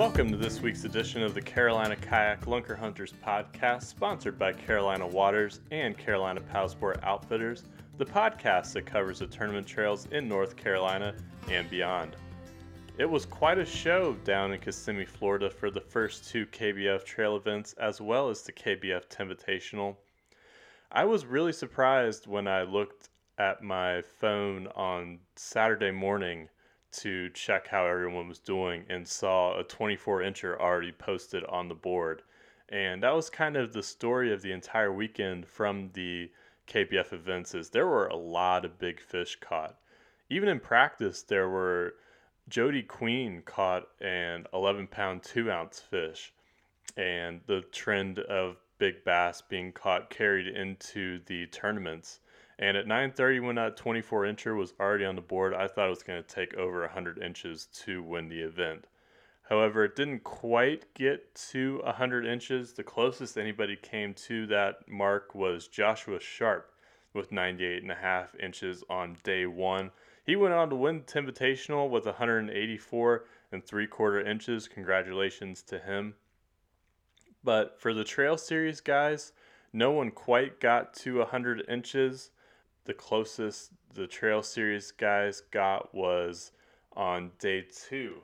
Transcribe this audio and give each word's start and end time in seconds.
Welcome 0.00 0.30
to 0.30 0.38
this 0.38 0.62
week's 0.62 0.84
edition 0.84 1.22
of 1.22 1.34
the 1.34 1.42
Carolina 1.42 1.94
Kayak 1.94 2.46
Lunker 2.46 2.74
Hunters 2.74 3.12
podcast, 3.22 3.82
sponsored 3.82 4.38
by 4.38 4.50
Carolina 4.50 5.06
Waters 5.06 5.60
and 5.70 5.94
Carolina 5.94 6.40
Paddle 6.40 6.70
Sport 6.70 7.00
Outfitters, 7.02 7.64
the 7.98 8.06
podcast 8.06 8.72
that 8.72 8.86
covers 8.86 9.18
the 9.18 9.26
tournament 9.26 9.66
trails 9.66 10.08
in 10.10 10.26
North 10.26 10.56
Carolina 10.56 11.14
and 11.50 11.68
beyond. 11.68 12.16
It 12.96 13.04
was 13.04 13.26
quite 13.26 13.58
a 13.58 13.64
show 13.66 14.14
down 14.24 14.54
in 14.54 14.60
Kissimmee, 14.60 15.04
Florida 15.04 15.50
for 15.50 15.70
the 15.70 15.82
first 15.82 16.30
two 16.30 16.46
KBF 16.46 17.04
trail 17.04 17.36
events 17.36 17.74
as 17.74 18.00
well 18.00 18.30
as 18.30 18.40
the 18.40 18.52
KBF 18.52 19.06
Invitational. 19.08 19.96
I 20.90 21.04
was 21.04 21.26
really 21.26 21.52
surprised 21.52 22.26
when 22.26 22.48
I 22.48 22.62
looked 22.62 23.10
at 23.36 23.62
my 23.62 24.00
phone 24.00 24.66
on 24.68 25.18
Saturday 25.36 25.90
morning 25.90 26.48
to 26.92 27.28
check 27.30 27.68
how 27.68 27.86
everyone 27.86 28.28
was 28.28 28.38
doing 28.38 28.84
and 28.88 29.06
saw 29.06 29.58
a 29.58 29.64
24 29.64 30.20
incher 30.20 30.58
already 30.58 30.92
posted 30.92 31.44
on 31.44 31.68
the 31.68 31.74
board. 31.74 32.22
And 32.68 33.02
that 33.02 33.14
was 33.14 33.30
kind 33.30 33.56
of 33.56 33.72
the 33.72 33.82
story 33.82 34.32
of 34.32 34.42
the 34.42 34.52
entire 34.52 34.92
weekend 34.92 35.46
from 35.46 35.90
the 35.94 36.30
KBF 36.68 37.12
events 37.12 37.54
is 37.54 37.70
there 37.70 37.86
were 37.86 38.06
a 38.06 38.16
lot 38.16 38.64
of 38.64 38.78
big 38.78 39.00
fish 39.00 39.36
caught. 39.40 39.76
Even 40.28 40.48
in 40.48 40.60
practice, 40.60 41.22
there 41.22 41.48
were 41.48 41.94
Jody 42.48 42.82
Queen 42.82 43.42
caught 43.44 43.88
an 44.00 44.46
11 44.52 44.86
pound, 44.86 45.22
two 45.22 45.50
ounce 45.50 45.80
fish. 45.80 46.32
And 46.96 47.40
the 47.46 47.62
trend 47.72 48.20
of 48.20 48.56
big 48.78 49.04
bass 49.04 49.42
being 49.42 49.72
caught 49.72 50.10
carried 50.10 50.46
into 50.46 51.20
the 51.26 51.46
tournaments. 51.46 52.20
And 52.62 52.76
at 52.76 52.86
9:30, 52.86 53.40
when 53.40 53.56
that 53.56 53.78
24 53.78 54.24
incher 54.24 54.54
was 54.54 54.74
already 54.78 55.06
on 55.06 55.14
the 55.14 55.22
board, 55.22 55.54
I 55.54 55.66
thought 55.66 55.86
it 55.86 55.90
was 55.90 56.02
going 56.02 56.22
to 56.22 56.34
take 56.34 56.52
over 56.54 56.82
100 56.82 57.16
inches 57.16 57.64
to 57.84 58.02
win 58.02 58.28
the 58.28 58.42
event. 58.42 58.86
However, 59.48 59.82
it 59.84 59.96
didn't 59.96 60.24
quite 60.24 60.92
get 60.92 61.34
to 61.52 61.80
100 61.84 62.26
inches. 62.26 62.74
The 62.74 62.84
closest 62.84 63.38
anybody 63.38 63.76
came 63.76 64.12
to 64.12 64.46
that 64.48 64.86
mark 64.86 65.34
was 65.34 65.68
Joshua 65.68 66.20
Sharp 66.20 66.74
with 67.14 67.32
98 67.32 67.82
and 67.82 67.90
a 67.90 67.94
half 67.94 68.34
inches 68.34 68.84
on 68.90 69.16
day 69.22 69.46
one. 69.46 69.90
He 70.26 70.36
went 70.36 70.52
on 70.52 70.68
to 70.68 70.76
win 70.76 71.02
the 71.06 71.12
Invitational 71.14 71.88
with 71.88 72.04
184 72.04 73.24
and 73.52 73.64
three 73.64 73.86
quarter 73.86 74.20
inches. 74.20 74.68
Congratulations 74.68 75.62
to 75.62 75.78
him. 75.78 76.14
But 77.42 77.80
for 77.80 77.94
the 77.94 78.04
Trail 78.04 78.36
Series 78.36 78.82
guys, 78.82 79.32
no 79.72 79.92
one 79.92 80.10
quite 80.10 80.60
got 80.60 80.92
to 80.94 81.20
100 81.20 81.64
inches 81.66 82.32
the 82.90 82.94
closest 82.94 83.70
the 83.94 84.08
Trail 84.08 84.42
Series 84.42 84.90
guys 84.90 85.42
got 85.52 85.94
was 85.94 86.50
on 86.96 87.30
day 87.38 87.64
two 87.88 88.16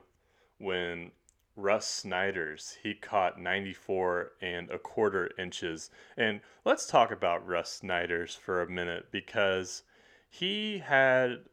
when 0.57 1.09
Russ 1.55 1.87
Snyder's 1.87 2.75
he 2.83 2.93
caught 2.93 3.39
94 3.39 4.33
and 4.41 4.69
a 4.69 4.77
quarter 4.77 5.31
inches. 5.39 5.89
And 6.17 6.41
let's 6.65 6.85
talk 6.85 7.11
about 7.11 7.47
Russ 7.47 7.75
Snyder's 7.75 8.35
for 8.35 8.61
a 8.61 8.69
minute 8.69 9.05
because 9.09 9.83
he 10.29 10.79
had 10.79 11.45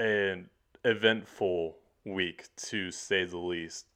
an 0.00 0.50
eventful 0.84 1.76
week 2.04 2.48
to 2.56 2.90
say 2.90 3.24
the 3.24 3.38
least. 3.38 3.86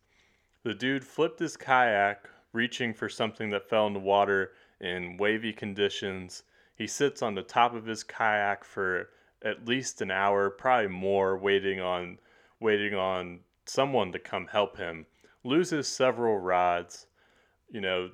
The 0.63 0.73
dude 0.73 1.05
flipped 1.05 1.41
his 1.41 1.57
kayak, 1.57 2.29
reaching 2.53 2.95
for 2.95 3.09
something 3.09 3.51
that 3.51 3.69
fell 3.69 3.89
in 3.89 3.93
the 3.93 3.99
water 3.99 4.53
in 4.81 5.17
wavy 5.17 5.53
conditions 5.53 6.45
he 6.77 6.87
sits 6.87 7.23
on 7.23 7.35
the 7.35 7.43
top 7.43 7.75
of 7.75 7.87
his 7.87 8.05
kayak 8.05 8.65
for 8.65 9.09
at 9.43 9.67
least 9.67 10.03
an 10.03 10.11
hour, 10.11 10.51
probably 10.51 10.89
more, 10.89 11.37
waiting 11.37 11.81
on 11.81 12.19
waiting 12.61 12.95
on 12.95 13.41
someone 13.65 14.13
to 14.13 14.19
come 14.19 14.47
help 14.47 14.77
him. 14.77 15.07
Loses 15.43 15.89
several 15.89 16.39
rods. 16.39 17.07
You 17.69 17.81
know, 17.81 18.11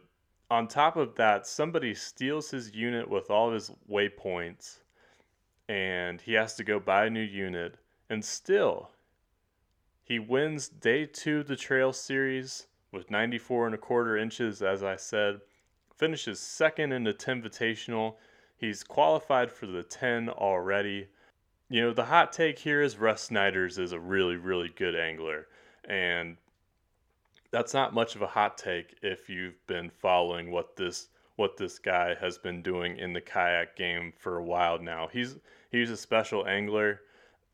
on 0.50 0.68
top 0.68 0.96
of 0.96 1.14
that, 1.16 1.46
somebody 1.46 1.94
steals 1.94 2.50
his 2.50 2.74
unit 2.74 3.08
with 3.08 3.30
all 3.30 3.52
his 3.52 3.70
waypoints 3.90 4.78
and 5.68 6.20
he 6.20 6.34
has 6.34 6.54
to 6.54 6.64
go 6.64 6.78
buy 6.78 7.06
a 7.06 7.10
new 7.10 7.22
unit. 7.22 7.78
And 8.10 8.24
still, 8.24 8.90
he 10.04 10.18
wins 10.18 10.68
day 10.68 11.06
two 11.06 11.40
of 11.40 11.46
the 11.46 11.56
trail 11.56 11.92
series 11.92 12.66
with 12.90 13.10
94 13.10 13.66
and 13.66 13.74
a 13.74 13.78
quarter 13.78 14.16
inches, 14.16 14.60
as 14.60 14.82
I 14.82 14.96
said. 14.96 15.40
Finishes 15.96 16.40
second 16.40 16.92
in 16.92 17.04
the 17.04 17.14
Invitational 17.14 18.16
He's 18.62 18.84
qualified 18.84 19.50
for 19.50 19.66
the 19.66 19.82
10 19.82 20.28
already. 20.28 21.08
You 21.68 21.80
know, 21.82 21.92
the 21.92 22.04
hot 22.04 22.32
take 22.32 22.60
here 22.60 22.80
is 22.80 22.96
Russ 22.96 23.22
Snyder's 23.22 23.76
is 23.76 23.90
a 23.90 23.98
really, 23.98 24.36
really 24.36 24.68
good 24.68 24.94
angler. 24.94 25.48
And 25.84 26.36
that's 27.50 27.74
not 27.74 27.92
much 27.92 28.14
of 28.14 28.22
a 28.22 28.26
hot 28.28 28.56
take 28.56 28.94
if 29.02 29.28
you've 29.28 29.66
been 29.66 29.90
following 29.90 30.52
what 30.52 30.76
this 30.76 31.08
what 31.34 31.56
this 31.56 31.80
guy 31.80 32.14
has 32.20 32.38
been 32.38 32.62
doing 32.62 32.98
in 32.98 33.12
the 33.12 33.20
kayak 33.20 33.74
game 33.74 34.12
for 34.16 34.38
a 34.38 34.44
while 34.44 34.78
now. 34.78 35.08
He's 35.12 35.40
he's 35.72 35.90
a 35.90 35.96
special 35.96 36.46
angler 36.46 37.00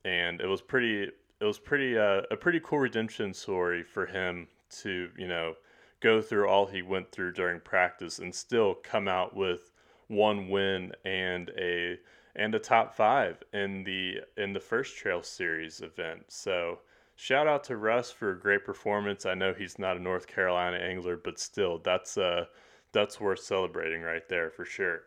and 0.04 0.42
it 0.42 0.46
was 0.46 0.60
pretty 0.60 1.04
it 1.04 1.44
was 1.44 1.58
pretty 1.58 1.96
uh, 1.96 2.20
a 2.30 2.36
pretty 2.36 2.60
cool 2.62 2.80
redemption 2.80 3.32
story 3.32 3.82
for 3.82 4.04
him 4.04 4.46
to, 4.82 5.08
you 5.16 5.26
know, 5.26 5.54
go 6.00 6.20
through 6.20 6.50
all 6.50 6.66
he 6.66 6.82
went 6.82 7.10
through 7.10 7.32
during 7.32 7.60
practice 7.60 8.19
and 8.19 8.34
still 8.34 8.75
come 8.75 9.08
out 9.08 9.34
with 9.34 9.70
one 10.08 10.48
win 10.48 10.92
and 11.04 11.50
a 11.56 11.98
and 12.34 12.54
a 12.54 12.58
top 12.58 12.94
five 12.94 13.42
in 13.52 13.84
the 13.84 14.20
in 14.36 14.52
the 14.52 14.60
first 14.60 14.96
trail 14.96 15.22
series 15.22 15.80
event. 15.80 16.24
So 16.28 16.80
shout 17.16 17.46
out 17.46 17.64
to 17.64 17.76
Russ 17.76 18.10
for 18.10 18.30
a 18.30 18.38
great 18.38 18.64
performance. 18.64 19.26
I 19.26 19.34
know 19.34 19.54
he's 19.54 19.78
not 19.78 19.96
a 19.96 20.02
North 20.02 20.26
Carolina 20.26 20.78
angler, 20.78 21.16
but 21.16 21.38
still 21.38 21.78
that's 21.78 22.19
uh 22.19 22.46
that's 22.92 23.20
worth 23.20 23.41
celebrating 23.41 24.02
right 24.02 24.28
there 24.28 24.50
for 24.50 24.64
sure. 24.64 25.02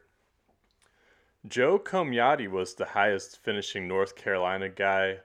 Joe 1.47 1.79
Comiotti 1.79 2.47
was 2.47 2.75
the 2.75 2.85
highest 2.85 3.39
finishing 3.43 3.87
North 3.87 4.15
Carolina 4.15 4.69
guy 4.69 5.17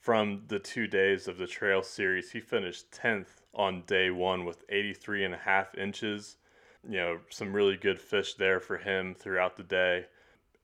from 0.00 0.44
the 0.48 0.58
two 0.58 0.86
days 0.86 1.28
of 1.28 1.36
the 1.36 1.46
trail 1.46 1.82
series. 1.82 2.32
He 2.32 2.40
finished 2.40 2.90
10th 2.92 3.42
on 3.52 3.82
day 3.82 4.10
one 4.10 4.46
with 4.46 4.64
83 4.70 5.24
and 5.24 5.34
a 5.34 5.38
half 5.38 5.74
inches 5.74 6.36
you 6.86 6.98
know, 6.98 7.18
some 7.30 7.52
really 7.52 7.76
good 7.76 8.00
fish 8.00 8.34
there 8.34 8.60
for 8.60 8.76
him 8.76 9.14
throughout 9.14 9.56
the 9.56 9.62
day. 9.62 10.06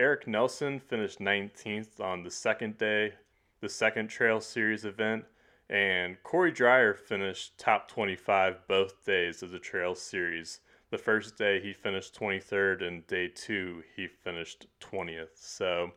Eric 0.00 0.26
Nelson 0.26 0.80
finished 0.80 1.20
19th 1.20 2.00
on 2.00 2.22
the 2.22 2.30
second 2.30 2.76
day, 2.78 3.14
the 3.60 3.68
second 3.68 4.08
Trail 4.08 4.40
Series 4.40 4.84
event, 4.84 5.24
and 5.70 6.22
Corey 6.22 6.52
Dreyer 6.52 6.94
finished 6.94 7.56
top 7.58 7.88
25 7.88 8.66
both 8.68 9.04
days 9.04 9.42
of 9.42 9.50
the 9.50 9.58
Trail 9.58 9.94
Series. 9.94 10.60
The 10.90 10.98
first 10.98 11.36
day 11.36 11.60
he 11.60 11.72
finished 11.72 12.18
23rd, 12.18 12.86
and 12.86 13.06
day 13.06 13.28
two 13.28 13.82
he 13.96 14.06
finished 14.06 14.66
20th. 14.80 15.36
So, 15.36 15.92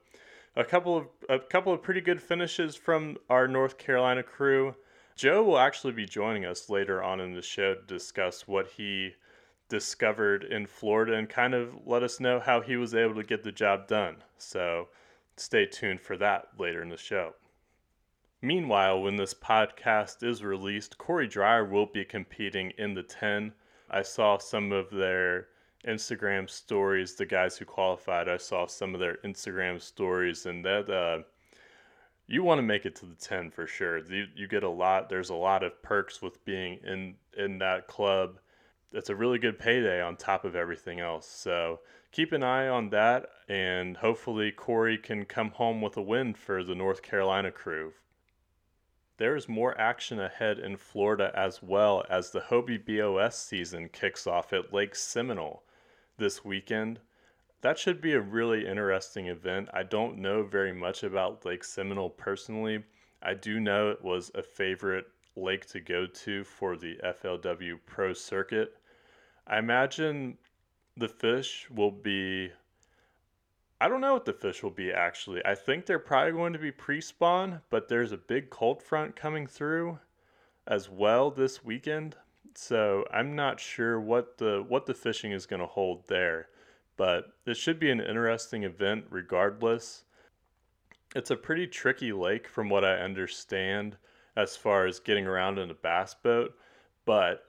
a 0.55 0.63
couple 0.63 0.97
of 0.97 1.07
a 1.29 1.39
couple 1.39 1.73
of 1.73 1.83
pretty 1.83 2.01
good 2.01 2.21
finishes 2.21 2.75
from 2.75 3.17
our 3.29 3.47
North 3.47 3.77
Carolina 3.77 4.23
crew. 4.23 4.75
Joe 5.15 5.43
will 5.43 5.59
actually 5.59 5.93
be 5.93 6.05
joining 6.05 6.45
us 6.45 6.69
later 6.69 7.03
on 7.03 7.19
in 7.19 7.33
the 7.33 7.41
show 7.41 7.75
to 7.75 7.81
discuss 7.81 8.47
what 8.47 8.67
he 8.77 9.13
discovered 9.69 10.43
in 10.43 10.65
Florida 10.65 11.13
and 11.13 11.29
kind 11.29 11.53
of 11.53 11.85
let 11.85 12.03
us 12.03 12.19
know 12.19 12.39
how 12.39 12.61
he 12.61 12.77
was 12.77 12.95
able 12.95 13.15
to 13.15 13.23
get 13.23 13.43
the 13.43 13.51
job 13.51 13.87
done. 13.87 14.17
So 14.37 14.87
stay 15.35 15.65
tuned 15.65 16.01
for 16.01 16.17
that 16.17 16.49
later 16.57 16.81
in 16.81 16.89
the 16.89 16.97
show. 16.97 17.33
Meanwhile, 18.41 19.01
when 19.01 19.15
this 19.15 19.33
podcast 19.33 20.23
is 20.23 20.43
released, 20.43 20.97
Corey 20.97 21.27
Dreyer 21.27 21.65
will 21.65 21.87
be 21.87 22.05
competing 22.05 22.71
in 22.77 22.93
the 22.93 23.03
10. 23.03 23.51
I 23.89 24.03
saw 24.03 24.37
some 24.37 24.71
of 24.71 24.91
their 24.91 25.47
Instagram 25.85 26.49
stories, 26.49 27.15
the 27.15 27.25
guys 27.25 27.57
who 27.57 27.65
qualified. 27.65 28.29
I 28.29 28.37
saw 28.37 28.67
some 28.67 28.93
of 28.93 28.99
their 28.99 29.17
Instagram 29.25 29.81
stories, 29.81 30.45
and 30.45 30.63
that 30.65 30.89
uh, 30.89 31.23
you 32.27 32.43
want 32.43 32.59
to 32.59 32.63
make 32.63 32.85
it 32.85 32.95
to 32.97 33.05
the 33.05 33.15
10 33.15 33.49
for 33.49 33.65
sure. 33.65 33.99
You, 33.99 34.27
you 34.35 34.47
get 34.47 34.63
a 34.63 34.69
lot, 34.69 35.09
there's 35.09 35.29
a 35.29 35.35
lot 35.35 35.63
of 35.63 35.81
perks 35.81 36.21
with 36.21 36.43
being 36.45 36.79
in, 36.83 37.15
in 37.37 37.57
that 37.59 37.87
club 37.87 38.37
it's 38.91 39.09
a 39.09 39.15
really 39.15 39.39
good 39.39 39.59
payday 39.59 40.01
on 40.01 40.15
top 40.15 40.45
of 40.45 40.55
everything 40.55 40.99
else. 40.99 41.27
So 41.27 41.79
keep 42.11 42.31
an 42.31 42.43
eye 42.43 42.67
on 42.67 42.89
that, 42.89 43.27
and 43.47 43.97
hopefully 43.97 44.51
Corey 44.51 44.97
can 44.97 45.25
come 45.25 45.51
home 45.51 45.81
with 45.81 45.97
a 45.97 46.01
win 46.01 46.33
for 46.33 46.63
the 46.63 46.75
North 46.75 47.01
Carolina 47.01 47.51
crew. 47.51 47.93
There 49.17 49.35
is 49.35 49.49
more 49.49 49.79
action 49.79 50.19
ahead 50.19 50.59
in 50.59 50.77
Florida 50.77 51.31
as 51.33 51.63
well 51.63 52.05
as 52.09 52.29
the 52.29 52.39
Hobie 52.39 52.77
BOS 52.77 53.37
season 53.37 53.89
kicks 53.89 54.27
off 54.27 54.53
at 54.53 54.73
Lake 54.73 54.95
Seminole 54.95 55.63
this 56.17 56.45
weekend. 56.45 56.99
That 57.61 57.79
should 57.79 57.99
be 57.99 58.13
a 58.13 58.21
really 58.21 58.67
interesting 58.67 59.25
event. 59.25 59.69
I 59.73 59.81
don't 59.81 60.19
know 60.19 60.43
very 60.43 60.71
much 60.71 61.01
about 61.03 61.43
Lake 61.45 61.63
Seminole 61.63 62.11
personally. 62.11 62.83
I 63.21 63.33
do 63.33 63.59
know 63.59 63.89
it 63.89 64.03
was 64.03 64.29
a 64.35 64.43
favorite 64.43 65.07
lake 65.37 65.65
to 65.67 65.79
go 65.79 66.05
to 66.05 66.43
for 66.43 66.75
the 66.75 66.97
FLW 67.03 67.79
Pro 67.85 68.13
Circuit. 68.13 68.75
I 69.45 69.59
imagine 69.59 70.37
the 70.97 71.07
fish 71.07 71.67
will 71.69 71.91
be. 71.91 72.51
I 73.79 73.87
don't 73.87 74.01
know 74.01 74.13
what 74.13 74.25
the 74.25 74.33
fish 74.33 74.63
will 74.63 74.71
be 74.71 74.91
actually. 74.91 75.45
I 75.45 75.53
think 75.53 75.85
they're 75.85 75.99
probably 75.99 76.31
going 76.31 76.53
to 76.53 76.59
be 76.59 76.71
pre 76.71 76.99
spawn, 76.99 77.61
but 77.69 77.87
there's 77.87 78.11
a 78.11 78.17
big 78.17 78.49
cold 78.49 78.81
front 78.81 79.15
coming 79.15 79.45
through 79.45 79.99
as 80.65 80.89
well 80.89 81.31
this 81.31 81.63
weekend. 81.63 82.15
so 82.55 83.05
I'm 83.13 83.35
not 83.35 83.59
sure 83.59 83.99
what 83.99 84.37
the 84.39 84.65
what 84.67 84.87
the 84.87 84.93
fishing 84.93 85.31
is 85.31 85.45
going 85.45 85.61
to 85.61 85.67
hold 85.67 86.07
there, 86.07 86.49
but 86.97 87.33
it 87.45 87.55
should 87.55 87.79
be 87.79 87.91
an 87.91 88.01
interesting 88.01 88.63
event 88.63 89.05
regardless. 89.09 90.03
It's 91.15 91.31
a 91.31 91.37
pretty 91.37 91.67
tricky 91.67 92.11
lake 92.11 92.47
from 92.47 92.69
what 92.69 92.83
I 92.83 92.95
understand 92.97 93.97
as 94.37 94.55
far 94.55 94.85
as 94.85 94.99
getting 94.99 95.25
around 95.25 95.57
in 95.57 95.71
a 95.71 95.73
bass 95.73 96.13
boat, 96.13 96.53
but 97.05 97.43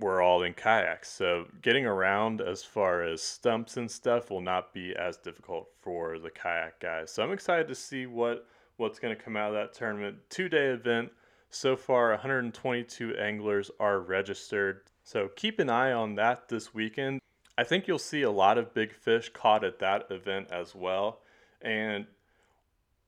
we're 0.00 0.20
all 0.20 0.42
in 0.42 0.52
kayaks. 0.52 1.10
So 1.10 1.46
getting 1.62 1.86
around 1.86 2.40
as 2.40 2.62
far 2.62 3.02
as 3.02 3.22
stumps 3.22 3.76
and 3.76 3.90
stuff 3.90 4.30
will 4.30 4.40
not 4.40 4.74
be 4.74 4.94
as 4.96 5.16
difficult 5.16 5.68
for 5.80 6.18
the 6.18 6.30
kayak 6.30 6.80
guys. 6.80 7.12
So 7.12 7.22
I'm 7.22 7.32
excited 7.32 7.68
to 7.68 7.74
see 7.74 8.06
what 8.06 8.46
what's 8.76 8.98
going 8.98 9.16
to 9.16 9.20
come 9.20 9.36
out 9.36 9.48
of 9.48 9.54
that 9.54 9.74
tournament. 9.74 10.16
Two-day 10.28 10.66
event. 10.66 11.10
So 11.50 11.76
far 11.76 12.10
122 12.10 13.16
anglers 13.16 13.70
are 13.80 14.00
registered. 14.00 14.82
So 15.02 15.30
keep 15.36 15.58
an 15.58 15.70
eye 15.70 15.92
on 15.92 16.14
that 16.16 16.48
this 16.48 16.74
weekend. 16.74 17.20
I 17.56 17.64
think 17.64 17.88
you'll 17.88 17.98
see 17.98 18.22
a 18.22 18.30
lot 18.30 18.58
of 18.58 18.74
big 18.74 18.92
fish 18.92 19.30
caught 19.32 19.64
at 19.64 19.80
that 19.80 20.06
event 20.10 20.48
as 20.52 20.74
well. 20.74 21.22
And 21.60 22.06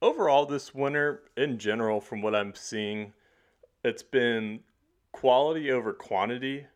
overall 0.03 0.47
this 0.47 0.75
winter 0.75 1.23
in 1.37 1.59
general 1.59 2.01
from 2.01 2.23
what 2.23 2.35
I'm 2.35 2.55
seeing, 2.55 3.13
it's 3.85 4.03
been 4.03 4.61
quality 5.13 5.71
over 5.71 5.93
quantity 5.93 6.67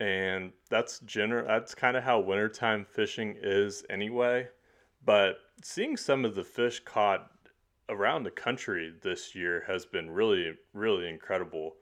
and 0.00 0.52
that's 0.70 0.98
general 1.00 1.46
that's 1.46 1.74
kind 1.74 1.96
of 1.96 2.02
how 2.02 2.20
wintertime 2.20 2.84
fishing 2.84 3.36
is 3.40 3.84
anyway. 3.90 4.48
But 5.04 5.36
seeing 5.62 5.96
some 5.96 6.24
of 6.24 6.34
the 6.34 6.44
fish 6.44 6.80
caught 6.80 7.30
around 7.88 8.22
the 8.24 8.30
country 8.30 8.92
this 9.02 9.34
year 9.34 9.64
has 9.66 9.86
been 9.86 10.10
really 10.10 10.54
really 10.72 11.08
incredible. 11.08 11.76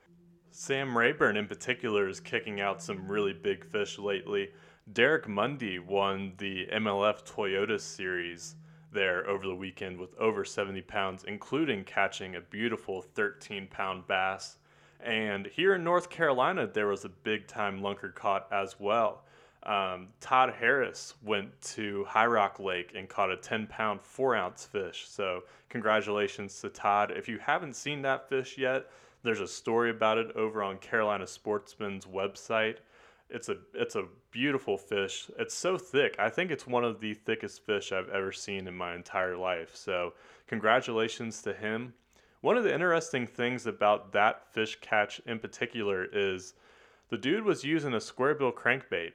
Sam 0.50 0.96
rayburn 0.96 1.36
in 1.36 1.46
particular 1.46 2.08
is 2.08 2.20
kicking 2.20 2.60
out 2.60 2.82
some 2.82 3.08
really 3.08 3.32
big 3.32 3.64
fish 3.64 3.98
lately. 3.98 4.50
Derek 4.92 5.28
mundy 5.28 5.78
won 5.78 6.34
the 6.38 6.66
mlf 6.72 7.24
toyota 7.24 7.80
series 7.80 8.56
there 8.92 9.28
over 9.28 9.46
the 9.46 9.54
weekend 9.54 9.98
with 9.98 10.14
over 10.18 10.44
70 10.44 10.82
pounds 10.82 11.24
including 11.26 11.84
catching 11.84 12.36
a 12.36 12.40
beautiful 12.40 13.02
13 13.02 13.66
pound 13.68 14.06
bass 14.06 14.56
and 15.02 15.46
here 15.46 15.74
in 15.74 15.82
North 15.82 16.10
Carolina, 16.10 16.66
there 16.66 16.86
was 16.86 17.04
a 17.04 17.08
big 17.08 17.48
time 17.48 17.80
lunker 17.80 18.14
caught 18.14 18.46
as 18.52 18.78
well. 18.78 19.24
Um, 19.64 20.08
Todd 20.20 20.54
Harris 20.58 21.14
went 21.24 21.60
to 21.62 22.04
High 22.04 22.26
Rock 22.26 22.58
Lake 22.58 22.92
and 22.96 23.08
caught 23.08 23.30
a 23.30 23.36
10 23.36 23.66
pound, 23.66 24.00
4 24.02 24.36
ounce 24.36 24.64
fish. 24.64 25.06
So, 25.08 25.44
congratulations 25.68 26.60
to 26.60 26.68
Todd. 26.68 27.12
If 27.12 27.28
you 27.28 27.38
haven't 27.38 27.76
seen 27.76 28.02
that 28.02 28.28
fish 28.28 28.58
yet, 28.58 28.86
there's 29.22 29.40
a 29.40 29.46
story 29.46 29.90
about 29.90 30.18
it 30.18 30.34
over 30.36 30.62
on 30.62 30.78
Carolina 30.78 31.26
Sportsman's 31.26 32.06
website. 32.06 32.78
It's 33.32 33.48
a 33.48 33.56
it's 33.74 33.96
a 33.96 34.04
beautiful 34.30 34.76
fish. 34.76 35.30
It's 35.38 35.54
so 35.54 35.78
thick. 35.78 36.14
I 36.18 36.28
think 36.28 36.50
it's 36.50 36.66
one 36.66 36.84
of 36.84 37.00
the 37.00 37.14
thickest 37.14 37.64
fish 37.64 37.90
I've 37.90 38.10
ever 38.10 38.30
seen 38.30 38.68
in 38.68 38.76
my 38.76 38.94
entire 38.94 39.36
life. 39.36 39.74
So, 39.74 40.12
congratulations 40.46 41.42
to 41.42 41.54
him. 41.54 41.94
One 42.42 42.56
of 42.56 42.64
the 42.64 42.74
interesting 42.74 43.26
things 43.26 43.66
about 43.66 44.12
that 44.12 44.52
fish 44.52 44.78
catch 44.80 45.20
in 45.26 45.38
particular 45.38 46.06
is 46.12 46.54
the 47.08 47.18
dude 47.18 47.44
was 47.44 47.64
using 47.64 47.94
a 47.94 48.00
square 48.00 48.34
bill 48.34 48.52
crankbait. 48.52 49.12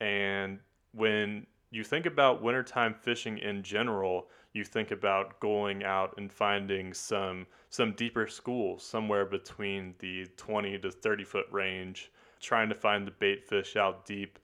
And 0.00 0.58
when 0.92 1.46
you 1.70 1.84
think 1.84 2.06
about 2.06 2.42
wintertime 2.42 2.94
fishing 2.94 3.38
in 3.38 3.62
general, 3.62 4.28
you 4.52 4.64
think 4.64 4.90
about 4.90 5.40
going 5.40 5.82
out 5.82 6.14
and 6.18 6.30
finding 6.30 6.92
some 6.92 7.46
some 7.70 7.94
deeper 7.94 8.26
schools 8.26 8.84
somewhere 8.84 9.24
between 9.24 9.94
the 9.98 10.26
20 10.36 10.78
to 10.78 10.90
30 10.90 11.24
foot 11.24 11.46
range, 11.50 12.11
trying 12.42 12.68
to 12.68 12.74
find 12.74 13.06
the 13.06 13.12
bait 13.12 13.44
fish 13.44 13.76
out 13.76 14.04
deep. 14.04 14.38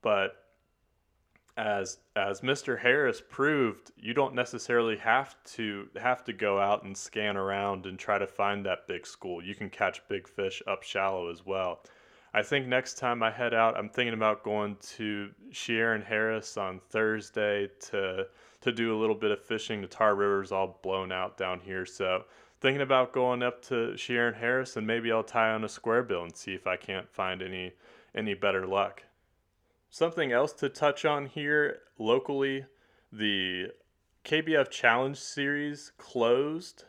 But 0.00 0.36
as 1.58 1.98
as 2.14 2.40
Mr. 2.40 2.78
Harris 2.78 3.20
proved, 3.28 3.90
you 3.96 4.14
don't 4.14 4.34
necessarily 4.34 4.96
have 4.96 5.36
to 5.44 5.88
have 6.00 6.24
to 6.24 6.32
go 6.32 6.58
out 6.58 6.84
and 6.84 6.96
scan 6.96 7.36
around 7.36 7.84
and 7.84 7.98
try 7.98 8.16
to 8.16 8.26
find 8.26 8.64
that 8.64 8.86
big 8.86 9.06
school. 9.06 9.44
You 9.44 9.56
can 9.56 9.68
catch 9.68 10.00
big 10.08 10.28
fish 10.28 10.62
up 10.68 10.84
shallow 10.84 11.30
as 11.30 11.44
well. 11.44 11.80
I 12.32 12.42
think 12.42 12.66
next 12.66 12.98
time 12.98 13.22
I 13.22 13.30
head 13.30 13.54
out, 13.54 13.76
I'm 13.76 13.88
thinking 13.88 14.14
about 14.14 14.44
going 14.44 14.76
to 14.96 15.30
Shearon 15.50 16.04
Harris 16.04 16.56
on 16.56 16.80
Thursday 16.90 17.68
to 17.90 18.28
to 18.60 18.72
do 18.72 18.96
a 18.96 18.98
little 18.98 19.16
bit 19.16 19.32
of 19.32 19.44
fishing. 19.44 19.80
The 19.80 19.88
Tar 19.88 20.14
River's 20.14 20.52
all 20.52 20.78
blown 20.82 21.10
out 21.10 21.36
down 21.36 21.58
here, 21.60 21.84
so 21.84 22.24
thinking 22.60 22.82
about 22.82 23.12
going 23.12 23.42
up 23.42 23.62
to 23.66 23.92
Shearon 23.94 24.36
Harris 24.36 24.76
and 24.76 24.86
maybe 24.86 25.12
I'll 25.12 25.22
tie 25.22 25.50
on 25.50 25.64
a 25.64 25.68
square 25.68 26.02
bill 26.02 26.22
and 26.22 26.36
see 26.36 26.54
if 26.54 26.66
I 26.66 26.76
can't 26.76 27.08
find 27.08 27.42
any 27.42 27.72
any 28.14 28.34
better 28.34 28.66
luck. 28.66 29.04
Something 29.90 30.32
else 30.32 30.52
to 30.54 30.68
touch 30.68 31.04
on 31.04 31.26
here 31.26 31.78
locally 31.98 32.66
the 33.12 33.68
KBF 34.24 34.70
Challenge 34.70 35.16
Series 35.16 35.92
closed 35.96 36.84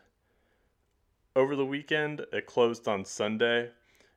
over 1.34 1.56
the 1.56 1.64
weekend. 1.64 2.26
It 2.32 2.44
closed 2.44 2.86
on 2.86 3.04
Sunday, 3.04 3.70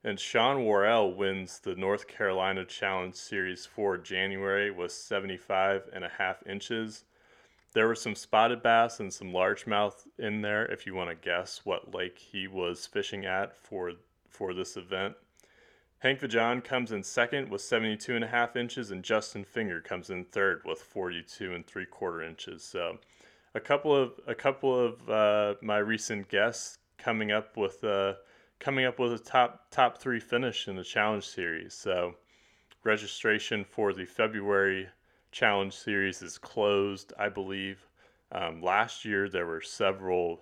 and 0.04 0.20
Sean 0.20 0.66
Worrell 0.66 1.14
wins 1.14 1.60
the 1.60 1.76
North 1.76 2.08
Carolina 2.08 2.66
Challenge 2.66 3.16
Series 3.16 3.66
for 3.66 3.98
January 3.98 4.72
with 4.72 4.92
75 4.92 5.90
and 5.94 6.04
a 6.04 6.10
half 6.10 6.46
inches. 6.46 7.06
There 7.74 7.88
were 7.88 7.96
some 7.96 8.14
spotted 8.14 8.62
bass 8.62 9.00
and 9.00 9.12
some 9.12 9.32
largemouth 9.32 10.08
in 10.20 10.42
there 10.42 10.66
if 10.66 10.86
you 10.86 10.94
want 10.94 11.10
to 11.10 11.16
guess 11.16 11.62
what 11.64 11.94
lake 11.94 12.20
he 12.20 12.48
was 12.48 12.86
fishing 12.86 13.26
at 13.26 13.58
for 13.58 13.94
for 14.30 14.54
this 14.54 14.78
event. 14.78 15.16
Hank 16.00 16.20
Vajon 16.20 16.64
comes 16.64 16.92
in 16.92 17.02
second 17.02 17.50
with 17.50 17.62
72 17.62 18.14
and 18.14 18.26
a 18.26 18.28
half 18.28 18.56
inches, 18.56 18.92
and 18.92 19.04
Justin 19.04 19.44
Finger 19.44 19.80
comes 19.80 20.10
in 20.10 20.26
third 20.26 20.62
with 20.66 20.80
42 20.80 21.54
and 21.54 21.66
three 21.66 21.86
quarter 21.86 22.22
inches. 22.22 22.62
So, 22.64 23.00
a 23.56 23.60
couple 23.60 23.96
of 23.96 24.20
a 24.28 24.36
couple 24.36 24.78
of 24.78 25.10
uh, 25.10 25.56
my 25.62 25.78
recent 25.78 26.28
guests 26.28 26.78
coming 26.98 27.32
up 27.32 27.58
with 27.58 27.84
uh, 27.84 28.16
coming 28.60 28.86
up 28.86 29.00
with 29.00 29.14
a 29.14 29.20
top 29.20 29.72
top 29.72 29.98
three 29.98 30.20
finish 30.20 30.68
in 30.68 30.76
the 30.76 30.84
challenge 30.84 31.26
series. 31.26 31.74
So, 31.74 32.16
registration 32.84 33.64
for 33.64 33.94
the 33.94 34.06
February 34.06 34.90
challenge 35.34 35.74
series 35.74 36.22
is 36.22 36.38
closed, 36.38 37.12
I 37.20 37.28
believe. 37.28 37.86
Um, 38.32 38.62
last 38.62 39.04
year 39.04 39.28
there 39.28 39.46
were 39.46 39.62
several 39.62 40.40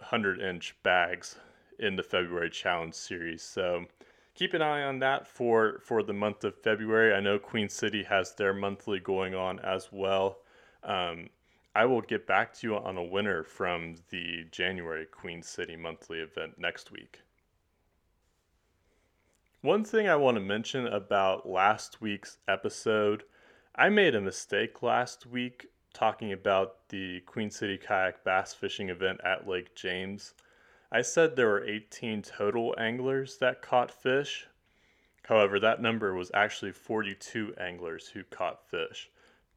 hundred 0.00 0.40
inch 0.40 0.76
bags 0.82 1.36
in 1.78 1.96
the 1.96 2.02
February 2.02 2.50
challenge 2.50 2.94
series. 2.94 3.42
So 3.42 3.86
keep 4.34 4.52
an 4.52 4.62
eye 4.62 4.82
on 4.82 4.98
that 4.98 5.26
for 5.26 5.80
for 5.80 6.02
the 6.02 6.12
month 6.12 6.44
of 6.44 6.60
February. 6.62 7.14
I 7.14 7.20
know 7.20 7.38
Queen 7.38 7.68
City 7.68 8.02
has 8.02 8.34
their 8.34 8.52
monthly 8.52 9.00
going 9.00 9.34
on 9.34 9.58
as 9.60 9.88
well. 9.90 10.38
Um, 10.82 11.30
I 11.74 11.86
will 11.86 12.02
get 12.02 12.26
back 12.26 12.54
to 12.54 12.66
you 12.68 12.76
on 12.76 12.96
a 12.96 13.02
winner 13.02 13.42
from 13.42 13.96
the 14.10 14.44
January 14.50 15.06
Queen 15.06 15.42
City 15.42 15.76
monthly 15.76 16.18
event 16.18 16.58
next 16.58 16.92
week. 16.92 17.20
One 19.60 19.82
thing 19.82 20.08
I 20.08 20.16
want 20.16 20.36
to 20.36 20.42
mention 20.42 20.86
about 20.86 21.48
last 21.48 22.00
week's 22.00 22.36
episode, 22.46 23.24
I 23.76 23.88
made 23.88 24.14
a 24.14 24.20
mistake 24.20 24.84
last 24.84 25.26
week 25.26 25.66
talking 25.92 26.32
about 26.32 26.88
the 26.90 27.22
Queen 27.22 27.50
City 27.50 27.76
Kayak 27.76 28.22
Bass 28.22 28.54
Fishing 28.54 28.88
event 28.88 29.20
at 29.24 29.48
Lake 29.48 29.74
James. 29.74 30.34
I 30.92 31.02
said 31.02 31.34
there 31.34 31.48
were 31.48 31.64
18 31.64 32.22
total 32.22 32.76
anglers 32.78 33.38
that 33.38 33.62
caught 33.62 33.90
fish. 33.90 34.46
However, 35.24 35.58
that 35.58 35.82
number 35.82 36.14
was 36.14 36.30
actually 36.32 36.70
42 36.70 37.56
anglers 37.58 38.06
who 38.06 38.22
caught 38.22 38.64
fish. 38.70 39.10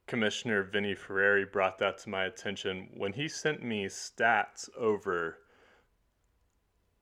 Commissioner 0.07 0.63
Vinny 0.63 0.95
Ferrari 0.95 1.45
brought 1.45 1.77
that 1.77 1.99
to 1.99 2.09
my 2.09 2.23
attention 2.23 2.89
when 2.97 3.13
he 3.13 3.27
sent 3.27 3.63
me 3.63 3.85
stats 3.85 4.67
over 4.75 5.37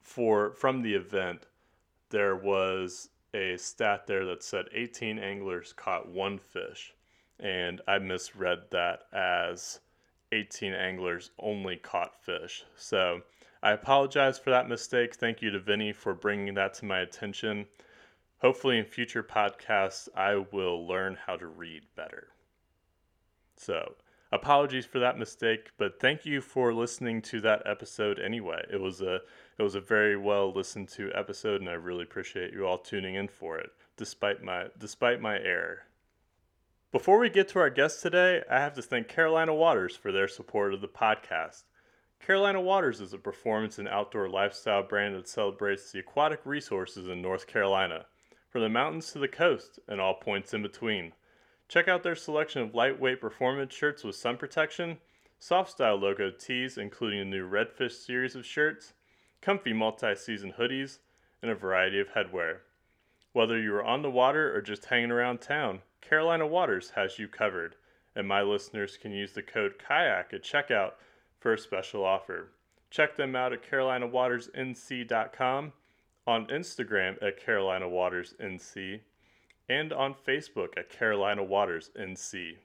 for 0.01 0.51
from 0.51 0.81
the 0.81 0.95
event. 0.95 1.45
There 2.09 2.35
was 2.35 3.07
a 3.33 3.55
stat 3.55 4.05
there 4.05 4.25
that 4.25 4.43
said 4.43 4.65
18 4.73 5.17
anglers 5.17 5.71
caught 5.71 6.09
one 6.09 6.39
fish, 6.39 6.93
and 7.39 7.81
I 7.87 7.99
misread 7.99 8.71
that 8.71 9.03
as 9.13 9.79
18 10.31 10.73
anglers 10.73 11.31
only 11.39 11.77
caught 11.77 12.23
fish. 12.23 12.63
So 12.75 13.21
I 13.61 13.71
apologize 13.71 14.37
for 14.37 14.49
that 14.51 14.69
mistake. 14.69 15.15
Thank 15.15 15.41
you 15.41 15.51
to 15.51 15.59
Vinny 15.59 15.93
for 15.93 16.13
bringing 16.13 16.53
that 16.55 16.73
to 16.75 16.85
my 16.85 16.99
attention. 16.99 17.65
Hopefully, 18.39 18.77
in 18.77 18.85
future 18.85 19.23
podcasts, 19.23 20.07
I 20.15 20.35
will 20.35 20.85
learn 20.85 21.17
how 21.25 21.35
to 21.37 21.47
read 21.47 21.83
better. 21.95 22.27
So, 23.55 23.95
apologies 24.31 24.85
for 24.85 24.99
that 24.99 25.17
mistake, 25.17 25.71
but 25.77 25.99
thank 25.99 26.25
you 26.25 26.41
for 26.41 26.73
listening 26.73 27.21
to 27.23 27.41
that 27.41 27.63
episode 27.65 28.19
anyway. 28.19 28.63
It 28.71 28.79
was 28.79 29.01
a 29.01 29.21
it 29.57 29.63
was 29.63 29.75
a 29.75 29.81
very 29.81 30.17
well 30.17 30.51
listened 30.51 30.89
to 30.89 31.11
episode 31.15 31.61
and 31.61 31.69
I 31.69 31.73
really 31.73 32.03
appreciate 32.03 32.53
you 32.53 32.67
all 32.67 32.77
tuning 32.77 33.15
in 33.15 33.29
for 33.29 33.57
it 33.57 33.71
despite 33.97 34.43
my 34.43 34.67
despite 34.77 35.21
my 35.21 35.39
error. 35.39 35.83
Before 36.95 37.19
we 37.19 37.29
get 37.29 37.49
to 37.49 37.59
our 37.59 37.69
guest 37.69 38.01
today, 38.01 38.41
I 38.49 38.57
have 38.59 38.73
to 38.75 38.81
thank 38.81 39.09
Carolina 39.09 39.53
Waters 39.53 39.97
for 39.97 40.13
their 40.13 40.29
support 40.29 40.73
of 40.73 40.79
the 40.79 40.87
podcast. 40.87 41.63
Carolina 42.25 42.61
Waters 42.61 43.01
is 43.01 43.11
a 43.11 43.17
performance 43.17 43.77
and 43.77 43.89
outdoor 43.89 44.29
lifestyle 44.29 44.81
brand 44.81 45.13
that 45.13 45.27
celebrates 45.27 45.91
the 45.91 45.99
aquatic 45.99 46.39
resources 46.45 47.09
in 47.09 47.21
North 47.21 47.47
Carolina. 47.47 48.05
from 48.47 48.61
the 48.61 48.69
mountains 48.69 49.11
to 49.11 49.19
the 49.19 49.27
coast 49.27 49.77
and 49.89 49.99
all 49.99 50.13
points 50.13 50.53
in 50.53 50.61
between. 50.61 51.11
Check 51.67 51.89
out 51.89 52.01
their 52.01 52.15
selection 52.15 52.61
of 52.61 52.73
lightweight 52.73 53.19
performance 53.19 53.73
shirts 53.73 54.05
with 54.05 54.15
sun 54.15 54.37
protection, 54.37 54.99
soft 55.37 55.71
style 55.71 55.97
logo 55.97 56.31
tees, 56.31 56.77
including 56.77 57.19
a 57.19 57.25
new 57.25 57.45
Redfish 57.45 58.05
series 58.05 58.37
of 58.37 58.45
shirts, 58.45 58.93
comfy 59.41 59.73
multi 59.73 60.15
season 60.15 60.53
hoodies, 60.57 60.99
and 61.41 61.51
a 61.51 61.55
variety 61.55 61.99
of 61.99 62.11
headwear. 62.11 62.59
Whether 63.35 63.59
you 63.59 63.75
are 63.75 63.83
on 63.83 64.01
the 64.01 64.09
water 64.09 64.55
or 64.55 64.61
just 64.61 64.85
hanging 64.85 65.11
around 65.11 65.41
town, 65.41 65.81
Carolina 65.99 66.47
Waters 66.47 66.91
has 66.91 67.19
you 67.19 67.27
covered, 67.27 67.75
and 68.15 68.25
my 68.25 68.41
listeners 68.41 68.95
can 68.95 69.11
use 69.11 69.33
the 69.33 69.41
code 69.41 69.73
KAYAK 69.77 70.35
at 70.35 70.41
checkout 70.41 70.93
for 71.37 71.51
a 71.51 71.57
special 71.57 72.05
offer. 72.05 72.51
Check 72.89 73.17
them 73.17 73.35
out 73.35 73.51
at 73.51 73.69
carolinawatersnc.com, 73.69 75.73
on 76.25 76.45
Instagram 76.45 77.21
at 77.21 77.45
carolinawatersnc, 77.45 79.01
and 79.67 79.91
on 79.91 80.13
Facebook 80.13 80.77
at 80.77 80.89
Carolina 80.89 81.43
Waters 81.43 81.91
NC. 81.99 82.55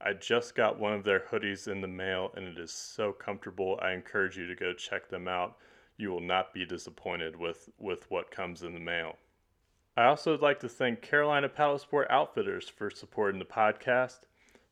I 0.00 0.12
just 0.12 0.54
got 0.54 0.78
one 0.78 0.92
of 0.92 1.02
their 1.02 1.24
hoodies 1.32 1.66
in 1.66 1.80
the 1.80 1.88
mail 1.88 2.30
and 2.36 2.46
it 2.46 2.56
is 2.56 2.70
so 2.70 3.10
comfortable. 3.10 3.80
I 3.82 3.94
encourage 3.94 4.38
you 4.38 4.46
to 4.46 4.54
go 4.54 4.74
check 4.74 5.08
them 5.08 5.26
out. 5.26 5.56
You 5.96 6.10
will 6.10 6.20
not 6.20 6.54
be 6.54 6.64
disappointed 6.64 7.34
with, 7.34 7.68
with 7.80 8.08
what 8.12 8.30
comes 8.30 8.62
in 8.62 8.74
the 8.74 8.78
mail. 8.78 9.16
I 9.98 10.04
also 10.04 10.30
would 10.30 10.42
like 10.42 10.60
to 10.60 10.68
thank 10.68 11.02
Carolina 11.02 11.48
Paddle 11.48 11.80
Sport 11.80 12.06
Outfitters 12.08 12.68
for 12.68 12.88
supporting 12.88 13.40
the 13.40 13.44
podcast. 13.44 14.20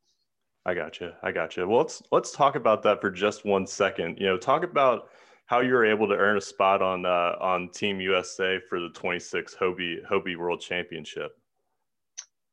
I 0.66 0.74
got 0.74 1.00
you. 1.00 1.12
I 1.22 1.30
got 1.30 1.56
you. 1.56 1.68
Well, 1.68 1.78
let's 1.78 2.02
let's 2.10 2.32
talk 2.32 2.56
about 2.56 2.82
that 2.84 3.00
for 3.00 3.10
just 3.10 3.44
one 3.44 3.66
second. 3.66 4.18
You 4.18 4.26
know, 4.26 4.38
talk 4.38 4.64
about 4.64 5.10
how 5.46 5.60
you 5.60 5.74
were 5.74 5.84
able 5.84 6.08
to 6.08 6.14
earn 6.14 6.38
a 6.38 6.40
spot 6.40 6.80
on 6.80 7.04
uh, 7.04 7.36
on 7.40 7.68
Team 7.68 8.00
USA 8.00 8.58
for 8.68 8.80
the 8.80 8.88
26 8.90 9.54
Hobie 9.54 10.04
Hobie 10.10 10.36
World 10.36 10.60
Championship. 10.60 11.32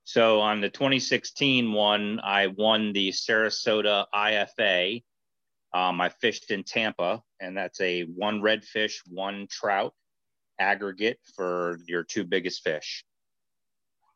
So 0.03 0.41
on 0.41 0.59
the 0.59 0.69
2016 0.69 1.71
one, 1.71 2.19
I 2.21 2.47
won 2.47 2.91
the 2.91 3.09
Sarasota 3.09 4.05
IFA. 4.13 5.03
Um, 5.73 6.01
I 6.01 6.09
fished 6.09 6.51
in 6.51 6.63
Tampa, 6.65 7.21
and 7.39 7.55
that's 7.55 7.79
a 7.79 8.01
one 8.03 8.41
redfish, 8.41 8.95
one 9.07 9.47
trout 9.49 9.93
aggregate 10.59 11.19
for 11.33 11.79
your 11.87 12.03
two 12.03 12.25
biggest 12.25 12.61
fish. 12.61 13.05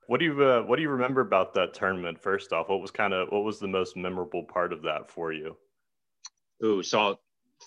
What 0.07 0.19
do 0.19 0.25
you 0.25 0.43
uh, 0.43 0.61
What 0.63 0.75
do 0.75 0.81
you 0.81 0.89
remember 0.89 1.21
about 1.21 1.53
that 1.55 1.73
tournament? 1.73 2.21
First 2.21 2.53
off, 2.53 2.69
what 2.69 2.81
was 2.81 2.91
kind 2.91 3.13
of 3.13 3.29
what 3.29 3.43
was 3.43 3.59
the 3.59 3.67
most 3.67 3.97
memorable 3.97 4.43
part 4.43 4.73
of 4.73 4.83
that 4.83 5.09
for 5.09 5.33
you? 5.33 5.57
Ooh, 6.63 6.83
so 6.83 7.19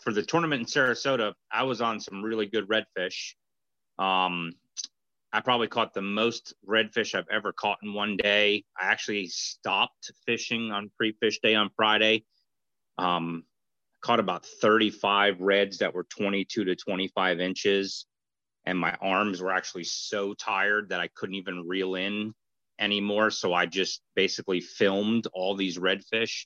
for 0.02 0.12
the 0.12 0.23
tournament 0.23 0.61
in 0.61 0.66
Sarasota, 0.66 1.35
I 1.50 1.64
was 1.64 1.80
on 1.80 2.00
some 2.00 2.23
really 2.23 2.47
good 2.47 2.68
redfish. 2.68 3.35
Um, 3.99 4.52
I 5.33 5.40
probably 5.40 5.68
caught 5.68 5.92
the 5.92 6.02
most 6.02 6.54
redfish 6.66 7.14
I've 7.14 7.28
ever 7.30 7.52
caught 7.52 7.78
in 7.83 7.92
one 7.92 8.16
day. 8.16 8.64
I 8.80 8.87
actually 8.87 9.26
stopped 9.26 10.11
fishing 10.25 10.71
on 10.71 10.90
pre-fish 10.97 11.40
day 11.40 11.54
on 11.54 11.71
Friday. 11.76 12.25
Um, 12.97 13.45
caught 14.00 14.21
about 14.21 14.47
35 14.47 15.40
reds 15.40 15.78
that 15.78 15.92
were 15.92 16.04
22 16.04 16.64
to 16.64 16.76
25 16.76 17.40
inches 17.40 18.07
and 18.68 18.78
my 18.78 18.94
arms 19.00 19.40
were 19.40 19.50
actually 19.50 19.84
so 19.84 20.34
tired 20.34 20.90
that 20.90 21.00
I 21.00 21.08
couldn't 21.16 21.37
even 21.37 21.66
reel 21.66 21.94
in 21.94 22.34
anymore. 22.78 23.30
So 23.30 23.54
I 23.54 23.64
just 23.64 24.02
basically 24.14 24.60
filmed 24.60 25.26
all 25.32 25.56
these 25.56 25.78
redfish. 25.78 26.44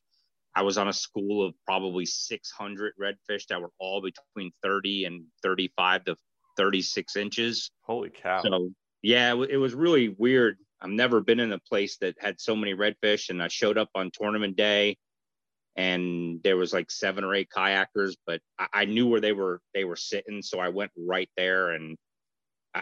I 0.54 0.62
was 0.62 0.78
on 0.78 0.86
a 0.86 0.92
school 0.92 1.44
of 1.44 1.52
probably 1.66 2.06
600 2.06 2.92
redfish 3.02 3.46
that 3.48 3.60
were 3.60 3.72
all 3.80 4.00
between 4.00 4.52
30 4.62 5.06
and 5.06 5.24
35 5.42 6.04
to 6.04 6.16
36 6.56 7.16
inches. 7.16 7.72
Holy 7.80 8.10
cow. 8.10 8.40
So, 8.44 8.70
yeah, 9.02 9.32
it 9.32 9.56
was 9.56 9.74
really 9.74 10.10
weird. 10.10 10.58
I've 10.80 10.90
never 10.90 11.20
been 11.20 11.40
in 11.40 11.52
a 11.52 11.58
place 11.58 11.96
that 12.02 12.14
had 12.20 12.40
so 12.40 12.54
many 12.54 12.72
redfish. 12.72 13.30
And 13.30 13.42
I 13.42 13.48
showed 13.48 13.78
up 13.78 13.90
on 13.96 14.12
tournament 14.12 14.56
day 14.56 14.96
and 15.74 16.40
there 16.44 16.56
was 16.56 16.72
like 16.72 16.88
seven 16.92 17.24
or 17.24 17.34
eight 17.34 17.48
kayakers, 17.50 18.14
but 18.28 18.40
I, 18.60 18.66
I 18.72 18.84
knew 18.84 19.08
where 19.08 19.20
they 19.20 19.32
were, 19.32 19.60
they 19.74 19.82
were 19.84 19.96
sitting. 19.96 20.40
So 20.40 20.60
I 20.60 20.68
went 20.68 20.92
right 20.96 21.30
there 21.36 21.70
and 21.70 21.96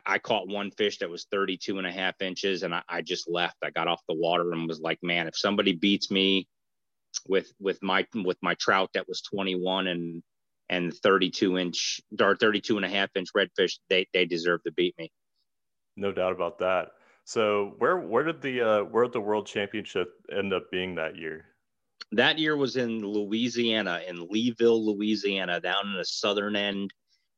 I, 0.06 0.18
caught 0.18 0.48
one 0.48 0.70
fish 0.70 0.98
that 0.98 1.10
was 1.10 1.26
32 1.32 1.78
and 1.78 1.86
a 1.86 1.90
half 1.90 2.20
inches 2.20 2.62
and 2.62 2.74
I, 2.74 2.82
I 2.88 3.02
just 3.02 3.28
left. 3.28 3.56
I 3.62 3.70
got 3.70 3.88
off 3.88 4.02
the 4.08 4.14
water 4.14 4.52
and 4.52 4.68
was 4.68 4.80
like, 4.80 4.98
man, 5.02 5.26
if 5.26 5.36
somebody 5.36 5.72
beats 5.72 6.10
me 6.10 6.46
with 7.26 7.52
with 7.58 7.82
my 7.82 8.06
with 8.14 8.38
my 8.40 8.54
trout 8.54 8.90
that 8.94 9.08
was 9.08 9.20
21 9.22 9.88
and 9.88 10.22
and 10.68 10.94
32 10.94 11.58
inch 11.58 12.00
or 12.20 12.36
32 12.36 12.76
and 12.76 12.86
a 12.86 12.88
half 12.88 13.10
inch 13.16 13.28
redfish, 13.36 13.78
they 13.88 14.06
they 14.12 14.24
deserve 14.24 14.62
to 14.64 14.72
beat 14.72 14.94
me. 14.98 15.10
No 15.96 16.12
doubt 16.12 16.32
about 16.32 16.58
that. 16.60 16.92
So 17.24 17.74
where 17.78 17.98
where 17.98 18.24
did 18.24 18.40
the 18.40 18.60
uh, 18.60 18.84
where 18.84 19.04
did 19.04 19.12
the 19.12 19.20
world 19.20 19.46
championship 19.46 20.12
end 20.32 20.52
up 20.52 20.70
being 20.70 20.94
that 20.94 21.16
year? 21.16 21.46
That 22.12 22.38
year 22.38 22.56
was 22.56 22.76
in 22.76 23.04
Louisiana, 23.04 24.00
in 24.06 24.26
Leeville, 24.28 24.84
Louisiana, 24.84 25.60
down 25.60 25.86
in 25.86 25.94
the 25.94 26.04
southern 26.04 26.56
end 26.56 26.92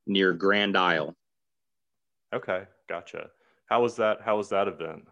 near 0.06 0.32
Grand 0.32 0.76
Isle. 0.76 1.14
Okay, 2.32 2.64
gotcha. 2.88 3.30
How 3.66 3.82
was 3.82 3.96
that? 3.96 4.20
How 4.22 4.36
was 4.36 4.48
that 4.50 4.68
event? 4.68 5.06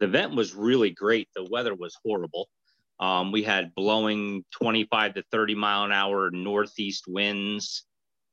The 0.00 0.06
event 0.06 0.34
was 0.34 0.54
really 0.54 0.90
great. 0.90 1.28
The 1.34 1.46
weather 1.50 1.74
was 1.74 1.96
horrible. 2.04 2.48
Um, 3.00 3.32
we 3.32 3.42
had 3.42 3.74
blowing 3.74 4.44
25 4.52 5.14
to 5.14 5.24
30 5.30 5.54
mile 5.54 5.84
an 5.84 5.92
hour 5.92 6.30
northeast 6.30 7.04
winds 7.08 7.84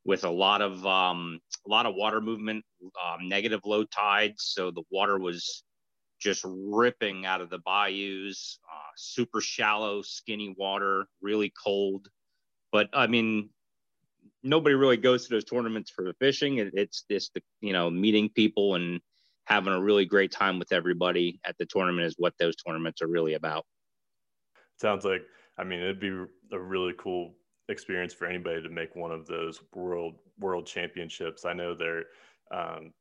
with 0.05 0.24
a 0.24 0.29
lot 0.29 0.62
of 0.62 0.86
um, 0.86 1.39
a 1.65 1.69
lot 1.69 1.86
of 1.86 1.96
water 1.96 2.22
movement, 2.22 2.63
um, 2.84 3.27
negative 3.27 3.62
low 3.65 3.84
tides. 3.84 4.51
So 4.53 4.72
the 4.72 4.84
water 4.91 5.17
was 5.17 5.63
just 6.19 6.43
ripping 6.46 7.25
out 7.25 7.41
of 7.41 7.50
the 7.50 7.60
bayous, 7.65 8.60
uh, 8.72 8.91
super 8.98 9.41
shallow, 9.41 10.01
skinny 10.01 10.53
water, 10.58 11.08
really 11.22 11.51
cold. 11.63 12.08
But 12.72 12.89
I 12.93 13.08
mean, 13.08 13.50
nobody 14.43 14.75
really 14.75 14.98
goes 14.98 15.27
to 15.27 15.34
those 15.34 15.43
tournaments 15.43 15.91
for 15.91 16.03
the 16.03 16.13
fishing. 16.13 16.58
it's 16.74 17.03
just 17.10 17.34
the 17.34 17.41
you 17.62 17.74
know 17.74 17.89
meeting 17.89 18.29
people 18.29 18.75
and 18.75 19.00
having 19.46 19.74
a 19.74 19.81
really 19.81 20.05
great 20.05 20.31
time 20.31 20.60
with 20.60 20.72
everybody 20.72 21.39
at 21.43 21.58
the 21.58 21.65
tournament 21.65 22.05
is 22.05 22.15
what 22.17 22.34
those 22.39 22.55
tournaments 22.55 23.01
are 23.01 23.08
really 23.08 23.34
about. 23.34 23.65
Sounds 24.79 25.05
like 25.05 25.24
I 25.58 25.63
mean 25.63 25.79
it'd 25.79 26.00
be 26.00 26.25
a 26.51 26.60
really 26.60 26.93
cool 26.98 27.34
experience 27.67 28.13
for 28.13 28.25
anybody 28.25 28.62
to 28.62 28.69
make 28.69 28.96
one 28.96 29.12
of 29.12 29.27
those 29.27 29.62
world 29.74 30.15
world 30.39 30.65
championships. 30.65 31.46
I 31.46 31.53
know 31.53 31.75
they're 31.75 32.05
um, 32.51 32.93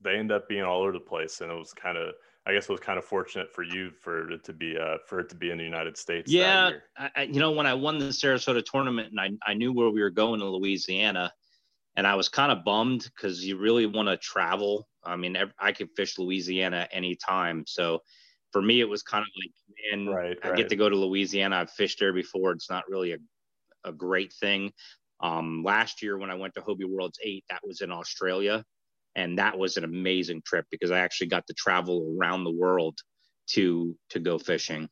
they 0.00 0.16
end 0.16 0.32
up 0.32 0.48
being 0.48 0.62
all 0.62 0.82
over 0.82 0.92
the 0.92 1.00
place, 1.00 1.40
and 1.40 1.50
it 1.50 1.54
was 1.54 1.72
kind 1.72 1.96
of 1.96 2.14
I 2.44 2.52
guess 2.52 2.68
it 2.68 2.72
was 2.72 2.80
kind 2.80 2.98
of 2.98 3.04
fortunate 3.04 3.52
for 3.52 3.62
you 3.62 3.90
for 3.90 4.30
it 4.32 4.44
to 4.44 4.52
be 4.52 4.76
uh, 4.76 4.98
for 5.06 5.20
it 5.20 5.28
to 5.28 5.36
be 5.36 5.50
in 5.50 5.58
the 5.58 5.64
United 5.64 5.96
States. 5.96 6.30
Yeah, 6.30 6.72
I, 6.96 7.22
you 7.22 7.38
know 7.38 7.52
when 7.52 7.66
I 7.66 7.74
won 7.74 7.98
the 7.98 8.06
Sarasota 8.06 8.64
tournament 8.64 9.10
and 9.10 9.20
I 9.20 9.50
I 9.50 9.54
knew 9.54 9.72
where 9.72 9.90
we 9.90 10.02
were 10.02 10.10
going 10.10 10.40
to 10.40 10.46
Louisiana, 10.46 11.32
and 11.96 12.06
I 12.06 12.16
was 12.16 12.28
kind 12.28 12.50
of 12.50 12.64
bummed 12.64 13.04
because 13.04 13.44
you 13.44 13.58
really 13.58 13.86
want 13.86 14.08
to 14.08 14.16
travel. 14.16 14.88
I 15.04 15.16
mean, 15.16 15.36
I 15.58 15.72
could 15.72 15.88
fish 15.96 16.18
Louisiana 16.18 16.88
anytime, 16.90 17.64
so 17.66 18.00
for 18.52 18.60
me 18.60 18.80
it 18.80 18.88
was 18.88 19.02
kind 19.02 19.22
of 19.22 19.28
like, 19.40 19.98
man, 19.98 20.14
right, 20.14 20.38
I 20.42 20.48
right. 20.48 20.56
get 20.56 20.68
to 20.70 20.76
go 20.76 20.88
to 20.88 20.96
Louisiana. 20.96 21.56
I've 21.56 21.70
fished 21.70 22.00
there 22.00 22.12
before. 22.12 22.52
It's 22.52 22.70
not 22.70 22.84
really 22.88 23.12
a 23.12 23.18
a 23.84 23.92
great 23.92 24.32
thing. 24.32 24.72
Um, 25.20 25.62
last 25.64 26.02
year 26.02 26.18
when 26.18 26.30
I 26.30 26.34
went 26.34 26.54
to 26.54 26.60
Hobie 26.60 26.88
Worlds 26.88 27.18
eight, 27.22 27.44
that 27.50 27.60
was 27.64 27.82
in 27.82 27.92
Australia 27.92 28.64
and 29.14 29.38
that 29.38 29.58
was 29.58 29.76
an 29.76 29.84
amazing 29.84 30.42
trip 30.44 30.66
because 30.70 30.90
I 30.90 31.00
actually 31.00 31.28
got 31.28 31.46
to 31.46 31.54
travel 31.54 32.16
around 32.16 32.44
the 32.44 32.50
world 32.50 32.98
to 33.50 33.96
to 34.10 34.18
go 34.18 34.38
fishing. 34.38 34.88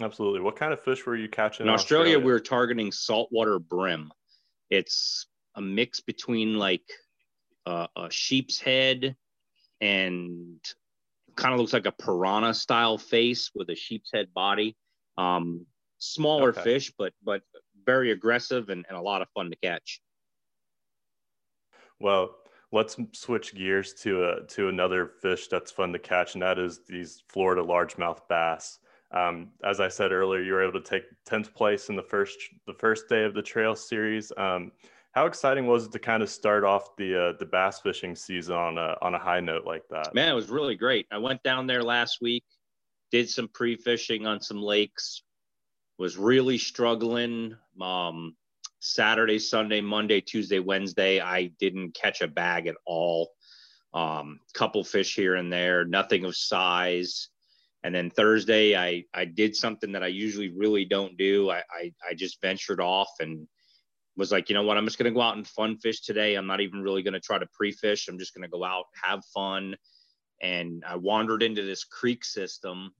Absolutely. 0.00 0.40
What 0.40 0.56
kind 0.56 0.72
of 0.72 0.82
fish 0.82 1.06
were 1.06 1.16
you 1.16 1.28
catching? 1.28 1.64
In, 1.64 1.68
in 1.68 1.74
Australia, 1.74 2.16
Australia, 2.16 2.26
we 2.26 2.32
were 2.32 2.40
targeting 2.40 2.90
saltwater 2.90 3.58
bream. 3.58 4.10
It's 4.70 5.26
a 5.54 5.62
mix 5.62 6.00
between 6.00 6.58
like 6.58 6.82
uh, 7.64 7.86
a 7.96 8.10
sheep's 8.10 8.60
head 8.60 9.16
and 9.80 10.58
kind 11.36 11.54
of 11.54 11.60
looks 11.60 11.72
like 11.72 11.86
a 11.86 11.92
piranha 11.92 12.54
style 12.54 12.98
face 12.98 13.50
with 13.54 13.70
a 13.70 13.74
sheep's 13.74 14.10
head 14.12 14.28
body. 14.34 14.76
Um, 15.16 15.66
smaller 15.98 16.50
okay. 16.50 16.62
fish, 16.62 16.92
but 16.98 17.12
but 17.22 17.42
very 17.86 18.10
aggressive 18.10 18.68
and, 18.70 18.84
and 18.88 18.96
a 18.96 19.00
lot 19.00 19.22
of 19.22 19.28
fun 19.34 19.50
to 19.50 19.56
catch. 19.56 20.00
Well, 22.04 22.36
let's 22.70 22.98
switch 23.12 23.54
gears 23.54 23.94
to 23.94 24.24
a, 24.24 24.46
to 24.48 24.68
another 24.68 25.12
fish 25.22 25.48
that's 25.48 25.70
fun 25.70 25.90
to 25.94 25.98
catch, 25.98 26.34
and 26.34 26.42
that 26.42 26.58
is 26.58 26.80
these 26.86 27.22
Florida 27.28 27.62
largemouth 27.62 28.20
bass. 28.28 28.78
Um, 29.10 29.52
as 29.64 29.80
I 29.80 29.88
said 29.88 30.12
earlier, 30.12 30.42
you 30.42 30.52
were 30.52 30.62
able 30.62 30.82
to 30.82 30.86
take 30.86 31.04
10th 31.24 31.54
place 31.54 31.88
in 31.88 31.96
the 31.96 32.02
first 32.02 32.36
the 32.66 32.74
first 32.74 33.08
day 33.08 33.24
of 33.24 33.32
the 33.32 33.40
trail 33.40 33.74
series. 33.74 34.30
Um, 34.36 34.70
how 35.12 35.24
exciting 35.24 35.66
was 35.66 35.86
it 35.86 35.92
to 35.92 35.98
kind 35.98 36.22
of 36.22 36.28
start 36.28 36.62
off 36.62 36.94
the 36.96 37.28
uh, 37.28 37.32
the 37.38 37.46
bass 37.46 37.80
fishing 37.80 38.14
season 38.14 38.54
on 38.54 38.76
a 38.76 38.98
on 39.00 39.14
a 39.14 39.18
high 39.18 39.40
note 39.40 39.64
like 39.64 39.88
that? 39.88 40.14
Man, 40.14 40.28
it 40.28 40.34
was 40.34 40.50
really 40.50 40.74
great. 40.74 41.06
I 41.10 41.16
went 41.16 41.42
down 41.42 41.66
there 41.66 41.82
last 41.82 42.18
week, 42.20 42.44
did 43.10 43.30
some 43.30 43.48
pre 43.48 43.76
fishing 43.76 44.26
on 44.26 44.42
some 44.42 44.60
lakes, 44.60 45.22
was 45.96 46.18
really 46.18 46.58
struggling. 46.58 47.56
Um, 47.80 48.36
Saturday, 48.84 49.38
Sunday, 49.38 49.80
Monday, 49.80 50.20
Tuesday, 50.20 50.58
Wednesday, 50.58 51.18
I 51.18 51.46
didn't 51.58 51.94
catch 51.94 52.20
a 52.20 52.28
bag 52.28 52.66
at 52.66 52.76
all. 52.84 53.30
Um, 53.94 54.40
couple 54.52 54.84
fish 54.84 55.14
here 55.14 55.36
and 55.36 55.50
there, 55.50 55.84
nothing 55.86 56.24
of 56.24 56.36
size. 56.36 57.28
And 57.82 57.94
then 57.94 58.10
Thursday, 58.10 58.76
I 58.76 59.04
I 59.14 59.24
did 59.24 59.56
something 59.56 59.92
that 59.92 60.02
I 60.02 60.08
usually 60.08 60.50
really 60.50 60.84
don't 60.84 61.16
do. 61.16 61.50
I 61.50 61.62
I, 61.70 61.92
I 62.10 62.14
just 62.14 62.42
ventured 62.42 62.80
off 62.80 63.08
and 63.20 63.48
was 64.16 64.30
like, 64.30 64.48
you 64.50 64.54
know 64.54 64.62
what, 64.62 64.76
I'm 64.76 64.84
just 64.84 64.98
going 64.98 65.10
to 65.10 65.16
go 65.16 65.22
out 65.22 65.36
and 65.36 65.46
fun 65.46 65.78
fish 65.78 66.02
today. 66.02 66.34
I'm 66.34 66.46
not 66.46 66.60
even 66.60 66.82
really 66.82 67.02
going 67.02 67.14
to 67.14 67.20
try 67.20 67.38
to 67.38 67.48
pre 67.54 67.72
fish. 67.72 68.08
I'm 68.08 68.18
just 68.18 68.34
going 68.34 68.42
to 68.42 68.48
go 68.48 68.64
out, 68.64 68.84
have 69.02 69.24
fun. 69.32 69.76
And 70.42 70.84
I 70.86 70.96
wandered 70.96 71.42
into 71.42 71.62
this 71.62 71.84
creek 71.84 72.24
system. 72.24 72.92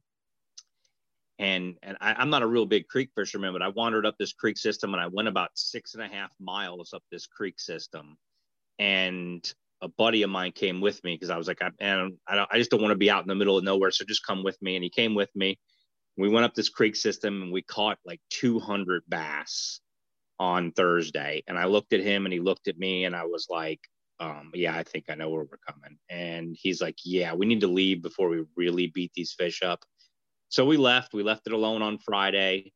And, 1.39 1.77
and 1.83 1.97
I, 2.01 2.15
I'm 2.15 2.31
not 2.31 2.43
a 2.43 2.47
real 2.47 2.67
big 2.67 2.87
creek 2.87 3.11
fisherman, 3.15 3.53
but 3.53 3.63
I 3.63 3.69
wandered 3.69 4.07
up 4.07 4.17
this 4.19 4.33
creek 4.33 4.57
system 4.57 4.95
and 4.95 5.03
I 5.03 5.09
went 5.09 5.29
about 5.29 5.51
six 5.55 5.95
and 5.95 6.03
a 6.03 6.09
half 6.09 6.33
miles 6.41 6.93
up 6.93 7.03
this 7.11 7.27
creek 7.27 7.59
system. 7.59 8.17
And 8.79 9.53
a 9.83 9.89
buddy 9.89 10.23
of 10.23 10.31
mine 10.31 10.53
came 10.53 10.81
with 10.81 11.03
me 11.05 11.15
because 11.15 11.31
I 11.31 11.37
was 11.37 11.49
like, 11.49 11.61
I, 11.63 11.71
and 11.81 12.17
I, 12.27 12.37
don't, 12.37 12.49
I 12.53 12.59
just 12.59 12.71
don't 12.71 12.81
want 12.81 12.93
to 12.93 12.99
be 12.99 13.11
out 13.11 13.23
in 13.23 13.29
the 13.29 13.35
middle 13.35 13.59
of 13.59 13.65
nowhere. 13.65 13.91
So 13.91 14.05
just 14.05 14.27
come 14.27 14.45
with 14.45 14.61
me. 14.63 14.77
And 14.77 14.85
he 14.85 14.91
came 14.91 15.15
with 15.15 15.31
me. 15.35 15.59
We 16.17 16.29
went 16.29 16.45
up 16.45 16.55
this 16.55 16.69
creek 16.69 16.95
system 16.95 17.43
and 17.43 17.53
we 17.53 17.63
caught 17.63 17.99
like 18.07 18.21
200 18.31 19.03
bass 19.09 19.81
on 20.39 20.73
Thursday. 20.73 21.43
And 21.49 21.59
I 21.59 21.67
looked 21.67 21.93
at 21.93 22.01
him 22.01 22.27
and 22.27 22.33
he 22.33 22.41
looked 22.41 22.69
at 22.69 22.79
me 22.79 23.05
and 23.05 23.15
I 23.15 23.25
was 23.25 23.47
like, 23.51 23.81
um, 24.21 24.51
yeah, 24.55 24.77
I 24.77 24.85
think 24.85 25.07
I 25.09 25.15
know 25.15 25.29
where 25.29 25.45
we're 25.45 25.73
coming. 25.73 25.99
And 26.09 26.57
he's 26.59 26.81
like, 26.81 26.99
yeah, 27.05 27.35
we 27.35 27.47
need 27.47 27.61
to 27.63 27.67
leave 27.67 28.03
before 28.03 28.29
we 28.29 28.45
really 28.57 28.87
beat 28.89 29.13
these 29.15 29.33
fish 29.33 29.63
up. 29.63 29.85
So 30.55 30.65
we 30.65 30.77
left. 30.77 31.13
We 31.13 31.25
left 31.25 31.49
it 31.49 31.53
alone 31.53 31.83
on 31.83 31.99
Friday. 31.99 32.73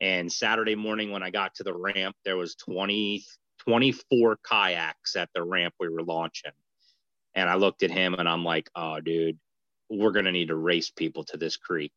And 0.00 0.32
Saturday 0.32 0.76
morning, 0.76 1.10
when 1.10 1.24
I 1.24 1.30
got 1.30 1.52
to 1.56 1.64
the 1.64 1.74
ramp, 1.74 2.14
there 2.24 2.36
was 2.36 2.54
20, 2.54 3.24
24 3.58 4.38
kayaks 4.48 5.16
at 5.16 5.28
the 5.34 5.42
ramp 5.42 5.74
we 5.80 5.88
were 5.88 6.04
launching. 6.04 6.52
And 7.34 7.50
I 7.50 7.56
looked 7.56 7.82
at 7.82 7.90
him 7.90 8.14
and 8.14 8.28
I'm 8.28 8.44
like, 8.44 8.70
oh, 8.76 9.00
dude, 9.00 9.36
we're 9.90 10.12
going 10.12 10.26
to 10.26 10.30
need 10.30 10.46
to 10.46 10.54
race 10.54 10.90
people 10.90 11.24
to 11.24 11.36
this 11.36 11.56
creek 11.56 11.90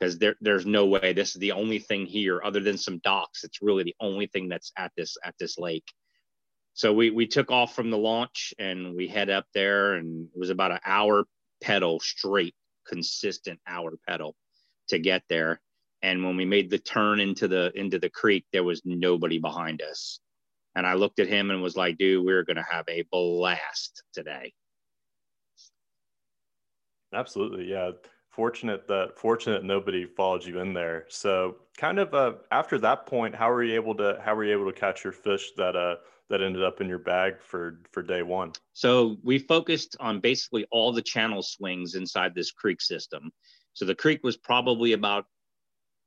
because 0.00 0.18
there, 0.18 0.34
there's 0.40 0.66
no 0.66 0.86
way 0.86 1.12
this 1.12 1.36
is 1.36 1.40
the 1.40 1.52
only 1.52 1.78
thing 1.78 2.04
here 2.04 2.42
other 2.42 2.58
than 2.58 2.78
some 2.78 2.98
docks. 3.04 3.44
It's 3.44 3.62
really 3.62 3.84
the 3.84 3.94
only 4.00 4.26
thing 4.26 4.48
that's 4.48 4.72
at 4.76 4.90
this 4.96 5.16
at 5.24 5.36
this 5.38 5.56
lake. 5.56 5.86
So 6.74 6.92
we 6.92 7.10
we 7.10 7.28
took 7.28 7.52
off 7.52 7.76
from 7.76 7.90
the 7.90 7.98
launch 7.98 8.54
and 8.58 8.96
we 8.96 9.06
head 9.06 9.30
up 9.30 9.46
there 9.54 9.94
and 9.94 10.26
it 10.34 10.40
was 10.40 10.50
about 10.50 10.72
an 10.72 10.80
hour 10.84 11.26
pedal 11.62 12.00
straight, 12.00 12.56
consistent 12.86 13.60
hour 13.66 13.92
pedal 14.08 14.34
to 14.88 14.98
get 14.98 15.22
there. 15.28 15.60
And 16.02 16.24
when 16.24 16.36
we 16.36 16.44
made 16.44 16.70
the 16.70 16.78
turn 16.78 17.20
into 17.20 17.46
the 17.48 17.72
into 17.74 17.98
the 17.98 18.10
creek, 18.10 18.44
there 18.52 18.64
was 18.64 18.82
nobody 18.84 19.38
behind 19.38 19.82
us. 19.82 20.20
And 20.74 20.86
I 20.86 20.94
looked 20.94 21.20
at 21.20 21.28
him 21.28 21.50
and 21.50 21.62
was 21.62 21.76
like, 21.76 21.98
dude, 21.98 22.24
we're 22.24 22.44
gonna 22.44 22.64
have 22.68 22.84
a 22.88 23.04
blast 23.10 24.02
today. 24.12 24.52
Absolutely. 27.14 27.70
Yeah 27.70 27.92
fortunate 28.32 28.88
that 28.88 29.16
fortunate 29.16 29.62
nobody 29.62 30.06
followed 30.06 30.44
you 30.44 30.58
in 30.58 30.72
there. 30.72 31.04
So 31.08 31.56
kind 31.76 31.98
of 31.98 32.14
uh, 32.14 32.32
after 32.50 32.78
that 32.78 33.06
point, 33.06 33.34
how 33.34 33.50
were 33.50 33.62
you 33.62 33.74
able 33.74 33.94
to 33.96 34.20
how 34.24 34.34
were 34.34 34.44
you 34.44 34.52
able 34.52 34.72
to 34.72 34.78
catch 34.78 35.04
your 35.04 35.12
fish 35.12 35.52
that 35.56 35.76
uh 35.76 35.96
that 36.32 36.40
ended 36.40 36.64
up 36.64 36.80
in 36.80 36.88
your 36.88 36.98
bag 36.98 37.34
for 37.46 37.78
for 37.92 38.02
day 38.02 38.22
one? 38.22 38.52
So 38.72 39.18
we 39.22 39.38
focused 39.38 39.96
on 40.00 40.18
basically 40.18 40.66
all 40.72 40.90
the 40.90 41.02
channel 41.02 41.42
swings 41.42 41.94
inside 41.94 42.34
this 42.34 42.50
creek 42.50 42.80
system. 42.80 43.30
So 43.74 43.84
the 43.84 43.94
creek 43.94 44.20
was 44.24 44.38
probably 44.38 44.94
about 44.94 45.26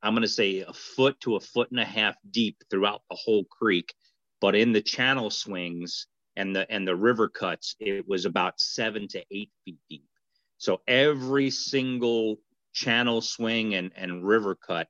I'm 0.01 0.13
going 0.13 0.23
to 0.23 0.27
say 0.27 0.61
a 0.61 0.73
foot 0.73 1.19
to 1.21 1.35
a 1.35 1.39
foot 1.39 1.69
and 1.69 1.79
a 1.79 1.85
half 1.85 2.15
deep 2.31 2.57
throughout 2.71 3.03
the 3.09 3.15
whole 3.15 3.45
creek, 3.45 3.93
but 4.41 4.55
in 4.55 4.71
the 4.71 4.81
channel 4.81 5.29
swings 5.29 6.07
and 6.35 6.55
the 6.55 6.69
and 6.71 6.87
the 6.87 6.95
river 6.95 7.29
cuts, 7.29 7.75
it 7.79 8.07
was 8.07 8.25
about 8.25 8.59
seven 8.59 9.07
to 9.09 9.23
eight 9.29 9.51
feet 9.63 9.77
deep. 9.91 10.09
So 10.57 10.81
every 10.87 11.51
single 11.51 12.37
channel 12.73 13.21
swing 13.21 13.75
and, 13.75 13.91
and 13.95 14.25
river 14.25 14.55
cut 14.55 14.87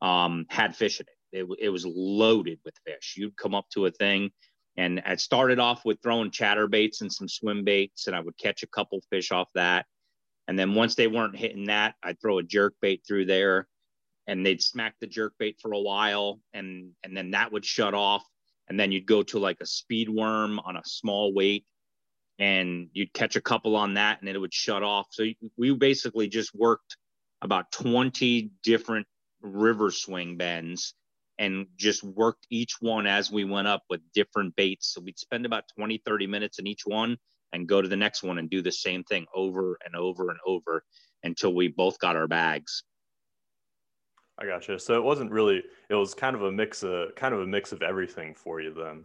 um, 0.00 0.46
had 0.48 0.74
fish 0.74 0.98
in 0.98 1.06
it. 1.32 1.40
it. 1.40 1.58
It 1.60 1.68
was 1.68 1.84
loaded 1.84 2.58
with 2.64 2.74
fish. 2.86 3.16
You'd 3.18 3.36
come 3.36 3.54
up 3.54 3.68
to 3.74 3.84
a 3.84 3.90
thing, 3.90 4.30
and 4.78 5.02
I 5.04 5.16
started 5.16 5.58
off 5.58 5.84
with 5.84 6.00
throwing 6.00 6.30
chatterbaits 6.30 7.00
and 7.00 7.12
some 7.12 7.28
swim 7.28 7.64
baits, 7.64 8.06
and 8.06 8.14
I 8.14 8.20
would 8.20 8.38
catch 8.38 8.62
a 8.62 8.68
couple 8.68 9.00
fish 9.10 9.32
off 9.32 9.48
that. 9.56 9.86
And 10.46 10.56
then 10.56 10.74
once 10.74 10.94
they 10.94 11.08
weren't 11.08 11.36
hitting 11.36 11.66
that, 11.66 11.96
I'd 12.02 12.20
throw 12.20 12.38
a 12.38 12.44
jerk 12.44 12.74
bait 12.80 13.02
through 13.06 13.26
there, 13.26 13.66
and 14.28 14.46
they'd 14.46 14.62
smack 14.62 14.94
the 15.00 15.08
jerk 15.08 15.34
bait 15.36 15.56
for 15.60 15.72
a 15.72 15.80
while, 15.80 16.40
and 16.54 16.92
and 17.02 17.16
then 17.16 17.32
that 17.32 17.50
would 17.50 17.64
shut 17.64 17.92
off, 17.92 18.24
and 18.68 18.78
then 18.78 18.92
you'd 18.92 19.04
go 19.04 19.24
to 19.24 19.40
like 19.40 19.58
a 19.60 19.66
speed 19.66 20.08
worm 20.08 20.60
on 20.60 20.76
a 20.76 20.82
small 20.84 21.34
weight, 21.34 21.66
and 22.38 22.88
you'd 22.92 23.12
catch 23.12 23.34
a 23.34 23.40
couple 23.40 23.74
on 23.74 23.94
that 23.94 24.20
and 24.20 24.28
it 24.28 24.38
would 24.38 24.54
shut 24.54 24.82
off. 24.84 25.08
So 25.10 25.24
we 25.56 25.74
basically 25.74 26.28
just 26.28 26.54
worked 26.54 26.96
about 27.42 27.72
20 27.72 28.50
different 28.62 29.06
river 29.42 29.90
swing 29.90 30.36
bends 30.36 30.94
and 31.38 31.66
just 31.76 32.02
worked 32.02 32.46
each 32.50 32.76
one 32.80 33.06
as 33.06 33.30
we 33.30 33.44
went 33.44 33.68
up 33.68 33.82
with 33.88 34.00
different 34.12 34.54
baits. 34.56 34.92
So 34.92 35.00
we'd 35.00 35.18
spend 35.18 35.46
about 35.46 35.64
20, 35.76 36.02
30 36.04 36.26
minutes 36.26 36.58
in 36.58 36.66
each 36.66 36.82
one 36.84 37.16
and 37.52 37.68
go 37.68 37.80
to 37.80 37.88
the 37.88 37.96
next 37.96 38.22
one 38.22 38.38
and 38.38 38.50
do 38.50 38.60
the 38.60 38.72
same 38.72 39.04
thing 39.04 39.26
over 39.34 39.78
and 39.84 39.94
over 39.94 40.30
and 40.30 40.38
over 40.46 40.82
until 41.22 41.54
we 41.54 41.68
both 41.68 41.98
got 41.98 42.16
our 42.16 42.26
bags. 42.26 42.82
I 44.38 44.46
gotcha. 44.46 44.78
So 44.78 44.94
it 44.94 45.02
wasn't 45.02 45.30
really, 45.30 45.62
it 45.88 45.94
was 45.94 46.14
kind 46.14 46.36
of 46.36 46.42
a 46.42 46.52
mix 46.52 46.82
of 46.82 47.14
kind 47.16 47.34
of 47.34 47.40
a 47.40 47.46
mix 47.46 47.72
of 47.72 47.82
everything 47.82 48.34
for 48.34 48.60
you 48.60 48.72
then. 48.72 49.04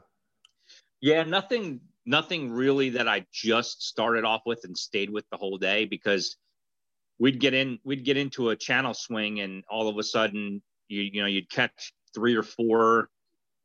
Yeah, 1.02 1.24
nothing 1.24 1.82
nothing 2.06 2.52
really 2.52 2.90
that 2.90 3.08
I 3.08 3.26
just 3.32 3.82
started 3.84 4.26
off 4.26 4.42
with 4.46 4.62
and 4.64 4.78
stayed 4.78 5.10
with 5.10 5.26
the 5.32 5.38
whole 5.38 5.58
day 5.58 5.86
because 5.86 6.36
we'd 7.20 7.40
get 7.40 7.54
in 7.54 7.80
we'd 7.84 8.06
get 8.06 8.18
into 8.18 8.50
a 8.50 8.56
channel 8.56 8.94
swing 8.94 9.40
and 9.40 9.64
all 9.70 9.88
of 9.88 9.98
a 9.98 10.04
sudden 10.04 10.62
you 10.88 11.02
you 11.02 11.22
know 11.22 11.28
you'd 11.28 11.50
catch 11.50 11.94
three 12.14 12.36
or 12.36 12.44
four 12.44 13.10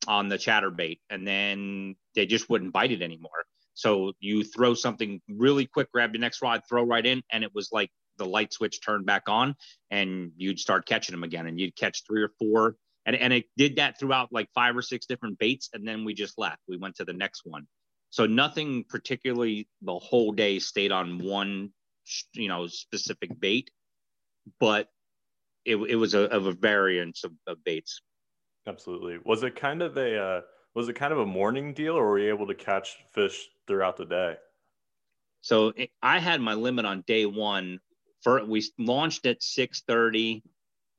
on 0.06 0.28
the 0.28 0.36
chatterbait 0.36 1.00
and 1.10 1.26
then 1.26 1.96
they 2.14 2.26
just 2.26 2.48
wouldn't 2.48 2.72
bite 2.72 2.92
it 2.92 3.02
anymore. 3.02 3.44
So 3.74 4.12
you 4.20 4.42
throw 4.42 4.74
something 4.74 5.20
really 5.28 5.66
quick, 5.66 5.92
grab 5.92 6.12
your 6.12 6.20
next 6.20 6.42
rod, 6.42 6.62
throw 6.68 6.82
right 6.82 7.04
in, 7.04 7.22
and 7.30 7.44
it 7.44 7.54
was 7.54 7.70
like 7.70 7.90
the 8.16 8.26
light 8.26 8.52
switch 8.52 8.80
turned 8.82 9.06
back 9.06 9.28
on 9.28 9.54
and 9.90 10.32
you'd 10.36 10.58
start 10.58 10.86
catching 10.86 11.12
them 11.12 11.22
again 11.22 11.46
and 11.46 11.60
you'd 11.60 11.76
catch 11.76 12.02
three 12.04 12.22
or 12.22 12.30
four 12.38 12.76
and, 13.06 13.14
and 13.14 13.32
it 13.32 13.44
did 13.56 13.76
that 13.76 13.98
throughout 13.98 14.32
like 14.32 14.48
five 14.54 14.76
or 14.76 14.82
six 14.82 15.06
different 15.06 15.38
baits 15.38 15.68
and 15.72 15.86
then 15.86 16.04
we 16.04 16.14
just 16.14 16.36
left 16.36 16.58
we 16.66 16.76
went 16.76 16.96
to 16.96 17.04
the 17.04 17.12
next 17.12 17.42
one 17.44 17.64
so 18.10 18.26
nothing 18.26 18.84
particularly 18.88 19.68
the 19.82 19.98
whole 19.98 20.32
day 20.32 20.58
stayed 20.58 20.92
on 20.92 21.18
one, 21.18 21.72
you 22.32 22.48
know, 22.48 22.66
specific 22.66 23.38
bait, 23.38 23.70
but 24.58 24.88
it, 25.64 25.76
it 25.76 25.96
was 25.96 26.14
a, 26.14 26.22
of 26.30 26.46
a 26.46 26.52
variance 26.52 27.24
of, 27.24 27.32
of 27.46 27.62
baits. 27.64 28.00
Absolutely. 28.68 29.18
Was 29.24 29.42
it 29.42 29.56
kind 29.56 29.80
of 29.82 29.96
a 29.96 30.22
uh, 30.22 30.40
was 30.74 30.88
it 30.88 30.94
kind 30.94 31.12
of 31.12 31.18
a 31.18 31.26
morning 31.26 31.72
deal, 31.72 31.94
or 31.94 32.06
were 32.06 32.18
you 32.18 32.28
able 32.28 32.46
to 32.46 32.54
catch 32.54 32.98
fish 33.12 33.48
throughout 33.66 33.96
the 33.96 34.04
day? 34.04 34.36
So 35.40 35.72
it, 35.74 35.90
I 36.02 36.18
had 36.18 36.40
my 36.42 36.54
limit 36.54 36.84
on 36.84 37.02
day 37.06 37.24
one. 37.24 37.80
For 38.22 38.44
we 38.44 38.62
launched 38.78 39.24
at 39.26 39.42
six 39.42 39.82
thirty. 39.88 40.42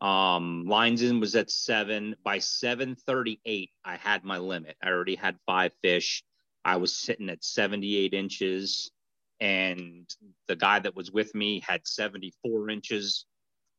Um, 0.02 0.66
lines 0.66 1.02
in 1.04 1.20
was 1.20 1.36
at 1.36 1.52
seven. 1.52 2.16
By 2.24 2.40
seven 2.40 2.96
thirty 2.96 3.40
eight, 3.46 3.70
I 3.86 3.98
had 3.98 4.24
my 4.24 4.40
limit. 4.40 4.76
I 4.82 4.90
already 4.90 5.16
had 5.16 5.38
five 5.46 5.72
fish. 5.84 6.24
I 6.66 6.78
was 6.78 6.96
sitting 6.96 7.30
at 7.30 7.44
78 7.44 8.14
inches, 8.14 8.92
and 9.40 10.06
the 10.48 10.56
guy 10.56 10.80
that 10.80 10.96
was 10.96 11.12
with 11.12 11.34
me 11.34 11.62
had 11.66 11.88
74 11.88 12.70
inches. 12.70 13.26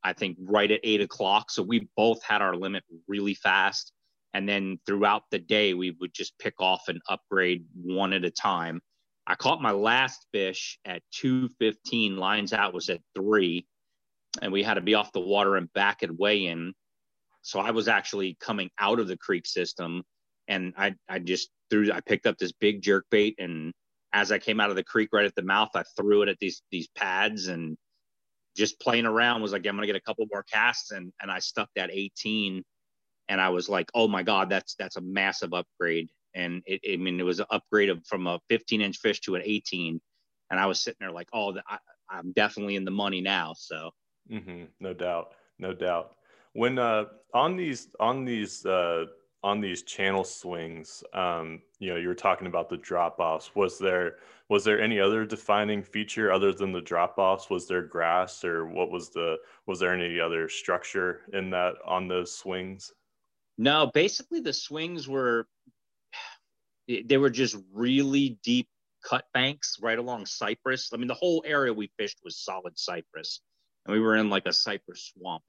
I 0.03 0.13
think 0.13 0.37
right 0.39 0.71
at 0.71 0.79
eight 0.83 1.01
o'clock. 1.01 1.51
So 1.51 1.61
we 1.61 1.87
both 1.95 2.23
had 2.23 2.41
our 2.41 2.55
limit 2.55 2.83
really 3.07 3.35
fast. 3.35 3.93
And 4.33 4.47
then 4.47 4.79
throughout 4.85 5.23
the 5.29 5.39
day, 5.39 5.73
we 5.73 5.91
would 5.99 6.13
just 6.13 6.37
pick 6.39 6.55
off 6.59 6.87
and 6.87 7.01
upgrade 7.09 7.65
one 7.75 8.13
at 8.13 8.25
a 8.25 8.31
time. 8.31 8.81
I 9.27 9.35
caught 9.35 9.61
my 9.61 9.71
last 9.71 10.25
fish 10.31 10.79
at 10.85 11.03
215. 11.11 12.17
Lines 12.17 12.53
out 12.53 12.73
was 12.73 12.89
at 12.89 13.01
three, 13.15 13.67
and 14.41 14.51
we 14.51 14.63
had 14.63 14.75
to 14.75 14.81
be 14.81 14.95
off 14.95 15.11
the 15.11 15.19
water 15.19 15.57
and 15.57 15.71
back 15.73 16.01
and 16.01 16.17
weigh 16.17 16.45
in. 16.45 16.73
So 17.43 17.59
I 17.59 17.71
was 17.71 17.87
actually 17.87 18.37
coming 18.39 18.69
out 18.79 18.99
of 18.99 19.07
the 19.07 19.17
creek 19.17 19.45
system, 19.45 20.03
and 20.47 20.73
I 20.77 20.95
I 21.09 21.19
just 21.19 21.49
threw 21.69 21.91
I 21.91 21.99
picked 22.01 22.25
up 22.25 22.37
this 22.37 22.51
big 22.51 22.81
jerk 22.81 23.05
bait, 23.11 23.35
and 23.37 23.73
as 24.13 24.31
I 24.31 24.39
came 24.39 24.59
out 24.59 24.69
of 24.69 24.75
the 24.75 24.83
creek 24.83 25.09
right 25.11 25.25
at 25.25 25.35
the 25.35 25.43
mouth, 25.43 25.69
I 25.75 25.83
threw 25.97 26.23
it 26.23 26.29
at 26.29 26.37
these 26.39 26.61
these 26.71 26.87
pads 26.95 27.47
and 27.47 27.77
just 28.55 28.79
playing 28.79 29.05
around 29.05 29.41
was 29.41 29.51
like 29.51 29.65
I'm 29.65 29.75
gonna 29.75 29.87
get 29.87 29.95
a 29.95 30.01
couple 30.01 30.25
more 30.31 30.43
casts, 30.43 30.91
and 30.91 31.11
and 31.21 31.31
I 31.31 31.39
stuck 31.39 31.69
that 31.75 31.89
18, 31.91 32.63
and 33.29 33.41
I 33.41 33.49
was 33.49 33.69
like, 33.69 33.89
oh 33.93 34.07
my 34.07 34.23
god, 34.23 34.49
that's 34.49 34.75
that's 34.75 34.97
a 34.97 35.01
massive 35.01 35.53
upgrade 35.53 36.09
and 36.33 36.63
it, 36.65 36.81
I 36.91 36.97
mean, 36.97 37.19
it 37.19 37.23
was 37.23 37.39
an 37.39 37.45
upgrade 37.49 37.89
of 37.89 38.05
from 38.05 38.27
a 38.27 38.39
15 38.49 38.81
inch 38.81 38.97
fish 38.97 39.19
to 39.21 39.35
an 39.35 39.41
18. 39.43 39.99
And 40.49 40.59
I 40.59 40.65
was 40.65 40.79
sitting 40.81 40.97
there 40.99 41.11
like, 41.11 41.29
oh, 41.33 41.55
I, 41.67 41.77
I'm 42.09 42.31
definitely 42.33 42.75
in 42.75 42.85
the 42.85 42.91
money 42.91 43.21
now. 43.21 43.53
So, 43.57 43.91
mm-hmm. 44.29 44.65
no 44.79 44.93
doubt, 44.93 45.33
no 45.59 45.73
doubt. 45.73 46.15
When 46.53 46.77
uh, 46.77 47.05
on 47.33 47.55
these 47.55 47.87
on 47.99 48.25
these 48.25 48.65
uh, 48.65 49.05
on 49.43 49.59
these 49.59 49.81
channel 49.81 50.23
swings, 50.23 51.03
um, 51.13 51.61
you 51.79 51.89
know, 51.89 51.97
you 51.97 52.07
were 52.07 52.15
talking 52.15 52.47
about 52.47 52.69
the 52.69 52.77
drop 52.77 53.19
offs. 53.19 53.55
Was 53.55 53.79
there 53.79 54.17
was 54.49 54.63
there 54.63 54.81
any 54.81 54.99
other 54.99 55.25
defining 55.25 55.81
feature 55.81 56.31
other 56.31 56.51
than 56.51 56.71
the 56.71 56.81
drop 56.81 57.17
offs? 57.17 57.49
Was 57.49 57.67
there 57.67 57.81
grass 57.81 58.43
or 58.43 58.65
what 58.65 58.91
was 58.91 59.09
the 59.09 59.37
was 59.65 59.79
there 59.79 59.93
any 59.93 60.19
other 60.19 60.47
structure 60.47 61.21
in 61.33 61.49
that 61.51 61.75
on 61.85 62.07
those 62.07 62.35
swings? 62.35 62.91
No, 63.57 63.89
basically 63.93 64.41
the 64.41 64.53
swings 64.53 65.07
were 65.07 65.47
they 66.87 67.17
were 67.17 67.29
just 67.29 67.57
really 67.73 68.37
deep 68.43 68.67
cut 69.03 69.25
banks 69.33 69.77
right 69.81 69.97
along 69.97 70.25
cypress. 70.25 70.91
I 70.93 70.97
mean, 70.97 71.07
the 71.07 71.13
whole 71.13 71.43
area 71.45 71.73
we 71.73 71.91
fished 71.97 72.19
was 72.23 72.37
solid 72.37 72.77
cypress, 72.77 73.41
and 73.85 73.93
we 73.93 73.99
were 73.99 74.15
in 74.15 74.29
like 74.29 74.45
a 74.45 74.53
cypress 74.53 75.11
swamp. 75.15 75.43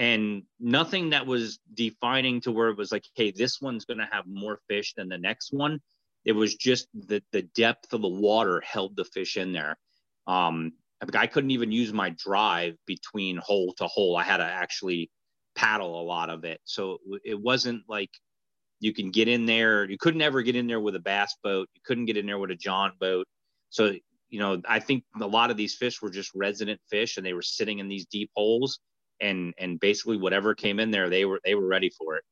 And 0.00 0.44
nothing 0.58 1.10
that 1.10 1.26
was 1.26 1.58
defining 1.74 2.40
to 2.40 2.52
where 2.52 2.70
it 2.70 2.78
was 2.78 2.90
like, 2.90 3.04
hey, 3.16 3.32
this 3.32 3.60
one's 3.60 3.84
going 3.84 3.98
to 3.98 4.08
have 4.10 4.24
more 4.26 4.58
fish 4.66 4.94
than 4.94 5.10
the 5.10 5.18
next 5.18 5.52
one. 5.52 5.78
It 6.24 6.32
was 6.32 6.54
just 6.54 6.88
that 7.08 7.22
the 7.32 7.42
depth 7.42 7.92
of 7.92 8.00
the 8.00 8.08
water 8.08 8.62
held 8.64 8.96
the 8.96 9.04
fish 9.04 9.36
in 9.36 9.52
there. 9.52 9.76
Um, 10.26 10.72
I 11.14 11.26
couldn't 11.26 11.50
even 11.50 11.70
use 11.70 11.92
my 11.92 12.14
drive 12.18 12.76
between 12.86 13.36
hole 13.36 13.74
to 13.76 13.86
hole. 13.88 14.16
I 14.16 14.22
had 14.22 14.38
to 14.38 14.44
actually 14.44 15.10
paddle 15.54 16.00
a 16.00 16.04
lot 16.04 16.30
of 16.30 16.44
it. 16.44 16.62
So 16.64 16.96
it 17.22 17.38
wasn't 17.38 17.82
like 17.86 18.10
you 18.80 18.94
can 18.94 19.10
get 19.10 19.28
in 19.28 19.44
there. 19.44 19.84
You 19.84 19.98
couldn't 19.98 20.22
ever 20.22 20.40
get 20.40 20.56
in 20.56 20.66
there 20.66 20.80
with 20.80 20.96
a 20.96 21.00
bass 21.00 21.36
boat. 21.44 21.68
You 21.74 21.82
couldn't 21.84 22.06
get 22.06 22.16
in 22.16 22.24
there 22.24 22.38
with 22.38 22.50
a 22.50 22.56
John 22.56 22.92
boat. 22.98 23.26
So, 23.68 23.92
you 24.30 24.38
know, 24.38 24.62
I 24.66 24.78
think 24.78 25.04
a 25.20 25.26
lot 25.26 25.50
of 25.50 25.58
these 25.58 25.74
fish 25.74 26.00
were 26.00 26.10
just 26.10 26.30
resident 26.34 26.80
fish 26.88 27.18
and 27.18 27.26
they 27.26 27.34
were 27.34 27.42
sitting 27.42 27.80
in 27.80 27.88
these 27.88 28.06
deep 28.06 28.30
holes 28.34 28.78
and 29.20 29.54
and 29.58 29.80
basically 29.80 30.16
whatever 30.16 30.54
came 30.54 30.80
in 30.80 30.90
there, 30.90 31.08
they 31.08 31.24
were 31.24 31.40
they 31.44 31.54
were 31.54 31.66
ready 31.66 31.90
for 31.90 32.16
it. 32.16 32.24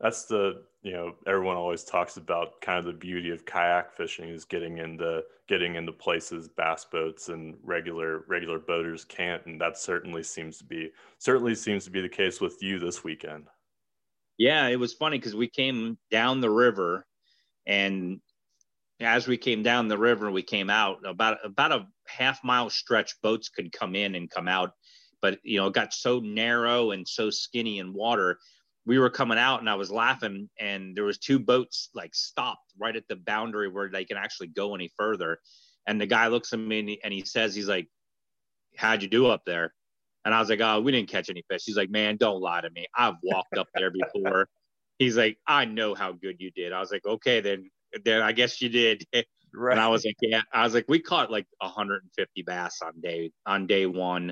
That's 0.00 0.26
the, 0.26 0.62
you 0.82 0.92
know, 0.92 1.16
everyone 1.26 1.56
always 1.56 1.82
talks 1.82 2.18
about 2.18 2.60
kind 2.60 2.78
of 2.78 2.84
the 2.84 2.92
beauty 2.92 3.30
of 3.30 3.44
kayak 3.44 3.92
fishing 3.92 4.28
is 4.28 4.44
getting 4.44 4.78
into 4.78 5.22
getting 5.48 5.74
into 5.74 5.92
places 5.92 6.48
bass 6.48 6.84
boats 6.84 7.30
and 7.30 7.56
regular 7.64 8.24
regular 8.28 8.58
boaters 8.58 9.04
can't 9.04 9.44
and 9.46 9.60
that 9.60 9.76
certainly 9.78 10.22
seems 10.22 10.58
to 10.58 10.64
be 10.64 10.92
certainly 11.18 11.54
seems 11.54 11.84
to 11.84 11.90
be 11.90 12.00
the 12.00 12.08
case 12.08 12.40
with 12.40 12.62
you 12.62 12.78
this 12.78 13.02
weekend. 13.02 13.46
Yeah, 14.38 14.68
it 14.68 14.78
was 14.78 14.94
funny 14.94 15.18
because 15.18 15.34
we 15.34 15.48
came 15.48 15.98
down 16.12 16.40
the 16.40 16.50
river, 16.50 17.04
and 17.66 18.20
as 19.00 19.26
we 19.26 19.36
came 19.36 19.64
down 19.64 19.88
the 19.88 19.98
river, 19.98 20.30
we 20.30 20.44
came 20.44 20.70
out 20.70 21.04
about 21.04 21.38
about 21.44 21.72
a 21.72 21.86
half 22.06 22.42
mile 22.44 22.70
stretch. 22.70 23.20
Boats 23.20 23.48
could 23.48 23.72
come 23.72 23.96
in 23.96 24.14
and 24.14 24.30
come 24.30 24.46
out, 24.46 24.70
but 25.20 25.38
you 25.42 25.58
know, 25.58 25.66
it 25.66 25.74
got 25.74 25.92
so 25.92 26.20
narrow 26.20 26.90
and 26.92 27.06
so 27.06 27.30
skinny 27.30 27.78
in 27.78 27.92
water. 27.92 28.38
We 28.86 28.98
were 28.98 29.10
coming 29.10 29.38
out, 29.38 29.60
and 29.60 29.68
I 29.68 29.74
was 29.74 29.90
laughing, 29.90 30.48
and 30.58 30.96
there 30.96 31.04
was 31.04 31.18
two 31.18 31.38
boats 31.38 31.90
like 31.94 32.14
stopped 32.14 32.72
right 32.78 32.96
at 32.96 33.06
the 33.08 33.16
boundary 33.16 33.68
where 33.68 33.90
they 33.90 34.04
can 34.04 34.16
actually 34.16 34.48
go 34.48 34.74
any 34.74 34.90
further. 34.96 35.38
And 35.86 36.00
the 36.00 36.06
guy 36.06 36.28
looks 36.28 36.52
at 36.52 36.58
me 36.58 36.80
and 36.80 36.88
he, 36.88 37.00
and 37.02 37.12
he 37.12 37.24
says, 37.24 37.54
he's 37.54 37.68
like, 37.68 37.88
"How'd 38.76 39.02
you 39.02 39.08
do 39.08 39.26
up 39.26 39.42
there?" 39.46 39.74
And 40.28 40.34
I 40.34 40.40
was 40.40 40.50
like, 40.50 40.60
oh, 40.60 40.80
we 40.82 40.92
didn't 40.92 41.08
catch 41.08 41.30
any 41.30 41.42
fish. 41.48 41.62
He's 41.64 41.76
like, 41.78 41.88
man, 41.88 42.18
don't 42.18 42.42
lie 42.42 42.60
to 42.60 42.68
me. 42.68 42.86
I've 42.94 43.14
walked 43.22 43.56
up 43.56 43.68
there 43.74 43.90
before. 43.90 44.46
He's 44.98 45.16
like, 45.16 45.38
I 45.46 45.64
know 45.64 45.94
how 45.94 46.12
good 46.12 46.36
you 46.38 46.50
did. 46.50 46.72
I 46.72 46.80
was 46.80 46.90
like, 46.90 47.06
okay, 47.06 47.40
then, 47.40 47.70
then 48.04 48.20
I 48.20 48.32
guess 48.32 48.60
you 48.60 48.68
did. 48.68 49.06
Right. 49.12 49.24
And 49.72 49.80
I 49.80 49.88
was 49.88 50.04
like, 50.04 50.16
yeah. 50.20 50.42
I 50.52 50.64
was 50.64 50.74
like, 50.74 50.84
we 50.86 50.98
caught 50.98 51.30
like 51.30 51.46
150 51.62 52.42
bass 52.42 52.82
on 52.82 53.00
day 53.00 53.30
on 53.46 53.66
day 53.66 53.86
one, 53.86 54.30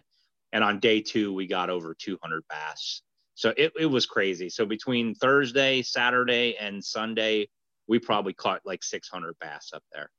and 0.56 0.64
on 0.64 0.80
day 0.80 1.02
two 1.02 1.34
we 1.34 1.46
got 1.46 1.68
over 1.68 1.94
200 1.94 2.42
bass. 2.48 3.02
So 3.34 3.52
it, 3.58 3.74
it 3.78 3.84
was 3.84 4.06
crazy. 4.06 4.48
So 4.48 4.64
between 4.64 5.14
Thursday, 5.14 5.82
Saturday, 5.82 6.56
and 6.58 6.82
Sunday, 6.82 7.48
we 7.86 7.98
probably 7.98 8.32
caught 8.32 8.62
like 8.64 8.82
600 8.82 9.36
bass 9.38 9.72
up 9.74 9.82
there. 9.92 10.10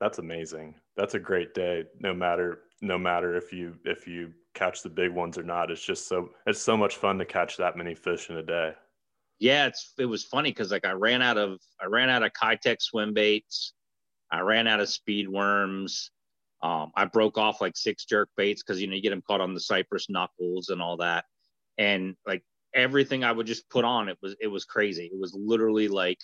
That's 0.00 0.18
amazing. 0.18 0.74
That's 0.96 1.14
a 1.14 1.20
great 1.20 1.54
day. 1.54 1.84
No 2.00 2.12
matter 2.12 2.62
no 2.80 2.98
matter 2.98 3.36
if 3.36 3.52
you 3.52 3.76
if 3.84 4.08
you 4.08 4.32
catch 4.54 4.82
the 4.82 4.88
big 4.88 5.12
ones 5.12 5.38
or 5.38 5.44
not. 5.44 5.70
It's 5.70 5.84
just 5.84 6.08
so 6.08 6.30
it's 6.46 6.60
so 6.60 6.76
much 6.76 6.96
fun 6.96 7.16
to 7.18 7.24
catch 7.24 7.56
that 7.58 7.76
many 7.76 7.94
fish 7.94 8.30
in 8.30 8.36
a 8.36 8.42
day. 8.42 8.72
Yeah, 9.38 9.66
it's 9.66 9.92
it 9.96 10.06
was 10.06 10.24
funny 10.24 10.50
because 10.50 10.72
like 10.72 10.84
I 10.86 10.92
ran 10.92 11.22
out 11.22 11.38
of 11.38 11.60
I 11.80 11.86
ran 11.86 12.10
out 12.10 12.24
of 12.24 12.32
Keitech 12.32 12.80
swim 12.80 13.14
baits, 13.14 13.74
I 14.32 14.40
ran 14.40 14.66
out 14.66 14.80
of 14.80 14.88
speed 14.88 15.28
worms. 15.28 16.10
Um, 16.62 16.90
I 16.96 17.04
broke 17.04 17.38
off 17.38 17.60
like 17.60 17.76
six 17.76 18.04
jerk 18.04 18.28
baits 18.36 18.62
because 18.62 18.80
you 18.80 18.88
know 18.88 18.94
you 18.94 19.02
get 19.02 19.10
them 19.10 19.22
caught 19.26 19.40
on 19.40 19.54
the 19.54 19.60
cypress 19.60 20.08
knuckles 20.08 20.70
and 20.70 20.82
all 20.82 20.96
that, 20.98 21.24
and 21.76 22.16
like 22.26 22.42
everything 22.74 23.24
I 23.24 23.32
would 23.32 23.46
just 23.46 23.68
put 23.70 23.84
on 23.84 24.08
it 24.08 24.18
was 24.22 24.34
it 24.40 24.48
was 24.48 24.64
crazy. 24.64 25.06
It 25.12 25.18
was 25.18 25.34
literally 25.34 25.88
like 25.88 26.18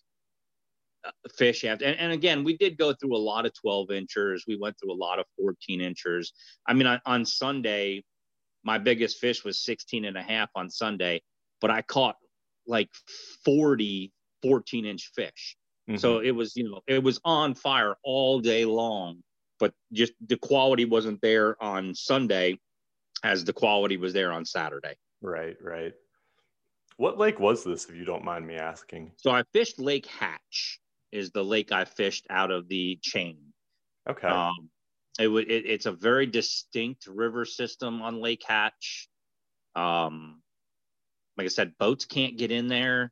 fish 1.37 1.65
after 1.65 1.85
and, 1.85 1.99
and, 1.99 2.13
again 2.13 2.45
we 2.45 2.57
did 2.57 2.79
go 2.79 2.95
through 2.95 3.15
a 3.15 3.19
lot 3.19 3.45
of 3.45 3.53
12 3.61 3.91
inchers 3.91 4.45
we 4.49 4.57
went 4.57 4.75
through 4.81 4.91
a 4.91 4.97
lot 4.97 5.19
of 5.19 5.27
14 5.37 5.83
inchers 5.83 6.33
i 6.67 6.73
mean 6.73 6.87
on, 6.87 6.99
on 7.05 7.27
sunday 7.27 8.03
my 8.65 8.79
biggest 8.79 9.19
fish 9.19 9.45
was 9.45 9.63
16 9.63 10.07
and 10.07 10.17
a 10.17 10.23
half 10.23 10.49
on 10.55 10.71
Sunday, 10.71 11.23
but 11.61 11.71
I 11.71 11.83
caught 11.83 12.17
like 12.67 12.89
40 13.45 14.11
14 14.43 14.85
inch 14.87 15.11
fish. 15.15 15.57
Mm-hmm. 15.89 15.99
So 15.99 16.21
it 16.21 16.33
was, 16.33 16.57
you 16.57 16.65
know, 16.65 16.81
it 16.87 17.03
was 17.03 17.21
on 17.25 17.55
fire 17.55 17.95
all 18.03 18.41
day 18.41 18.65
long, 18.65 19.23
but 19.65 19.73
just 19.95 20.13
the 20.27 20.37
quality 20.37 20.85
wasn't 20.85 21.19
there 21.23 21.57
on 21.63 21.95
Sunday 21.95 22.59
as 23.23 23.47
the 23.47 23.53
quality 23.55 23.97
was 23.97 24.13
there 24.13 24.31
on 24.31 24.45
Saturday. 24.45 24.95
Right, 25.23 25.57
right. 25.63 25.95
What 26.99 27.17
lake 27.17 27.41
was 27.41 27.65
this, 27.65 27.87
if 27.87 27.97
you 27.97 28.05
don't 28.05 28.27
mind 28.27 28.47
me 28.47 28.57
asking? 28.57 29.13
So 29.17 29.31
I 29.31 29.43
fished 29.55 29.81
Lake 29.81 30.05
Hatch, 30.05 30.81
is 31.13 31.31
the 31.31 31.43
lake 31.43 31.73
I 31.73 31.87
fished 31.87 32.27
out 32.29 32.51
of 32.51 32.69
the 32.69 32.99
chain. 33.01 33.39
Okay. 34.07 34.29
Um, 34.29 34.69
it 35.19 35.29
would 35.29 35.51
it, 35.51 35.65
it's 35.65 35.87
a 35.87 35.93
very 35.93 36.27
distinct 36.27 37.07
river 37.07 37.47
system 37.47 38.03
on 38.03 38.21
Lake 38.21 38.45
Hatch. 38.47 39.09
Um, 39.75 40.43
like 41.39 41.47
I 41.47 41.49
said, 41.49 41.73
boats 41.79 42.05
can't 42.05 42.37
get 42.37 42.51
in 42.51 42.69
there. 42.69 43.11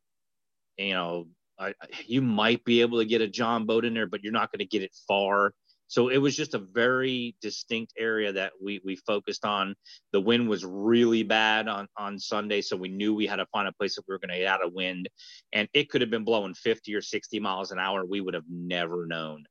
You 0.77 0.93
know, 0.93 1.29
I, 1.59 1.73
you 2.05 2.21
might 2.21 2.63
be 2.67 2.83
able 2.83 2.99
to 2.99 3.07
get 3.07 3.23
a 3.23 3.27
John 3.27 3.65
boat 3.65 3.87
in 3.87 3.95
there, 3.95 4.07
but 4.07 4.23
you're 4.23 4.35
not 4.35 4.53
going 4.53 4.59
to 4.59 4.67
get 4.67 4.83
it 4.83 4.95
far. 5.09 5.55
So 5.93 6.09
it 6.09 6.17
was 6.17 6.35
just 6.35 6.55
a 6.55 6.59
very 6.59 7.37
distinct 7.43 7.93
area 7.99 8.33
that 8.33 8.55
we 8.59 8.81
we 8.83 8.97
focused 8.97 9.45
on. 9.45 9.75
The 10.15 10.23
wind 10.23 10.49
was 10.49 10.65
really 10.65 11.23
bad 11.23 11.69
on 11.69 11.87
on 11.99 12.19
Sunday, 12.19 12.63
so 12.63 12.79
we 12.79 12.89
knew 12.89 13.15
we 13.15 13.27
had 13.27 13.37
to 13.37 13.47
find 13.53 13.69
a 13.69 13.73
place 13.73 13.97
that 13.97 14.05
we 14.09 14.15
were 14.15 14.19
going 14.19 14.31
to 14.31 14.39
get 14.39 14.47
out 14.47 14.65
of 14.65 14.73
wind, 14.73 15.11
and 15.53 15.69
it 15.75 15.91
could 15.91 16.01
have 16.01 16.09
been 16.09 16.25
blowing 16.25 16.55
50 16.55 16.95
or 16.95 17.03
60 17.03 17.39
miles 17.41 17.73
an 17.73 17.79
hour. 17.79 18.07
We 18.07 18.23
would 18.23 18.33
have 18.33 18.49
never 18.49 19.05
known. 19.05 19.45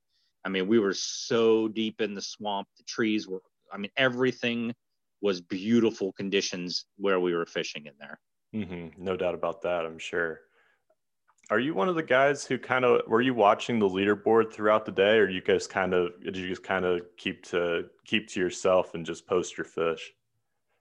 I 0.44 0.50
mean, 0.50 0.68
we 0.68 0.80
were 0.80 0.96
so 0.96 1.68
deep 1.68 2.02
in 2.02 2.16
the 2.16 2.24
swamp. 2.24 2.68
The 2.76 2.86
trees 2.86 3.28
were, 3.28 3.44
I 3.72 3.78
mean, 3.78 3.92
everything 3.96 4.74
was 5.22 5.42
beautiful 5.42 6.12
conditions 6.12 6.86
where 6.98 7.20
we 7.20 7.36
were 7.36 7.46
fishing 7.46 7.86
in 7.86 7.94
there. 8.00 8.20
Mm-hmm. 8.56 9.04
No 9.04 9.16
doubt 9.16 9.36
about 9.36 9.62
that, 9.62 9.86
I'm 9.86 10.00
sure. 10.00 10.40
Are 11.52 11.60
you 11.60 11.74
one 11.74 11.90
of 11.90 11.96
the 11.96 12.04
guys 12.04 12.46
who 12.46 12.58
kind 12.58 12.86
of 12.86 13.02
were 13.08 13.22
you 13.22 13.34
watching 13.34 13.78
the 13.78 13.88
leaderboard 13.88 14.54
throughout 14.54 14.86
the 14.86 14.92
day, 14.92 15.18
or 15.18 15.30
you 15.30 15.42
guys 15.42 15.68
kind 15.68 15.94
of 15.94 16.12
did 16.24 16.38
you 16.38 16.48
just 16.48 16.64
kind 16.64 16.86
of 16.86 17.02
keep 17.18 17.44
to 17.48 17.90
keep 18.06 18.30
to 18.30 18.40
yourself 18.40 18.94
and 18.94 19.06
just 19.06 19.28
post 19.28 19.58
your 19.58 19.66
fish? 19.66 20.14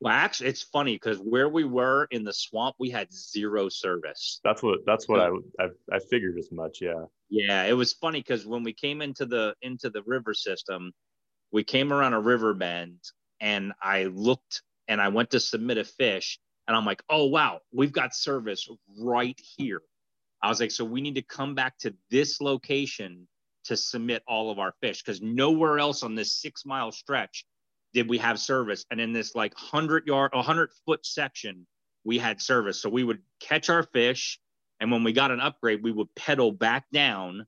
Well, 0.00 0.14
actually, 0.14 0.48
it's 0.48 0.62
funny 0.62 0.94
because 0.94 1.18
where 1.18 1.48
we 1.48 1.64
were 1.64 2.06
in 2.12 2.22
the 2.22 2.32
swamp, 2.32 2.76
we 2.78 2.88
had 2.88 3.12
zero 3.12 3.68
service. 3.68 4.40
That's 4.44 4.62
what 4.62 4.78
that's 4.86 5.08
what 5.08 5.20
I, 5.20 5.30
I 5.58 5.68
I 5.92 5.98
figured 6.08 6.38
as 6.38 6.52
much. 6.52 6.80
Yeah. 6.80 7.04
Yeah, 7.28 7.64
it 7.64 7.74
was 7.74 7.92
funny 7.92 8.20
because 8.20 8.46
when 8.46 8.62
we 8.62 8.72
came 8.72 9.02
into 9.02 9.26
the 9.26 9.54
into 9.62 9.90
the 9.90 10.02
river 10.06 10.34
system, 10.34 10.92
we 11.50 11.64
came 11.64 11.92
around 11.92 12.14
a 12.14 12.20
river 12.20 12.54
bend, 12.54 13.00
and 13.40 13.72
I 13.82 14.04
looked 14.04 14.62
and 14.86 15.00
I 15.00 15.08
went 15.08 15.30
to 15.30 15.40
submit 15.40 15.78
a 15.78 15.84
fish, 15.84 16.38
And 16.66 16.76
I'm 16.76 16.84
like, 16.84 17.02
oh, 17.08 17.26
wow, 17.26 17.60
we've 17.72 17.92
got 17.92 18.14
service 18.14 18.68
right 18.98 19.38
here. 19.56 19.82
I 20.42 20.48
was 20.48 20.60
like, 20.60 20.70
so 20.70 20.84
we 20.84 21.00
need 21.00 21.16
to 21.16 21.22
come 21.22 21.54
back 21.54 21.78
to 21.78 21.94
this 22.10 22.40
location 22.40 23.28
to 23.64 23.76
submit 23.76 24.22
all 24.26 24.50
of 24.50 24.58
our 24.58 24.74
fish 24.80 25.02
because 25.02 25.20
nowhere 25.20 25.78
else 25.78 26.02
on 26.02 26.14
this 26.14 26.40
six 26.40 26.64
mile 26.64 26.92
stretch 26.92 27.44
did 27.92 28.08
we 28.08 28.18
have 28.18 28.38
service. 28.38 28.84
And 28.90 29.00
in 29.00 29.12
this 29.12 29.34
like 29.34 29.54
100 29.54 30.06
yard, 30.06 30.32
100 30.32 30.70
foot 30.86 31.04
section, 31.04 31.66
we 32.04 32.18
had 32.18 32.40
service. 32.40 32.80
So 32.80 32.88
we 32.88 33.04
would 33.04 33.18
catch 33.40 33.68
our 33.68 33.82
fish. 33.82 34.40
And 34.80 34.90
when 34.90 35.04
we 35.04 35.12
got 35.12 35.30
an 35.30 35.40
upgrade, 35.40 35.82
we 35.82 35.92
would 35.92 36.14
pedal 36.14 36.52
back 36.52 36.84
down. 36.92 37.46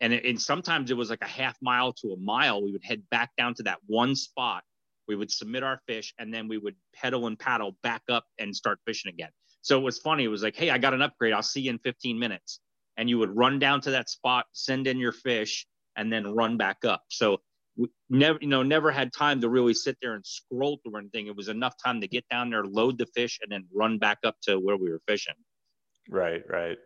And, 0.00 0.12
it, 0.12 0.24
and 0.24 0.40
sometimes 0.40 0.90
it 0.90 0.96
was 0.96 1.10
like 1.10 1.22
a 1.22 1.28
half 1.28 1.56
mile 1.60 1.92
to 1.94 2.12
a 2.12 2.16
mile. 2.16 2.62
We 2.62 2.72
would 2.72 2.84
head 2.84 3.02
back 3.10 3.30
down 3.36 3.54
to 3.54 3.64
that 3.64 3.78
one 3.86 4.14
spot. 4.14 4.62
We 5.08 5.16
would 5.16 5.32
submit 5.32 5.64
our 5.64 5.80
fish 5.88 6.14
and 6.18 6.32
then 6.32 6.46
we 6.46 6.58
would 6.58 6.76
pedal 6.94 7.26
and 7.26 7.36
paddle 7.36 7.76
back 7.82 8.02
up 8.08 8.24
and 8.38 8.54
start 8.54 8.78
fishing 8.86 9.12
again. 9.12 9.30
So 9.62 9.78
it 9.78 9.82
was 9.82 9.98
funny. 9.98 10.24
It 10.24 10.28
was 10.28 10.42
like, 10.42 10.56
hey, 10.56 10.70
I 10.70 10.78
got 10.78 10.94
an 10.94 11.02
upgrade. 11.02 11.32
I'll 11.32 11.42
see 11.42 11.62
you 11.62 11.70
in 11.70 11.78
15 11.78 12.18
minutes. 12.18 12.60
And 12.96 13.08
you 13.08 13.18
would 13.18 13.34
run 13.36 13.58
down 13.58 13.80
to 13.82 13.90
that 13.92 14.10
spot, 14.10 14.46
send 14.52 14.86
in 14.86 14.98
your 14.98 15.12
fish, 15.12 15.66
and 15.96 16.12
then 16.12 16.26
run 16.34 16.56
back 16.56 16.84
up. 16.84 17.02
So 17.08 17.38
we 17.76 17.88
never, 18.08 18.38
you 18.40 18.48
know, 18.48 18.62
never 18.62 18.90
had 18.90 19.12
time 19.12 19.40
to 19.40 19.48
really 19.48 19.74
sit 19.74 19.96
there 20.02 20.14
and 20.14 20.24
scroll 20.26 20.80
through 20.82 20.98
anything. 20.98 21.26
It 21.26 21.36
was 21.36 21.48
enough 21.48 21.74
time 21.82 22.00
to 22.00 22.08
get 22.08 22.28
down 22.28 22.50
there, 22.50 22.64
load 22.64 22.98
the 22.98 23.06
fish, 23.06 23.38
and 23.42 23.50
then 23.50 23.66
run 23.72 23.98
back 23.98 24.18
up 24.24 24.36
to 24.42 24.58
where 24.58 24.76
we 24.76 24.90
were 24.90 25.00
fishing. 25.06 25.34
Right, 26.08 26.42
right. 26.48 26.78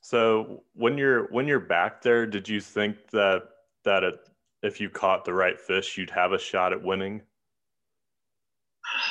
So 0.00 0.64
when 0.74 0.98
you're 0.98 1.26
when 1.30 1.46
you're 1.46 1.60
back 1.60 2.02
there, 2.02 2.26
did 2.26 2.48
you 2.48 2.60
think 2.60 3.10
that 3.10 3.42
that 3.84 4.02
it, 4.02 4.14
if 4.62 4.80
you 4.80 4.90
caught 4.90 5.24
the 5.24 5.32
right 5.32 5.60
fish, 5.60 5.96
you'd 5.96 6.10
have 6.10 6.32
a 6.32 6.38
shot 6.38 6.72
at 6.72 6.82
winning? 6.82 7.22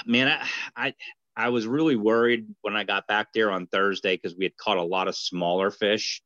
Man, 0.06 0.28
I, 0.28 0.48
I 0.76 0.94
I 1.36 1.50
was 1.50 1.66
really 1.66 1.96
worried 1.96 2.48
when 2.62 2.76
I 2.76 2.84
got 2.84 3.08
back 3.08 3.28
there 3.34 3.52
on 3.52 3.68
Thursday 3.68 4.16
because 4.16 4.36
we 4.38 4.46
had 4.46 4.58
caught 4.58 4.78
a 4.78 4.84
lot 4.84 5.08
of 5.08 5.16
smaller 5.16 5.72
fish, 5.72 6.22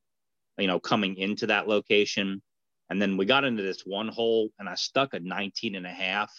you 0.57 0.67
know, 0.67 0.79
coming 0.79 1.17
into 1.17 1.47
that 1.47 1.67
location. 1.67 2.41
And 2.89 3.01
then 3.01 3.17
we 3.17 3.25
got 3.25 3.43
into 3.43 3.63
this 3.63 3.81
one 3.85 4.07
hole 4.07 4.49
and 4.59 4.67
I 4.67 4.75
stuck 4.75 5.13
a 5.13 5.19
19 5.19 5.75
and 5.75 5.85
a 5.85 5.91
half. 5.91 6.31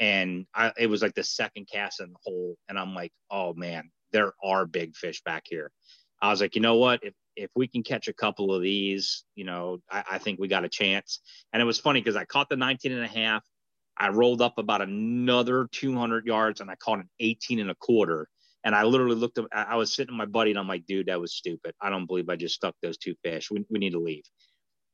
And 0.00 0.46
I, 0.54 0.72
it 0.78 0.88
was 0.88 1.02
like 1.02 1.14
the 1.14 1.22
second 1.22 1.68
cast 1.70 2.00
in 2.00 2.10
the 2.10 2.18
hole. 2.22 2.56
And 2.68 2.78
I'm 2.78 2.94
like, 2.94 3.12
oh 3.30 3.54
man, 3.54 3.90
there 4.12 4.32
are 4.42 4.66
big 4.66 4.96
fish 4.96 5.22
back 5.22 5.44
here. 5.46 5.70
I 6.22 6.30
was 6.30 6.40
like, 6.40 6.54
you 6.54 6.62
know 6.62 6.76
what? 6.76 7.00
If, 7.02 7.14
if 7.36 7.50
we 7.54 7.68
can 7.68 7.82
catch 7.82 8.08
a 8.08 8.12
couple 8.12 8.54
of 8.54 8.62
these, 8.62 9.24
you 9.34 9.44
know, 9.44 9.78
I, 9.90 10.04
I 10.12 10.18
think 10.18 10.38
we 10.38 10.48
got 10.48 10.64
a 10.64 10.68
chance. 10.68 11.20
And 11.52 11.60
it 11.60 11.66
was 11.66 11.78
funny 11.78 12.00
because 12.00 12.16
I 12.16 12.24
caught 12.24 12.48
the 12.48 12.56
19 12.56 12.92
and 12.92 13.04
a 13.04 13.08
half 13.08 13.44
I 13.96 14.08
rolled 14.08 14.42
up 14.42 14.58
about 14.58 14.82
another 14.82 15.68
200 15.70 16.26
yards 16.26 16.60
and 16.60 16.70
I 16.70 16.74
caught 16.76 16.98
an 16.98 17.08
18 17.20 17.60
and 17.60 17.70
a 17.70 17.74
quarter. 17.74 18.28
And 18.64 18.74
I 18.74 18.84
literally 18.84 19.16
looked 19.16 19.38
at, 19.38 19.46
I 19.52 19.76
was 19.76 19.94
sitting 19.94 20.14
with 20.14 20.18
my 20.18 20.30
buddy 20.30 20.50
and 20.50 20.58
I'm 20.58 20.68
like, 20.68 20.86
dude, 20.86 21.06
that 21.06 21.20
was 21.20 21.34
stupid. 21.34 21.74
I 21.80 21.90
don't 21.90 22.06
believe 22.06 22.28
I 22.28 22.36
just 22.36 22.54
stuck 22.54 22.74
those 22.82 22.96
two 22.96 23.14
fish. 23.22 23.50
We, 23.50 23.64
we 23.70 23.78
need 23.78 23.92
to 23.92 24.00
leave. 24.00 24.24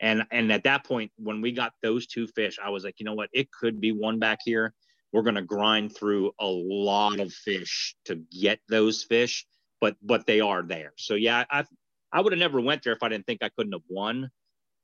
And, 0.00 0.24
and 0.30 0.50
at 0.50 0.64
that 0.64 0.84
point, 0.84 1.12
when 1.16 1.40
we 1.40 1.52
got 1.52 1.72
those 1.82 2.06
two 2.06 2.26
fish, 2.26 2.58
I 2.62 2.70
was 2.70 2.84
like, 2.84 2.96
you 2.98 3.04
know 3.04 3.14
what? 3.14 3.28
It 3.32 3.50
could 3.52 3.80
be 3.80 3.92
one 3.92 4.18
back 4.18 4.40
here. 4.44 4.74
We're 5.12 5.22
going 5.22 5.34
to 5.36 5.42
grind 5.42 5.94
through 5.94 6.32
a 6.40 6.46
lot 6.46 7.20
of 7.20 7.32
fish 7.32 7.94
to 8.06 8.16
get 8.16 8.60
those 8.68 9.04
fish, 9.04 9.46
but, 9.80 9.96
but 10.02 10.26
they 10.26 10.40
are 10.40 10.62
there. 10.62 10.92
So 10.96 11.14
yeah, 11.14 11.44
I, 11.50 11.64
I 12.12 12.20
would 12.20 12.32
have 12.32 12.40
never 12.40 12.60
went 12.60 12.82
there 12.82 12.92
if 12.92 13.02
I 13.02 13.08
didn't 13.08 13.26
think 13.26 13.42
I 13.42 13.50
couldn't 13.50 13.72
have 13.72 13.82
won. 13.88 14.30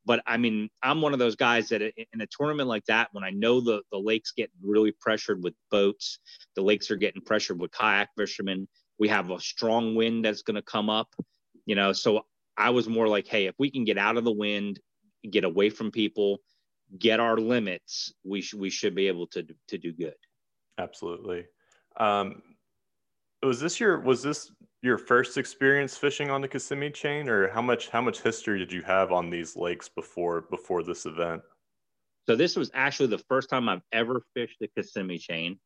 But 0.06 0.22
I 0.24 0.36
mean, 0.36 0.70
I'm 0.82 1.02
one 1.02 1.12
of 1.12 1.18
those 1.18 1.34
guys 1.34 1.68
that 1.70 1.82
in 1.82 2.20
a 2.20 2.26
tournament 2.26 2.68
like 2.68 2.84
that, 2.86 3.08
when 3.12 3.24
I 3.24 3.30
know 3.30 3.60
the, 3.60 3.82
the 3.90 3.98
lake's 3.98 4.30
getting 4.32 4.54
really 4.62 4.92
pressured 4.92 5.42
with 5.42 5.54
boats, 5.70 6.20
the 6.54 6.62
lakes 6.62 6.90
are 6.90 6.96
getting 6.96 7.22
pressured 7.22 7.60
with 7.60 7.72
kayak 7.72 8.10
fishermen, 8.16 8.68
we 8.98 9.08
have 9.08 9.30
a 9.30 9.40
strong 9.40 9.96
wind 9.96 10.24
that's 10.24 10.42
going 10.42 10.54
to 10.54 10.62
come 10.62 10.88
up, 10.88 11.08
you 11.66 11.74
know. 11.74 11.92
So 11.92 12.24
I 12.56 12.70
was 12.70 12.88
more 12.88 13.08
like, 13.08 13.26
hey, 13.26 13.46
if 13.46 13.54
we 13.58 13.70
can 13.70 13.84
get 13.84 13.98
out 13.98 14.16
of 14.16 14.24
the 14.24 14.32
wind, 14.32 14.78
get 15.28 15.44
away 15.44 15.70
from 15.70 15.90
people, 15.90 16.38
get 16.98 17.18
our 17.18 17.36
limits, 17.36 18.14
we, 18.24 18.40
sh- 18.40 18.54
we 18.54 18.70
should 18.70 18.94
be 18.94 19.08
able 19.08 19.26
to, 19.28 19.44
to 19.68 19.76
do 19.76 19.92
good. 19.92 20.14
Absolutely. 20.78 21.46
Um, 21.98 22.42
was 23.42 23.60
this 23.60 23.78
your 23.80 24.00
was 24.00 24.22
this 24.22 24.50
your 24.82 24.98
first 24.98 25.38
experience 25.38 25.96
fishing 25.96 26.30
on 26.30 26.40
the 26.40 26.48
Kissimmee 26.48 26.90
chain, 26.90 27.28
or 27.28 27.48
how 27.48 27.62
much 27.62 27.88
how 27.88 28.00
much 28.00 28.22
history 28.22 28.58
did 28.58 28.72
you 28.72 28.82
have 28.82 29.12
on 29.12 29.30
these 29.30 29.56
lakes 29.56 29.88
before 29.88 30.42
before 30.42 30.82
this 30.82 31.06
event? 31.06 31.42
So 32.26 32.36
this 32.36 32.56
was 32.56 32.70
actually 32.74 33.08
the 33.08 33.24
first 33.28 33.48
time 33.48 33.68
I've 33.68 33.82
ever 33.92 34.22
fished 34.34 34.58
the 34.60 34.68
Kissimmee 34.68 35.18
chain. 35.18 35.58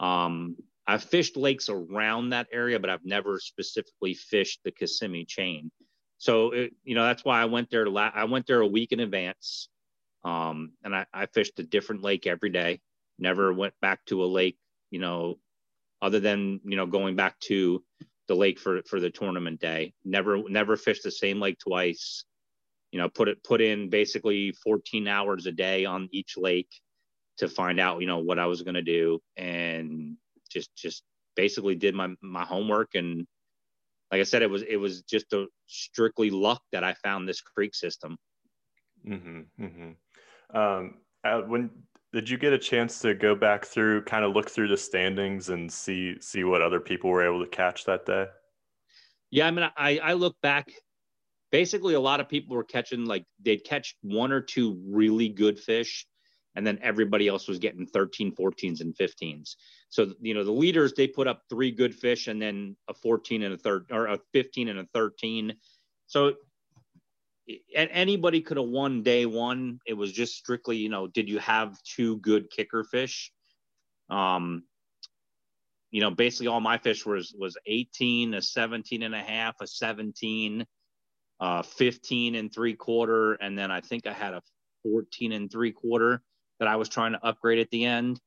Um, 0.00 0.56
I've 0.86 1.02
fished 1.02 1.36
lakes 1.36 1.68
around 1.70 2.30
that 2.30 2.46
area, 2.52 2.78
but 2.78 2.90
I've 2.90 3.04
never 3.04 3.40
specifically 3.40 4.14
fished 4.14 4.60
the 4.64 4.70
Kissimmee 4.70 5.24
chain. 5.24 5.70
So 6.18 6.52
it, 6.52 6.74
you 6.84 6.94
know 6.94 7.04
that's 7.04 7.24
why 7.24 7.40
I 7.40 7.46
went 7.46 7.70
there. 7.70 7.86
La- 7.88 8.12
I 8.14 8.24
went 8.24 8.46
there 8.46 8.60
a 8.60 8.66
week 8.66 8.92
in 8.92 9.00
advance, 9.00 9.68
um, 10.24 10.72
and 10.82 10.94
I, 10.94 11.06
I 11.12 11.26
fished 11.26 11.58
a 11.58 11.62
different 11.64 12.02
lake 12.02 12.26
every 12.26 12.50
day. 12.50 12.80
Never 13.18 13.52
went 13.52 13.74
back 13.80 14.04
to 14.06 14.24
a 14.24 14.26
lake, 14.26 14.58
you 14.90 15.00
know, 15.00 15.38
other 16.00 16.20
than 16.20 16.60
you 16.64 16.76
know 16.76 16.86
going 16.86 17.16
back 17.16 17.38
to 17.40 17.82
the 18.28 18.36
lake 18.36 18.58
for 18.58 18.82
for 18.88 19.00
the 19.00 19.10
tournament 19.10 19.60
day. 19.60 19.92
Never 20.04 20.48
never 20.48 20.76
fished 20.76 21.02
the 21.02 21.10
same 21.10 21.40
lake 21.40 21.58
twice. 21.58 22.24
You 22.92 23.00
know, 23.00 23.08
put 23.08 23.28
it 23.28 23.42
put 23.42 23.60
in 23.60 23.90
basically 23.90 24.52
14 24.62 25.08
hours 25.08 25.46
a 25.46 25.52
day 25.52 25.84
on 25.84 26.08
each 26.12 26.36
lake 26.36 26.70
to 27.38 27.48
find 27.48 27.80
out 27.80 28.00
you 28.00 28.06
know 28.06 28.18
what 28.18 28.38
I 28.38 28.46
was 28.46 28.62
going 28.62 28.74
to 28.74 28.82
do, 28.82 29.20
and 29.36 30.16
just 30.50 30.74
just 30.76 31.02
basically 31.36 31.74
did 31.74 31.94
my 31.94 32.14
my 32.22 32.44
homework 32.44 32.94
and 32.94 33.26
like 34.14 34.20
I 34.20 34.24
said, 34.24 34.42
it 34.42 34.50
was 34.50 34.62
it 34.62 34.76
was 34.76 35.02
just 35.02 35.32
a 35.32 35.46
strictly 35.66 36.30
luck 36.30 36.62
that 36.70 36.84
I 36.84 36.94
found 36.94 37.28
this 37.28 37.40
creek 37.40 37.74
system. 37.74 38.16
Mm-hmm, 39.04 39.40
mm-hmm. 39.60 40.56
Um, 40.56 40.94
uh, 41.24 41.40
when 41.40 41.70
did 42.14 42.30
you 42.30 42.38
get 42.38 42.52
a 42.52 42.58
chance 42.58 43.00
to 43.00 43.12
go 43.12 43.34
back 43.34 43.64
through 43.64 44.04
kind 44.04 44.24
of 44.24 44.32
look 44.32 44.48
through 44.48 44.68
the 44.68 44.76
standings 44.76 45.48
and 45.48 45.70
see 45.70 46.14
see 46.20 46.44
what 46.44 46.62
other 46.62 46.78
people 46.78 47.10
were 47.10 47.26
able 47.26 47.44
to 47.44 47.50
catch 47.50 47.84
that 47.84 48.06
day? 48.06 48.26
Yeah 49.32 49.48
i 49.48 49.50
mean 49.50 49.68
i 49.76 49.98
i 49.98 50.12
look 50.12 50.36
back 50.40 50.70
basically 51.50 51.94
a 51.94 52.00
lot 52.00 52.20
of 52.20 52.28
people 52.28 52.54
were 52.54 52.64
catching 52.64 53.04
like 53.04 53.24
they'd 53.42 53.64
catch 53.64 53.96
one 54.02 54.30
or 54.30 54.40
two 54.40 54.80
really 54.86 55.28
good 55.28 55.58
fish 55.58 56.06
and 56.54 56.64
then 56.64 56.78
everybody 56.82 57.26
else 57.26 57.48
was 57.48 57.58
getting 57.58 57.84
13 57.84 58.32
14s 58.36 58.80
and 58.80 58.96
15s 58.96 59.56
so 59.88 60.12
you 60.20 60.34
know 60.34 60.44
the 60.44 60.52
leaders 60.52 60.92
they 60.92 61.08
put 61.08 61.26
up 61.26 61.42
three 61.50 61.72
good 61.72 61.94
fish 61.94 62.28
and 62.28 62.40
then 62.40 62.76
a 62.88 62.94
14 62.94 63.42
and 63.42 63.54
a 63.54 63.58
third 63.58 63.86
or 63.90 64.06
a 64.06 64.18
15 64.32 64.68
and 64.68 64.78
a 64.78 64.86
13 64.94 65.52
so 66.06 66.34
anybody 67.74 68.40
could 68.40 68.56
have 68.56 68.68
won 68.68 69.02
day 69.02 69.26
one. 69.26 69.78
It 69.86 69.94
was 69.94 70.12
just 70.12 70.36
strictly, 70.36 70.76
you 70.76 70.88
know, 70.88 71.06
did 71.06 71.28
you 71.28 71.38
have 71.38 71.76
two 71.82 72.18
good 72.18 72.50
kicker 72.50 72.84
fish? 72.84 73.30
Um, 74.10 74.64
you 75.90 76.00
know, 76.00 76.10
basically 76.10 76.48
all 76.48 76.60
my 76.60 76.78
fish 76.78 77.06
was 77.06 77.34
was 77.38 77.56
18, 77.66 78.34
a 78.34 78.42
17 78.42 79.02
and 79.02 79.14
a 79.14 79.22
half, 79.22 79.54
a 79.60 79.66
17, 79.66 80.66
uh, 81.40 81.62
15 81.62 82.34
and 82.34 82.52
three 82.52 82.74
quarter, 82.74 83.34
and 83.34 83.56
then 83.56 83.70
I 83.70 83.80
think 83.80 84.06
I 84.06 84.12
had 84.12 84.34
a 84.34 84.42
14 84.82 85.32
and 85.32 85.50
three 85.50 85.72
quarter 85.72 86.22
that 86.58 86.68
I 86.68 86.76
was 86.76 86.88
trying 86.88 87.12
to 87.12 87.24
upgrade 87.24 87.58
at 87.58 87.70
the 87.70 87.84
end. 87.84 88.18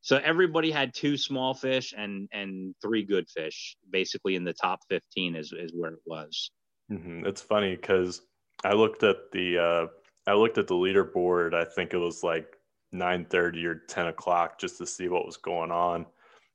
So 0.00 0.16
everybody 0.16 0.70
had 0.70 0.94
two 0.94 1.16
small 1.16 1.54
fish 1.54 1.92
and 1.96 2.28
and 2.32 2.74
three 2.82 3.04
good 3.04 3.28
fish, 3.28 3.76
basically 3.90 4.36
in 4.36 4.44
the 4.44 4.52
top 4.52 4.80
15 4.88 5.34
is 5.34 5.52
is 5.52 5.72
where 5.74 5.92
it 5.92 6.00
was. 6.06 6.50
Mm-hmm. 6.90 7.26
It's 7.26 7.42
funny 7.42 7.76
because 7.76 8.22
I 8.64 8.72
looked 8.72 9.02
at 9.02 9.30
the 9.32 9.58
uh, 9.58 9.86
I 10.26 10.34
looked 10.34 10.58
at 10.58 10.66
the 10.66 10.74
leaderboard. 10.74 11.54
I 11.54 11.64
think 11.64 11.94
it 11.94 11.98
was 11.98 12.22
like 12.22 12.56
nine 12.92 13.24
thirty 13.24 13.64
or 13.66 13.76
ten 13.88 14.08
o'clock 14.08 14.58
just 14.58 14.78
to 14.78 14.86
see 14.86 15.08
what 15.08 15.26
was 15.26 15.36
going 15.36 15.70
on, 15.70 16.06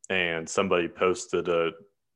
and 0.09 0.47
somebody 0.47 0.87
posted 0.87 1.47
a, 1.47 1.71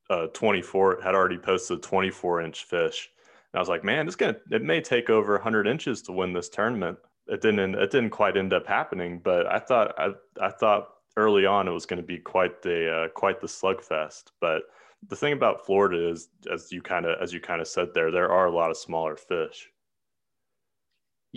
a 0.10 0.28
twenty 0.28 0.62
four 0.62 1.00
had 1.02 1.16
already 1.16 1.38
posted 1.38 1.78
a 1.80 1.82
twenty 1.82 2.12
four 2.12 2.42
inch 2.42 2.66
fish. 2.66 3.10
And 3.54 3.60
I 3.60 3.62
was 3.62 3.70
like, 3.70 3.84
man, 3.84 4.08
it's 4.08 4.16
gonna 4.16 4.38
it 4.52 4.64
may 4.64 4.82
take 4.82 5.10
over 5.10 5.38
hundred 5.38 5.68
inches 5.68 6.02
to 6.04 6.12
win 6.12 6.34
this 6.34 6.50
tournament. 6.50 6.98
It 7.28 7.42
didn't 7.42 7.76
it 7.76 7.92
didn't 7.92 8.12
quite 8.12 8.38
end 8.38 8.54
up 8.54 8.68
happening, 8.68 9.20
but 9.24 9.48
I 9.48 9.60
thought 9.60 9.94
I 9.98 10.12
I 10.42 10.50
thought 10.50 10.90
early 11.18 11.46
on 11.46 11.68
it 11.68 11.72
was 11.72 11.86
going 11.86 12.02
to 12.02 12.06
be 12.06 12.20
quite 12.20 12.62
the 12.62 12.90
uh, 12.90 13.08
quite 13.10 13.42
the 13.42 13.48
slugfest, 13.48 14.26
but 14.40 14.64
the 15.08 15.16
thing 15.16 15.34
about 15.34 15.66
Florida 15.66 16.10
is, 16.10 16.30
as 16.52 16.72
you 16.72 16.82
kind 16.82 17.06
of 17.06 17.22
as 17.22 17.34
you 17.34 17.40
kind 17.40 17.62
of 17.62 17.68
said 17.68 17.90
there, 17.94 18.12
there 18.12 18.32
are 18.32 18.48
a 18.48 18.52
lot 18.56 18.72
of 18.72 18.78
smaller 18.78 19.16
fish. 19.16 19.70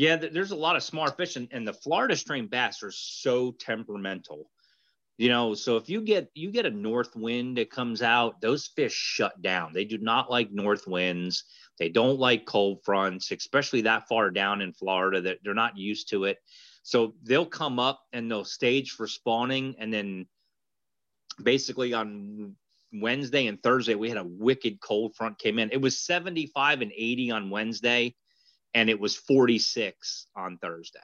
Yeah, 0.01 0.17
there's 0.17 0.51
a 0.51 0.57
lot 0.57 0.77
of 0.77 0.83
smart 0.83 1.19
fish, 1.19 1.37
and, 1.37 1.47
and 1.51 1.69
the 1.69 1.75
Florida 1.75 2.17
strain 2.17 2.47
bass 2.47 2.83
are 2.83 2.91
so 2.91 3.53
temperamental. 3.53 4.51
You 5.19 5.29
know, 5.29 5.53
so 5.53 5.77
if 5.77 5.91
you 5.91 6.01
get 6.01 6.31
you 6.33 6.51
get 6.51 6.65
a 6.65 6.71
north 6.71 7.15
wind 7.15 7.59
that 7.59 7.71
comes 7.71 8.01
out, 8.01 8.41
those 8.41 8.69
fish 8.69 8.95
shut 8.95 9.43
down. 9.43 9.75
They 9.75 9.85
do 9.85 9.99
not 9.99 10.31
like 10.31 10.51
north 10.53 10.87
winds. 10.87 11.45
They 11.79 11.91
don't 11.91 12.19
like 12.19 12.47
cold 12.47 12.79
fronts, 12.83 13.31
especially 13.31 13.83
that 13.83 14.09
far 14.09 14.31
down 14.31 14.63
in 14.63 14.73
Florida. 14.73 15.21
That 15.21 15.41
they're 15.45 15.53
not 15.53 15.77
used 15.77 16.09
to 16.13 16.25
it. 16.25 16.39
So 16.83 17.13
they'll 17.23 17.45
come 17.45 17.79
up 17.79 18.01
and 18.15 18.31
they'll 18.31 18.47
stage 18.47 18.93
for 18.93 19.07
spawning, 19.07 19.75
and 19.79 19.93
then 19.93 20.25
basically 21.43 21.93
on 21.93 22.57
Wednesday 22.91 23.49
and 23.49 23.63
Thursday, 23.63 23.97
we 23.97 24.09
had 24.09 24.17
a 24.17 24.25
wicked 24.25 24.81
cold 24.81 25.15
front 25.15 25.39
came 25.39 25.59
in. 25.59 25.69
It 25.71 25.83
was 25.83 26.01
75 26.01 26.81
and 26.81 26.93
80 26.97 27.31
on 27.33 27.51
Wednesday, 27.51 28.15
and 28.75 28.89
it 28.89 28.99
was 28.99 29.17
46 29.17 30.27
on 30.37 30.59
Thursday. 30.59 30.99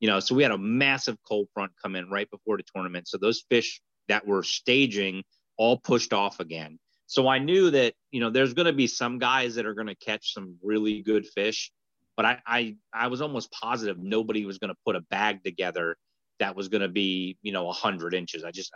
You 0.00 0.08
know, 0.08 0.20
so 0.20 0.34
we 0.34 0.42
had 0.42 0.52
a 0.52 0.58
massive 0.58 1.16
cold 1.26 1.48
front 1.54 1.72
come 1.82 1.96
in 1.96 2.10
right 2.10 2.30
before 2.30 2.58
the 2.58 2.64
tournament. 2.74 3.08
So 3.08 3.16
those 3.16 3.44
fish 3.48 3.80
that 4.08 4.26
were 4.26 4.42
staging 4.42 5.24
all 5.56 5.78
pushed 5.78 6.12
off 6.12 6.40
again. 6.40 6.78
So 7.06 7.28
I 7.28 7.38
knew 7.38 7.70
that, 7.70 7.94
you 8.10 8.20
know, 8.20 8.30
there's 8.30 8.52
going 8.52 8.66
to 8.66 8.72
be 8.72 8.86
some 8.86 9.18
guys 9.18 9.54
that 9.54 9.64
are 9.64 9.74
going 9.74 9.86
to 9.86 9.94
catch 9.94 10.34
some 10.34 10.56
really 10.62 11.02
good 11.02 11.26
fish, 11.26 11.70
but 12.16 12.26
I, 12.26 12.38
I, 12.46 12.76
I 12.92 13.06
was 13.06 13.22
almost 13.22 13.52
positive 13.52 13.98
nobody 13.98 14.44
was 14.44 14.58
going 14.58 14.72
to 14.72 14.80
put 14.84 14.96
a 14.96 15.00
bag 15.02 15.44
together 15.44 15.96
that 16.40 16.56
was 16.56 16.68
going 16.68 16.82
to 16.82 16.88
be, 16.88 17.38
you 17.42 17.52
know, 17.52 17.68
a 17.68 17.72
hundred 17.72 18.12
inches. 18.12 18.44
I 18.44 18.50
just, 18.50 18.72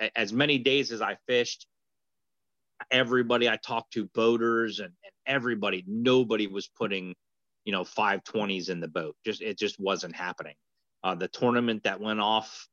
I, 0.00 0.10
as 0.16 0.32
many 0.32 0.58
days 0.58 0.90
as 0.92 1.00
I 1.00 1.16
fished, 1.26 1.66
everybody 2.90 3.48
I 3.48 3.56
talked 3.56 3.92
to, 3.94 4.06
boaters 4.06 4.80
and, 4.80 4.88
and 4.88 5.12
everybody, 5.26 5.84
nobody 5.86 6.46
was 6.46 6.68
putting, 6.68 7.14
you 7.68 7.72
know, 7.72 7.84
520s 7.84 8.70
in 8.70 8.80
the 8.80 8.88
boat. 8.88 9.14
Just, 9.26 9.42
it 9.42 9.58
just 9.58 9.78
wasn't 9.78 10.16
happening. 10.16 10.54
Uh, 11.04 11.14
the 11.14 11.28
tournament 11.28 11.82
that 11.82 12.00
went 12.00 12.18
off, 12.18 12.66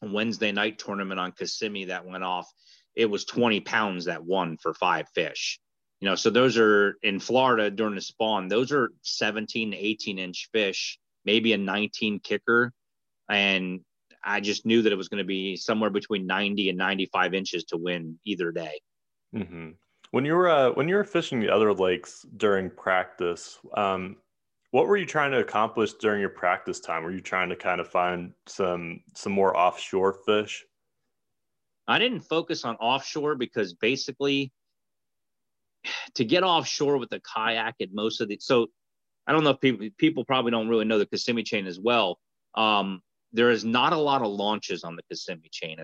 Wednesday 0.00 0.52
night 0.52 0.78
tournament 0.78 1.20
on 1.20 1.32
Kissimmee 1.32 1.84
that 1.84 2.06
went 2.06 2.24
off, 2.24 2.50
it 2.96 3.04
was 3.04 3.26
20 3.26 3.60
pounds 3.60 4.06
that 4.06 4.24
won 4.24 4.56
for 4.56 4.72
five 4.72 5.06
fish. 5.14 5.60
You 6.00 6.08
know, 6.08 6.14
so 6.14 6.30
those 6.30 6.56
are 6.56 6.96
in 7.02 7.20
Florida 7.20 7.70
during 7.70 7.94
the 7.94 8.00
spawn, 8.00 8.48
those 8.48 8.72
are 8.72 8.94
17 9.02 9.72
to 9.72 9.76
18 9.76 10.18
inch 10.18 10.48
fish, 10.50 10.98
maybe 11.26 11.52
a 11.52 11.58
19 11.58 12.20
kicker. 12.20 12.72
And 13.28 13.80
I 14.24 14.40
just 14.40 14.64
knew 14.64 14.80
that 14.80 14.94
it 14.94 14.96
was 14.96 15.10
going 15.10 15.22
to 15.22 15.24
be 15.24 15.56
somewhere 15.56 15.90
between 15.90 16.26
90 16.26 16.70
and 16.70 16.78
95 16.78 17.34
inches 17.34 17.64
to 17.64 17.76
win 17.76 18.18
either 18.24 18.50
day. 18.50 18.80
Mm-hmm. 19.36 19.72
When 20.12 20.26
you 20.26 20.34
were 20.34 20.48
uh, 20.48 20.70
when 20.72 20.88
you 20.88 20.96
were 20.96 21.04
fishing 21.04 21.40
the 21.40 21.48
other 21.48 21.72
lakes 21.72 22.26
during 22.36 22.68
practice, 22.68 23.58
um, 23.74 24.16
what 24.70 24.86
were 24.86 24.98
you 24.98 25.06
trying 25.06 25.32
to 25.32 25.40
accomplish 25.40 25.94
during 25.94 26.20
your 26.20 26.28
practice 26.28 26.80
time? 26.80 27.02
Were 27.02 27.12
you 27.12 27.20
trying 27.20 27.48
to 27.48 27.56
kind 27.56 27.80
of 27.80 27.88
find 27.88 28.32
some 28.46 29.00
some 29.14 29.32
more 29.32 29.56
offshore 29.56 30.12
fish? 30.26 30.64
I 31.88 31.98
didn't 31.98 32.20
focus 32.20 32.64
on 32.66 32.76
offshore 32.76 33.36
because 33.36 33.72
basically 33.72 34.52
to 36.14 36.26
get 36.26 36.44
offshore 36.44 36.98
with 36.98 37.12
a 37.12 37.20
kayak 37.20 37.76
at 37.80 37.88
most 37.94 38.20
of 38.20 38.28
the 38.28 38.36
so 38.38 38.66
I 39.26 39.32
don't 39.32 39.44
know 39.44 39.50
if 39.50 39.60
people 39.60 39.88
people 39.96 40.24
probably 40.26 40.50
don't 40.50 40.68
really 40.68 40.84
know 40.84 40.98
the 40.98 41.06
Kissimmee 41.06 41.42
chain 41.42 41.66
as 41.66 41.80
well. 41.80 42.18
Um, 42.54 43.00
there 43.32 43.48
is 43.48 43.64
not 43.64 43.94
a 43.94 43.96
lot 43.96 44.20
of 44.20 44.28
launches 44.28 44.84
on 44.84 44.94
the 44.94 45.02
Kissimmee 45.04 45.48
chain. 45.50 45.78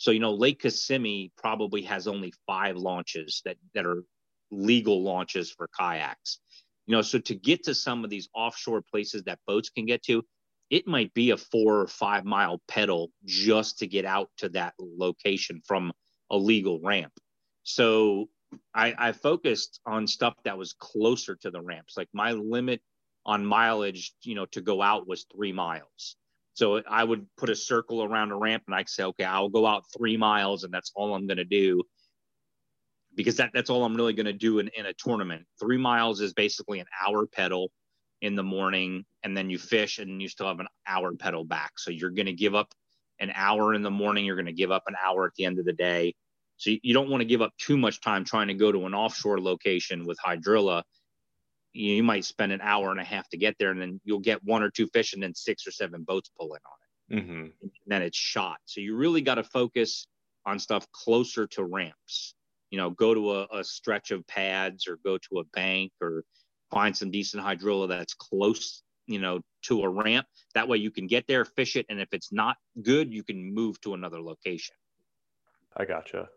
So 0.00 0.12
you 0.12 0.18
know 0.18 0.32
Lake 0.32 0.62
Kissimmee 0.62 1.30
probably 1.36 1.82
has 1.82 2.08
only 2.08 2.32
five 2.46 2.78
launches 2.78 3.42
that 3.44 3.58
that 3.74 3.84
are 3.84 4.02
legal 4.50 5.02
launches 5.02 5.50
for 5.50 5.68
kayaks. 5.78 6.38
You 6.86 6.96
know, 6.96 7.02
so 7.02 7.18
to 7.18 7.34
get 7.34 7.64
to 7.64 7.74
some 7.74 8.02
of 8.02 8.08
these 8.08 8.30
offshore 8.34 8.80
places 8.80 9.24
that 9.24 9.40
boats 9.46 9.68
can 9.68 9.84
get 9.84 10.02
to, 10.04 10.24
it 10.70 10.86
might 10.86 11.12
be 11.12 11.32
a 11.32 11.36
four 11.36 11.82
or 11.82 11.86
five 11.86 12.24
mile 12.24 12.62
pedal 12.66 13.10
just 13.26 13.80
to 13.80 13.86
get 13.86 14.06
out 14.06 14.30
to 14.38 14.48
that 14.48 14.72
location 14.78 15.60
from 15.66 15.92
a 16.30 16.36
legal 16.38 16.80
ramp. 16.80 17.12
So 17.62 18.30
I, 18.74 18.94
I 18.96 19.12
focused 19.12 19.80
on 19.84 20.06
stuff 20.06 20.32
that 20.44 20.56
was 20.56 20.72
closer 20.72 21.36
to 21.42 21.50
the 21.50 21.60
ramps. 21.60 21.98
Like 21.98 22.08
my 22.14 22.32
limit 22.32 22.80
on 23.26 23.44
mileage, 23.44 24.14
you 24.22 24.34
know, 24.34 24.46
to 24.46 24.62
go 24.62 24.80
out 24.80 25.06
was 25.06 25.26
three 25.30 25.52
miles. 25.52 26.16
So 26.54 26.82
I 26.88 27.04
would 27.04 27.26
put 27.36 27.50
a 27.50 27.56
circle 27.56 28.02
around 28.02 28.32
a 28.32 28.36
ramp 28.36 28.64
and 28.66 28.74
I 28.74 28.84
say, 28.86 29.04
okay, 29.04 29.24
I'll 29.24 29.48
go 29.48 29.66
out 29.66 29.84
three 29.96 30.16
miles 30.16 30.64
and 30.64 30.72
that's 30.72 30.92
all 30.94 31.14
I'm 31.14 31.26
going 31.26 31.38
to 31.38 31.44
do 31.44 31.82
because 33.14 33.36
that, 33.36 33.50
that's 33.54 33.70
all 33.70 33.84
I'm 33.84 33.94
really 33.94 34.12
going 34.12 34.26
to 34.26 34.32
do 34.32 34.58
in, 34.58 34.68
in 34.76 34.86
a 34.86 34.92
tournament. 34.92 35.46
Three 35.58 35.78
miles 35.78 36.20
is 36.20 36.32
basically 36.32 36.80
an 36.80 36.86
hour 37.06 37.26
pedal 37.26 37.70
in 38.20 38.36
the 38.36 38.42
morning 38.42 39.04
and 39.22 39.36
then 39.36 39.50
you 39.50 39.58
fish 39.58 39.98
and 39.98 40.20
you 40.20 40.28
still 40.28 40.46
have 40.46 40.60
an 40.60 40.68
hour 40.86 41.14
pedal 41.14 41.44
back. 41.44 41.78
So 41.78 41.90
you're 41.90 42.10
going 42.10 42.26
to 42.26 42.32
give 42.32 42.54
up 42.54 42.72
an 43.18 43.32
hour 43.34 43.74
in 43.74 43.82
the 43.82 43.90
morning. 43.90 44.24
You're 44.24 44.36
going 44.36 44.46
to 44.46 44.52
give 44.52 44.70
up 44.70 44.84
an 44.86 44.96
hour 45.04 45.26
at 45.26 45.34
the 45.36 45.44
end 45.44 45.58
of 45.58 45.64
the 45.64 45.72
day. 45.72 46.14
So 46.56 46.70
you, 46.82 46.92
don't 46.92 47.08
want 47.08 47.22
to 47.22 47.26
give 47.26 47.40
up 47.40 47.52
too 47.58 47.78
much 47.78 48.00
time 48.00 48.24
trying 48.24 48.48
to 48.48 48.54
go 48.54 48.70
to 48.70 48.84
an 48.84 48.94
offshore 48.94 49.40
location 49.40 50.04
with 50.04 50.18
hydrilla. 50.24 50.82
You, 51.72 51.94
you 51.94 52.02
might 52.02 52.24
spend 52.24 52.52
an 52.52 52.60
hour 52.62 52.90
and 52.90 53.00
a 53.00 53.04
half 53.04 53.28
to 53.30 53.36
get 53.36 53.56
there 53.58 53.70
and 53.70 53.80
then 53.80 54.00
you'll 54.04 54.20
get 54.20 54.42
one 54.44 54.62
or 54.62 54.70
two 54.70 54.86
fish 54.88 55.12
and 55.12 55.22
then 55.22 55.34
six 55.34 55.66
or 55.66 55.70
seven 55.70 56.02
boats 56.02 56.30
pull 56.38 56.48
in 56.48 56.52
on 56.52 56.56
it. 56.56 56.90
Mm-hmm. 57.10 57.46
then 57.86 58.02
it's 58.02 58.16
shot. 58.16 58.58
So 58.66 58.80
you 58.80 58.94
really 58.94 59.20
got 59.20 59.34
to 59.34 59.42
focus 59.42 60.06
on 60.46 60.58
stuff 60.60 60.86
closer 60.92 61.46
to 61.48 61.64
ramps. 61.64 62.34
You 62.70 62.78
know, 62.78 62.90
go 62.90 63.14
to 63.14 63.32
a, 63.32 63.46
a 63.58 63.64
stretch 63.64 64.12
of 64.12 64.24
pads 64.28 64.86
or 64.86 64.96
go 65.04 65.18
to 65.18 65.40
a 65.40 65.44
bank 65.52 65.90
or 66.00 66.22
find 66.70 66.96
some 66.96 67.10
decent 67.10 67.42
hydrilla 67.42 67.88
that's 67.88 68.14
close, 68.14 68.84
you 69.06 69.18
know, 69.18 69.40
to 69.62 69.82
a 69.82 69.88
ramp. 69.88 70.26
That 70.54 70.68
way 70.68 70.78
you 70.78 70.92
can 70.92 71.08
get 71.08 71.26
there, 71.26 71.44
fish 71.44 71.74
it, 71.74 71.86
and 71.88 72.00
if 72.00 72.08
it's 72.12 72.32
not 72.32 72.56
good, 72.80 73.12
you 73.12 73.24
can 73.24 73.52
move 73.52 73.80
to 73.80 73.94
another 73.94 74.22
location. 74.22 74.76
I 75.76 75.84
gotcha. 75.84 76.28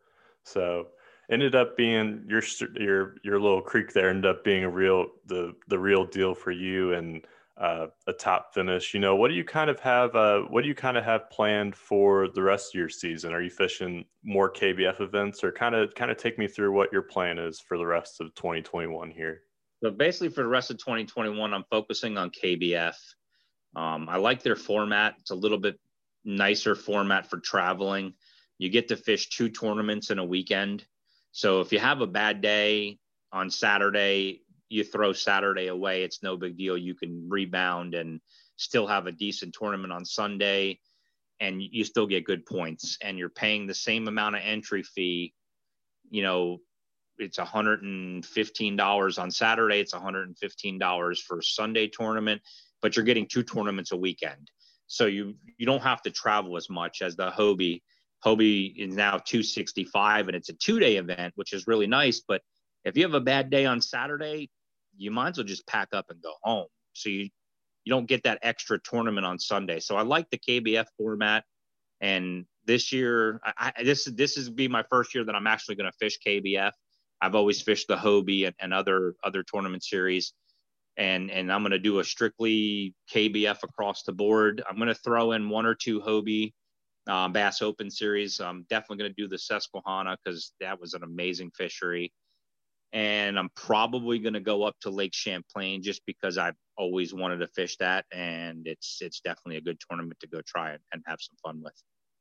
So 0.43 0.87
ended 1.31 1.55
up 1.55 1.77
being 1.77 2.25
your 2.27 2.41
your 2.75 3.15
your 3.23 3.39
little 3.39 3.61
creek 3.61 3.93
there 3.93 4.09
ended 4.09 4.25
up 4.25 4.43
being 4.43 4.63
a 4.63 4.69
real 4.69 5.07
the 5.25 5.53
the 5.67 5.79
real 5.79 6.05
deal 6.05 6.33
for 6.35 6.51
you 6.51 6.93
and 6.93 7.25
uh, 7.57 7.87
a 8.07 8.13
top 8.13 8.53
finish. 8.53 8.93
You 8.93 8.99
know, 8.99 9.15
what 9.15 9.27
do 9.29 9.35
you 9.35 9.43
kind 9.43 9.69
of 9.69 9.79
have? 9.79 10.15
Uh, 10.15 10.41
what 10.49 10.63
do 10.63 10.67
you 10.67 10.75
kind 10.75 10.97
of 10.97 11.03
have 11.03 11.29
planned 11.29 11.75
for 11.75 12.27
the 12.27 12.41
rest 12.41 12.73
of 12.73 12.79
your 12.79 12.89
season? 12.89 13.33
Are 13.33 13.41
you 13.41 13.49
fishing 13.49 14.05
more 14.23 14.51
KBF 14.51 15.01
events, 15.01 15.43
or 15.43 15.51
kind 15.51 15.75
of 15.75 15.93
kind 15.95 16.11
of 16.11 16.17
take 16.17 16.37
me 16.39 16.47
through 16.47 16.71
what 16.71 16.91
your 16.91 17.03
plan 17.03 17.37
is 17.37 17.59
for 17.59 17.77
the 17.77 17.85
rest 17.85 18.21
of 18.21 18.33
2021 18.35 19.11
here? 19.11 19.41
So 19.83 19.91
basically, 19.91 20.29
for 20.29 20.43
the 20.43 20.49
rest 20.49 20.71
of 20.71 20.77
2021, 20.77 21.53
I'm 21.53 21.65
focusing 21.69 22.17
on 22.17 22.31
KBF. 22.31 22.95
Um, 23.75 24.07
I 24.09 24.17
like 24.17 24.41
their 24.41 24.55
format. 24.55 25.15
It's 25.19 25.31
a 25.31 25.35
little 25.35 25.57
bit 25.57 25.79
nicer 26.25 26.73
format 26.75 27.29
for 27.29 27.39
traveling. 27.39 28.13
You 28.57 28.69
get 28.69 28.87
to 28.87 28.95
fish 28.95 29.29
two 29.29 29.49
tournaments 29.49 30.09
in 30.09 30.19
a 30.19 30.25
weekend. 30.25 30.85
So 31.33 31.61
if 31.61 31.73
you 31.73 31.79
have 31.79 32.01
a 32.01 32.07
bad 32.07 32.41
day 32.41 32.99
on 33.31 33.49
Saturday, 33.49 34.43
you 34.69 34.83
throw 34.83 35.13
Saturday 35.13 35.67
away. 35.67 36.03
It's 36.03 36.23
no 36.23 36.37
big 36.37 36.57
deal. 36.57 36.77
You 36.77 36.95
can 36.95 37.27
rebound 37.27 37.95
and 37.95 38.21
still 38.55 38.87
have 38.87 39.07
a 39.07 39.11
decent 39.11 39.55
tournament 39.59 39.91
on 39.91 40.05
Sunday 40.05 40.79
and 41.39 41.61
you 41.61 41.83
still 41.83 42.05
get 42.07 42.23
good 42.23 42.45
points 42.45 42.97
and 43.01 43.17
you're 43.17 43.29
paying 43.29 43.67
the 43.67 43.73
same 43.73 44.07
amount 44.07 44.35
of 44.35 44.41
entry 44.45 44.83
fee, 44.83 45.33
you 46.09 46.21
know, 46.21 46.59
it's 47.17 47.37
$115 47.37 49.19
on 49.19 49.31
Saturday. 49.31 49.79
It's 49.79 49.93
$115 49.93 51.21
for 51.21 51.41
Sunday 51.41 51.87
tournament, 51.87 52.41
but 52.81 52.95
you're 52.95 53.05
getting 53.05 53.27
two 53.27 53.43
tournaments 53.43 53.91
a 53.91 53.97
weekend. 53.97 54.49
So 54.87 55.07
you 55.07 55.35
you 55.57 55.65
don't 55.65 55.81
have 55.81 56.01
to 56.03 56.11
travel 56.11 56.57
as 56.57 56.69
much 56.69 57.01
as 57.01 57.15
the 57.15 57.31
Hobie. 57.31 57.81
Hobie 58.23 58.73
is 58.77 58.95
now 58.95 59.17
265 59.17 60.27
and 60.27 60.35
it's 60.35 60.49
a 60.49 60.53
two 60.53 60.79
day 60.79 60.97
event, 60.97 61.33
which 61.35 61.53
is 61.53 61.67
really 61.67 61.87
nice. 61.87 62.21
But 62.25 62.41
if 62.85 62.97
you 62.97 63.03
have 63.03 63.13
a 63.13 63.21
bad 63.21 63.49
day 63.49 63.65
on 63.65 63.81
Saturday, 63.81 64.49
you 64.97 65.11
might 65.11 65.29
as 65.29 65.37
well 65.37 65.45
just 65.45 65.67
pack 65.67 65.89
up 65.93 66.05
and 66.09 66.21
go 66.21 66.33
home. 66.43 66.67
So 66.93 67.09
you 67.09 67.29
you 67.85 67.91
don't 67.91 68.07
get 68.07 68.23
that 68.23 68.39
extra 68.41 68.79
tournament 68.79 69.25
on 69.25 69.39
Sunday. 69.39 69.79
So 69.79 69.97
I 69.97 70.03
like 70.03 70.29
the 70.29 70.37
KBF 70.37 70.85
format. 70.97 71.43
And 71.99 72.45
this 72.65 72.93
year, 72.93 73.41
I, 73.43 73.73
I 73.77 73.83
this 73.83 74.05
this 74.05 74.37
is 74.37 74.49
be 74.49 74.67
my 74.67 74.83
first 74.89 75.13
year 75.13 75.25
that 75.25 75.35
I'm 75.35 75.47
actually 75.47 75.75
going 75.75 75.91
to 75.91 75.97
fish 75.97 76.17
KBF. 76.25 76.71
I've 77.21 77.35
always 77.35 77.61
fished 77.61 77.87
the 77.87 77.95
Hobie 77.95 78.45
and, 78.45 78.55
and 78.59 78.73
other 78.73 79.15
other 79.23 79.43
tournament 79.43 79.83
series, 79.83 80.33
and 80.97 81.29
and 81.29 81.51
I'm 81.51 81.61
going 81.61 81.71
to 81.71 81.79
do 81.79 81.99
a 81.99 82.03
strictly 82.03 82.93
KBF 83.13 83.63
across 83.63 84.03
the 84.03 84.13
board. 84.13 84.63
I'm 84.69 84.77
going 84.77 84.87
to 84.87 84.95
throw 84.95 85.33
in 85.33 85.49
one 85.49 85.65
or 85.65 85.75
two 85.75 86.01
Hobie 86.01 86.53
um, 87.07 87.33
Bass 87.33 87.61
Open 87.61 87.89
series. 87.89 88.39
I'm 88.39 88.65
definitely 88.69 88.97
going 88.97 89.13
to 89.15 89.21
do 89.21 89.27
the 89.27 89.37
Susquehanna 89.37 90.17
because 90.23 90.53
that 90.59 90.79
was 90.79 90.93
an 90.93 91.03
amazing 91.03 91.51
fishery, 91.57 92.13
and 92.93 93.37
I'm 93.37 93.49
probably 93.55 94.19
going 94.19 94.33
to 94.33 94.39
go 94.39 94.63
up 94.63 94.75
to 94.81 94.89
Lake 94.89 95.13
Champlain 95.13 95.81
just 95.81 96.01
because 96.05 96.37
I've 96.37 96.55
always 96.77 97.13
wanted 97.13 97.37
to 97.37 97.47
fish 97.47 97.77
that, 97.77 98.05
and 98.11 98.67
it's 98.67 98.99
it's 99.01 99.19
definitely 99.19 99.57
a 99.57 99.61
good 99.61 99.77
tournament 99.87 100.19
to 100.21 100.27
go 100.27 100.41
try 100.45 100.71
and, 100.71 100.79
and 100.91 101.03
have 101.05 101.19
some 101.19 101.35
fun 101.43 101.61
with. 101.63 101.73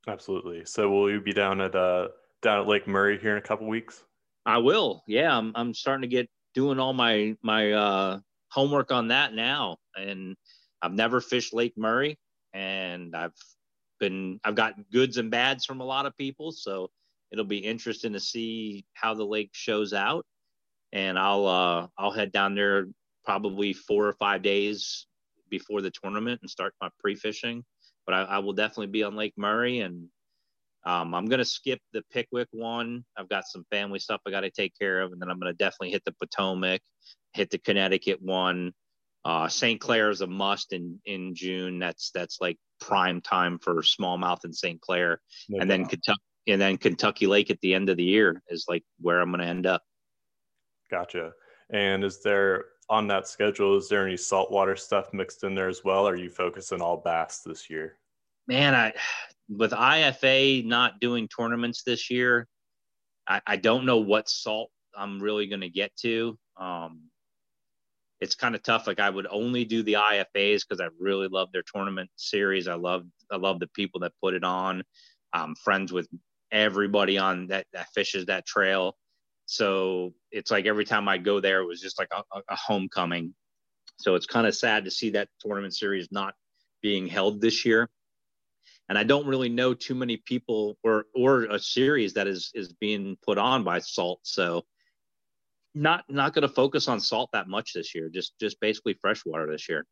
Absolutely. 0.09 0.65
So 0.65 0.91
will 0.91 1.11
you 1.11 1.21
be 1.21 1.33
down 1.33 1.61
at 1.61 1.75
uh 1.75 2.09
down 2.43 2.61
at 2.61 2.67
Lake 2.67 2.89
Murray 2.89 3.19
here 3.19 3.33
in 3.33 3.39
a 3.39 3.47
couple 3.47 3.69
weeks? 3.69 4.03
I 4.45 4.59
will. 4.59 5.05
Yeah, 5.07 5.37
I'm 5.37 5.53
I'm 5.55 5.75
starting 5.75 6.03
to 6.03 6.09
get 6.09 6.29
doing 6.55 6.79
all 6.79 6.93
my 6.93 7.37
my 7.43 7.73
uh, 7.73 8.19
homework 8.51 8.93
on 8.93 9.09
that 9.09 9.35
now, 9.35 9.77
and 9.97 10.37
I've 10.81 10.93
never 10.93 11.21
fished 11.21 11.55
Lake 11.55 11.75
Murray, 11.77 12.19
and 12.53 13.15
I've 13.15 13.35
been 14.03 14.41
I've 14.45 14.59
got 14.63 14.75
goods 14.91 15.17
and 15.17 15.31
bads 15.31 15.65
from 15.65 15.81
a 15.81 15.89
lot 15.95 16.07
of 16.07 16.13
people, 16.19 16.53
so 16.53 16.91
it'll 17.31 17.53
be 17.57 17.63
interesting 17.73 18.13
to 18.13 18.21
see 18.21 18.85
how 19.01 19.15
the 19.15 19.25
lake 19.25 19.51
shows 19.53 19.93
out, 19.95 20.25
and 20.93 21.19
I'll 21.19 21.47
uh, 21.47 21.87
I'll 21.97 22.17
head 22.19 22.33
down 22.33 22.55
there 22.55 22.89
probably 23.25 23.73
four 23.73 24.03
or 24.11 24.17
five 24.27 24.43
days 24.43 25.07
before 25.49 25.81
the 25.83 25.93
tournament 26.03 26.41
and 26.43 26.51
start 26.51 26.75
my 26.83 26.91
pre-fishing. 27.01 27.65
But 28.05 28.15
I, 28.19 28.23
I 28.37 28.39
will 28.41 28.57
definitely 28.63 28.93
be 28.99 29.05
on 29.05 29.17
Lake 29.17 29.37
Murray 29.37 29.81
and 29.87 30.11
Um, 30.85 31.15
I'm 31.15 31.29
gonna 31.31 31.45
skip 31.59 31.81
the 31.93 32.03
Pickwick 32.11 32.49
one. 32.51 33.05
I've 33.17 33.29
got 33.29 33.45
some 33.47 33.65
family 33.71 34.01
stuff 34.01 34.21
I 34.27 34.31
got 34.31 34.43
to 34.43 34.51
take 34.51 34.75
care 34.83 34.99
of, 35.03 35.13
and 35.13 35.21
then 35.21 35.31
I'm 35.31 35.39
gonna 35.39 35.55
definitely 35.65 35.93
hit 35.95 36.05
the 36.05 36.15
Potomac, 36.21 36.81
hit 37.39 37.51
the 37.51 37.59
Connecticut 37.59 38.19
one. 38.21 38.73
Uh, 39.25 39.49
St. 39.49 39.81
Clair 39.81 40.11
is 40.11 40.21
a 40.21 40.27
must 40.27 40.73
in 40.73 41.01
in 41.05 41.35
June. 41.35 41.79
That's 41.79 42.11
that's 42.13 42.39
like 42.41 42.59
prime 42.81 43.21
time 43.21 43.59
for 43.59 43.77
smallmouth 43.77 44.45
in 44.45 44.53
St. 44.53 44.81
Clair, 44.81 45.21
no 45.49 45.61
and 45.61 45.69
doubt. 45.69 45.77
then 45.77 45.87
Kentucky 45.87 46.23
and 46.49 46.61
then 46.61 46.77
Kentucky 46.77 47.27
Lake 47.27 47.51
at 47.51 47.61
the 47.61 47.75
end 47.75 47.89
of 47.89 47.97
the 47.97 48.05
year 48.05 48.43
is 48.49 48.67
like 48.69 48.85
where 49.01 49.21
I'm 49.21 49.31
gonna 49.31 49.45
end 49.45 49.67
up. 49.67 49.83
Gotcha. 50.91 51.33
And 51.71 52.05
is 52.05 52.21
there 52.23 52.65
on 52.91 53.07
that 53.09 53.29
schedule? 53.29 53.77
Is 53.77 53.89
there 53.89 54.07
any 54.07 54.17
saltwater 54.17 54.77
stuff 54.77 55.13
mixed 55.13 55.45
in 55.45 55.55
there 55.55 55.69
as 55.69 55.83
well? 55.85 56.07
Or 56.07 56.13
are 56.13 56.17
you 56.17 56.29
focusing 56.29 56.83
all 56.83 56.97
bass 56.99 57.41
this 57.47 57.71
year? 57.71 57.99
Man, 58.49 58.75
I 58.75 58.93
with 59.49 59.73
IFA 59.73 60.65
not 60.65 61.01
doing 61.01 61.29
tournaments 61.29 61.83
this 61.85 62.11
year, 62.11 62.49
I, 63.29 63.41
I 63.47 63.57
don't 63.57 63.87
know 63.87 63.99
what 63.99 64.29
salt 64.29 64.71
I'm 64.97 65.21
really 65.23 65.47
going 65.47 65.61
to 65.61 65.69
get 65.69 65.95
to. 65.99 66.39
Um, 66.57 67.03
it's 68.23 68.37
kind 68.37 68.55
of 68.55 68.63
tough. 68.63 68.87
Like 68.87 69.01
I 69.01 69.11
would 69.11 69.27
only 69.29 69.65
do 69.65 69.83
the 69.83 69.95
IFAs 69.95 70.63
because 70.67 70.81
I 70.81 70.89
really 71.01 71.27
love 71.27 71.51
their 71.53 71.65
tournament 71.65 72.09
series. 72.17 72.69
I 72.69 72.75
love 72.75 73.05
I 73.31 73.37
love 73.37 73.59
the 73.59 73.67
people 73.67 74.01
that 74.01 74.13
put 74.23 74.35
it 74.35 74.45
on. 74.45 74.85
I'm 75.33 75.57
friends 75.57 75.93
with 75.93 76.09
everybody 76.53 77.19
on 77.19 77.49
that 77.49 77.67
that 77.73 77.89
fishes 77.95 78.27
that 78.27 78.47
trail. 78.47 78.97
So 79.47 80.15
it's 80.31 80.53
like 80.53 80.67
every 80.67 80.85
time 80.85 81.09
I 81.09 81.19
go 81.19 81.41
there, 81.41 81.61
it 81.63 81.67
was 81.67 81.81
just 81.81 81.99
like 81.99 82.11
a, 82.13 82.23
a 82.49 82.57
homecoming. 82.57 83.35
So 83.99 84.15
it's 84.15 84.27
kind 84.27 84.47
of 84.47 84.55
sad 84.55 84.85
to 84.85 84.91
see 84.91 85.11
that 85.11 85.29
tournament 85.41 85.75
series 85.75 86.09
not 86.13 86.35
being 86.81 87.09
held 87.09 87.41
this 87.41 87.65
year 87.65 87.91
and 88.89 88.99
I 88.99 89.05
don't 89.05 89.27
really 89.27 89.49
know 89.49 89.75
too 89.75 89.95
many 89.95 90.17
people 90.19 90.77
or 90.85 91.07
or 91.15 91.45
a 91.45 91.59
series 91.59 92.15
that 92.15 92.27
is 92.27 92.51
is 92.55 92.73
being 92.75 93.17
put 93.25 93.39
on 93.39 93.65
by 93.65 93.79
Salt. 93.79 94.21
So 94.23 94.65
not 95.75 96.05
not 96.09 96.35
going 96.35 96.43
to 96.43 96.55
focus 96.55 96.89
on 96.89 97.01
Salt 97.01 97.31
that 97.33 97.49
much 97.49 97.73
this 97.73 97.95
year. 97.95 98.09
Just 98.09 98.35
just 98.41 98.61
basically 98.61 98.95
freshwater 98.95 99.51
this 99.51 99.69
year. 99.69 99.87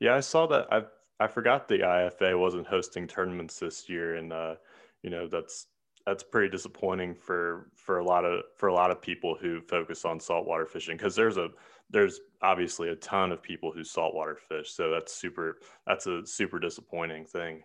Yeah, 0.00 0.14
I 0.14 0.20
saw 0.20 0.46
that. 0.48 0.66
I 0.72 0.82
I 1.20 1.26
forgot 1.26 1.68
the 1.68 1.78
IFA 1.78 2.38
wasn't 2.38 2.66
hosting 2.66 3.06
tournaments 3.06 3.58
this 3.58 3.88
year, 3.88 4.16
and 4.16 4.32
uh, 4.32 4.54
you 5.02 5.10
know 5.10 5.26
that's 5.26 5.66
that's 6.06 6.22
pretty 6.22 6.50
disappointing 6.50 7.14
for 7.14 7.70
for 7.76 7.98
a 7.98 8.04
lot 8.04 8.24
of 8.24 8.42
for 8.56 8.68
a 8.68 8.74
lot 8.74 8.90
of 8.90 9.00
people 9.00 9.36
who 9.40 9.60
focus 9.60 10.04
on 10.04 10.20
saltwater 10.20 10.66
fishing 10.66 10.96
because 10.96 11.16
there's 11.16 11.38
a 11.38 11.48
there's 11.90 12.20
obviously 12.42 12.90
a 12.90 12.96
ton 12.96 13.32
of 13.32 13.42
people 13.42 13.72
who 13.72 13.82
saltwater 13.82 14.36
fish 14.36 14.70
so 14.70 14.90
that's 14.90 15.14
super 15.14 15.58
that's 15.86 16.06
a 16.06 16.26
super 16.26 16.58
disappointing 16.58 17.24
thing 17.24 17.62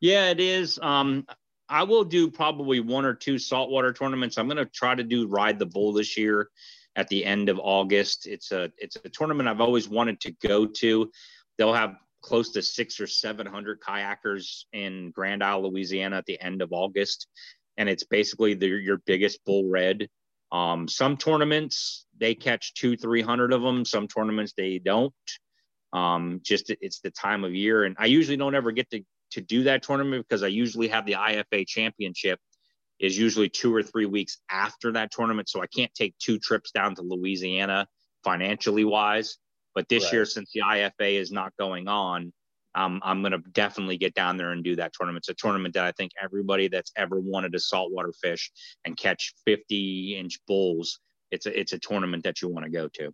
yeah, 0.00 0.30
it 0.30 0.40
is. 0.40 0.78
Um, 0.80 1.26
I 1.70 1.84
will 1.84 2.02
do 2.02 2.28
probably 2.28 2.80
one 2.80 3.04
or 3.04 3.14
two 3.14 3.38
saltwater 3.38 3.92
tournaments. 3.92 4.36
I'm 4.36 4.48
going 4.48 4.56
to 4.56 4.66
try 4.66 4.94
to 4.94 5.04
do 5.04 5.28
Ride 5.28 5.60
the 5.60 5.66
Bull 5.66 5.92
this 5.92 6.18
year 6.18 6.50
at 6.96 7.06
the 7.08 7.24
end 7.24 7.48
of 7.48 7.60
August. 7.62 8.26
It's 8.26 8.50
a 8.50 8.72
it's 8.76 8.96
a 8.96 9.08
tournament 9.08 9.48
I've 9.48 9.60
always 9.60 9.88
wanted 9.88 10.20
to 10.22 10.32
go 10.46 10.66
to. 10.66 11.10
They'll 11.56 11.72
have 11.72 11.94
close 12.22 12.50
to 12.52 12.62
six 12.62 13.00
or 13.00 13.06
seven 13.06 13.46
hundred 13.46 13.80
kayakers 13.80 14.64
in 14.72 15.12
Grand 15.12 15.44
Isle, 15.44 15.70
Louisiana, 15.70 16.16
at 16.16 16.26
the 16.26 16.40
end 16.40 16.60
of 16.60 16.72
August, 16.72 17.28
and 17.76 17.88
it's 17.88 18.04
basically 18.04 18.54
the, 18.54 18.66
your 18.66 18.98
biggest 19.06 19.44
bull 19.46 19.70
red. 19.70 20.08
Um, 20.50 20.88
some 20.88 21.16
tournaments 21.16 22.06
they 22.18 22.34
catch 22.34 22.74
two, 22.74 22.96
three 22.96 23.22
hundred 23.22 23.52
of 23.52 23.62
them. 23.62 23.84
Some 23.84 24.08
tournaments 24.08 24.54
they 24.56 24.78
don't. 24.78 25.14
Um, 25.92 26.40
just 26.44 26.70
it's 26.80 26.98
the 27.00 27.12
time 27.12 27.44
of 27.44 27.54
year, 27.54 27.84
and 27.84 27.94
I 27.96 28.06
usually 28.06 28.36
don't 28.36 28.56
ever 28.56 28.72
get 28.72 28.90
to 28.90 29.04
to 29.32 29.40
do 29.40 29.64
that 29.64 29.82
tournament 29.82 30.26
because 30.28 30.42
I 30.42 30.48
usually 30.48 30.88
have 30.88 31.06
the 31.06 31.12
IFA 31.12 31.66
championship 31.66 32.38
is 32.98 33.18
usually 33.18 33.48
two 33.48 33.74
or 33.74 33.82
three 33.82 34.06
weeks 34.06 34.38
after 34.50 34.92
that 34.92 35.10
tournament. 35.10 35.48
So 35.48 35.62
I 35.62 35.66
can't 35.66 35.92
take 35.94 36.14
two 36.18 36.38
trips 36.38 36.70
down 36.70 36.94
to 36.96 37.02
Louisiana 37.02 37.86
financially 38.22 38.84
wise. 38.84 39.38
But 39.74 39.88
this 39.88 40.04
right. 40.04 40.12
year, 40.12 40.24
since 40.26 40.50
the 40.52 40.60
IFA 40.60 41.14
is 41.14 41.32
not 41.32 41.52
going 41.58 41.88
on, 41.88 42.32
um, 42.74 43.00
I'm 43.02 43.22
going 43.22 43.32
to 43.32 43.42
definitely 43.52 43.96
get 43.96 44.14
down 44.14 44.36
there 44.36 44.52
and 44.52 44.62
do 44.62 44.76
that 44.76 44.92
tournament. 44.92 45.22
It's 45.22 45.40
a 45.40 45.42
tournament 45.42 45.74
that 45.74 45.84
I 45.84 45.92
think 45.92 46.12
everybody 46.20 46.68
that's 46.68 46.92
ever 46.96 47.18
wanted 47.18 47.52
to 47.52 47.58
saltwater 47.58 48.12
fish 48.20 48.50
and 48.84 48.96
catch 48.96 49.34
50 49.46 50.16
inch 50.16 50.38
bulls, 50.46 51.00
it's 51.30 51.46
a, 51.46 51.58
it's 51.58 51.72
a 51.72 51.78
tournament 51.78 52.24
that 52.24 52.42
you 52.42 52.48
want 52.48 52.66
to 52.66 52.70
go 52.70 52.88
to. 52.88 53.12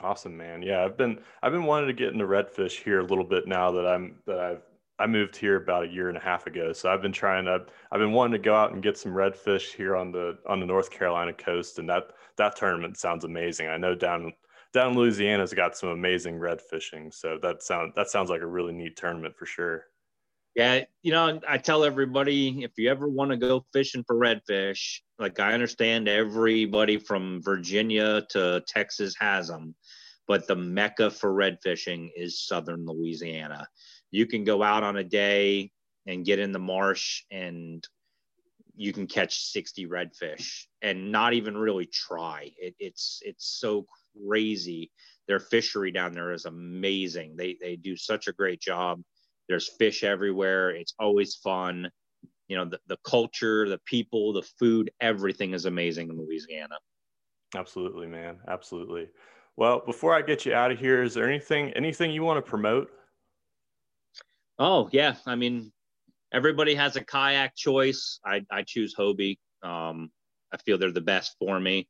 Awesome, 0.00 0.36
man. 0.36 0.62
Yeah, 0.62 0.84
I've 0.84 0.96
been 0.96 1.18
I've 1.42 1.52
been 1.52 1.64
wanting 1.64 1.88
to 1.88 1.92
get 1.92 2.14
into 2.14 2.24
redfish 2.24 2.82
here 2.82 3.00
a 3.00 3.04
little 3.04 3.24
bit 3.24 3.46
now 3.46 3.72
that 3.72 3.86
I'm 3.86 4.16
that 4.26 4.38
I've 4.38 4.62
I 5.02 5.06
moved 5.08 5.34
here 5.34 5.56
about 5.56 5.84
a 5.84 5.88
year 5.88 6.08
and 6.08 6.16
a 6.16 6.20
half 6.20 6.46
ago, 6.46 6.72
so 6.72 6.88
I've 6.88 7.02
been 7.02 7.12
trying 7.12 7.46
to. 7.46 7.66
I've 7.90 7.98
been 7.98 8.12
wanting 8.12 8.32
to 8.32 8.38
go 8.38 8.54
out 8.54 8.72
and 8.72 8.80
get 8.80 8.96
some 8.96 9.12
redfish 9.12 9.74
here 9.74 9.96
on 9.96 10.12
the 10.12 10.38
on 10.46 10.60
the 10.60 10.66
North 10.66 10.90
Carolina 10.90 11.32
coast, 11.32 11.80
and 11.80 11.88
that 11.88 12.12
that 12.36 12.54
tournament 12.54 12.96
sounds 12.96 13.24
amazing. 13.24 13.66
I 13.66 13.78
know 13.78 13.96
down 13.96 14.32
down 14.72 14.94
Louisiana's 14.94 15.52
got 15.52 15.76
some 15.76 15.88
amazing 15.88 16.38
red 16.38 16.60
fishing, 16.60 17.10
so 17.10 17.36
that 17.42 17.64
sound 17.64 17.94
that 17.96 18.10
sounds 18.10 18.30
like 18.30 18.42
a 18.42 18.46
really 18.46 18.72
neat 18.72 18.96
tournament 18.96 19.34
for 19.36 19.44
sure. 19.44 19.86
Yeah, 20.54 20.84
you 21.02 21.10
know, 21.10 21.40
I 21.48 21.58
tell 21.58 21.82
everybody 21.82 22.62
if 22.62 22.70
you 22.76 22.88
ever 22.88 23.08
want 23.08 23.32
to 23.32 23.36
go 23.36 23.64
fishing 23.72 24.04
for 24.06 24.14
redfish, 24.14 25.00
like 25.18 25.40
I 25.40 25.52
understand 25.52 26.08
everybody 26.08 26.96
from 26.96 27.42
Virginia 27.42 28.22
to 28.30 28.62
Texas 28.68 29.16
has 29.18 29.48
them, 29.48 29.74
but 30.28 30.46
the 30.46 30.54
mecca 30.54 31.10
for 31.10 31.32
red 31.32 31.58
fishing 31.60 32.12
is 32.14 32.46
southern 32.46 32.86
Louisiana 32.86 33.66
you 34.12 34.26
can 34.26 34.44
go 34.44 34.62
out 34.62 34.84
on 34.84 34.96
a 34.96 35.02
day 35.02 35.72
and 36.06 36.24
get 36.24 36.38
in 36.38 36.52
the 36.52 36.58
marsh 36.58 37.24
and 37.32 37.86
you 38.76 38.92
can 38.92 39.06
catch 39.06 39.46
60 39.46 39.86
redfish 39.86 40.66
and 40.82 41.10
not 41.10 41.32
even 41.32 41.56
really 41.56 41.86
try. 41.86 42.50
It, 42.56 42.74
it's 42.78 43.20
it's 43.24 43.46
so 43.58 43.86
crazy. 44.26 44.90
Their 45.28 45.40
fishery 45.40 45.90
down 45.90 46.12
there 46.12 46.32
is 46.32 46.44
amazing. 46.44 47.36
They 47.36 47.56
they 47.60 47.76
do 47.76 47.96
such 47.96 48.28
a 48.28 48.32
great 48.32 48.60
job. 48.60 49.02
There's 49.48 49.68
fish 49.68 50.04
everywhere. 50.04 50.70
It's 50.70 50.94
always 50.98 51.34
fun. 51.36 51.90
You 52.48 52.56
know 52.56 52.64
the, 52.66 52.80
the 52.86 52.98
culture 53.04 53.68
the 53.68 53.80
people 53.86 54.32
the 54.34 54.42
food 54.42 54.90
everything 55.00 55.54
is 55.54 55.64
amazing 55.64 56.10
in 56.10 56.18
louisiana. 56.18 56.76
Absolutely 57.54 58.06
man. 58.06 58.38
Absolutely. 58.48 59.08
Well 59.56 59.82
before 59.84 60.14
i 60.14 60.22
get 60.22 60.44
you 60.44 60.54
out 60.54 60.70
of 60.70 60.78
here 60.78 61.02
is 61.02 61.14
there 61.14 61.28
anything 61.28 61.72
anything 61.72 62.10
you 62.10 62.22
want 62.22 62.44
to 62.44 62.50
promote 62.50 62.90
Oh 64.58 64.88
yeah, 64.92 65.16
I 65.26 65.34
mean, 65.34 65.72
everybody 66.32 66.74
has 66.74 66.96
a 66.96 67.04
kayak 67.04 67.56
choice. 67.56 68.20
I, 68.24 68.42
I 68.50 68.62
choose 68.62 68.94
Hobie. 68.94 69.38
Um, 69.62 70.10
I 70.52 70.56
feel 70.58 70.78
they're 70.78 70.92
the 70.92 71.00
best 71.00 71.36
for 71.38 71.58
me. 71.58 71.88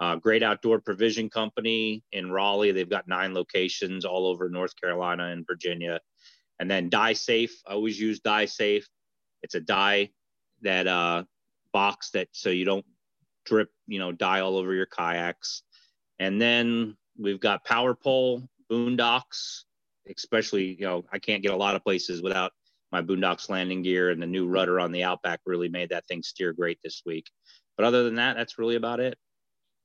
Uh, 0.00 0.16
great 0.16 0.42
outdoor 0.42 0.80
provision 0.80 1.30
company 1.30 2.02
in 2.12 2.30
Raleigh. 2.30 2.72
They've 2.72 2.88
got 2.88 3.06
nine 3.06 3.34
locations 3.34 4.04
all 4.04 4.26
over 4.26 4.48
North 4.48 4.74
Carolina 4.80 5.26
and 5.26 5.46
Virginia. 5.46 6.00
And 6.58 6.70
then 6.70 6.88
Dye 6.88 7.12
Safe. 7.12 7.52
I 7.66 7.72
always 7.72 8.00
use 8.00 8.20
Dye 8.20 8.46
Safe. 8.46 8.86
It's 9.42 9.54
a 9.54 9.60
dye 9.60 10.10
that 10.62 10.86
uh, 10.86 11.24
box 11.72 12.10
that 12.10 12.28
so 12.32 12.50
you 12.50 12.64
don't 12.64 12.84
drip, 13.44 13.70
you 13.86 13.98
know, 13.98 14.12
dye 14.12 14.40
all 14.40 14.56
over 14.56 14.74
your 14.74 14.86
kayaks. 14.86 15.62
And 16.18 16.40
then 16.40 16.96
we've 17.18 17.40
got 17.40 17.64
Power 17.64 17.94
Pole, 17.94 18.48
Boondocks, 18.70 19.64
especially 20.08 20.76
you 20.78 20.86
know 20.86 21.04
I 21.12 21.18
can't 21.18 21.42
get 21.42 21.52
a 21.52 21.56
lot 21.56 21.76
of 21.76 21.82
places 21.82 22.22
without 22.22 22.52
my 22.90 23.02
Boondocks 23.02 23.48
landing 23.48 23.82
gear 23.82 24.10
and 24.10 24.20
the 24.20 24.26
new 24.26 24.44
mm-hmm. 24.44 24.52
rudder 24.52 24.80
on 24.80 24.92
the 24.92 25.02
Outback 25.02 25.40
really 25.46 25.68
made 25.68 25.88
that 25.90 26.06
thing 26.06 26.22
steer 26.22 26.52
great 26.52 26.78
this 26.84 27.02
week. 27.06 27.26
But 27.76 27.86
other 27.86 28.04
than 28.04 28.16
that, 28.16 28.36
that's 28.36 28.58
really 28.58 28.76
about 28.76 29.00
it. 29.00 29.16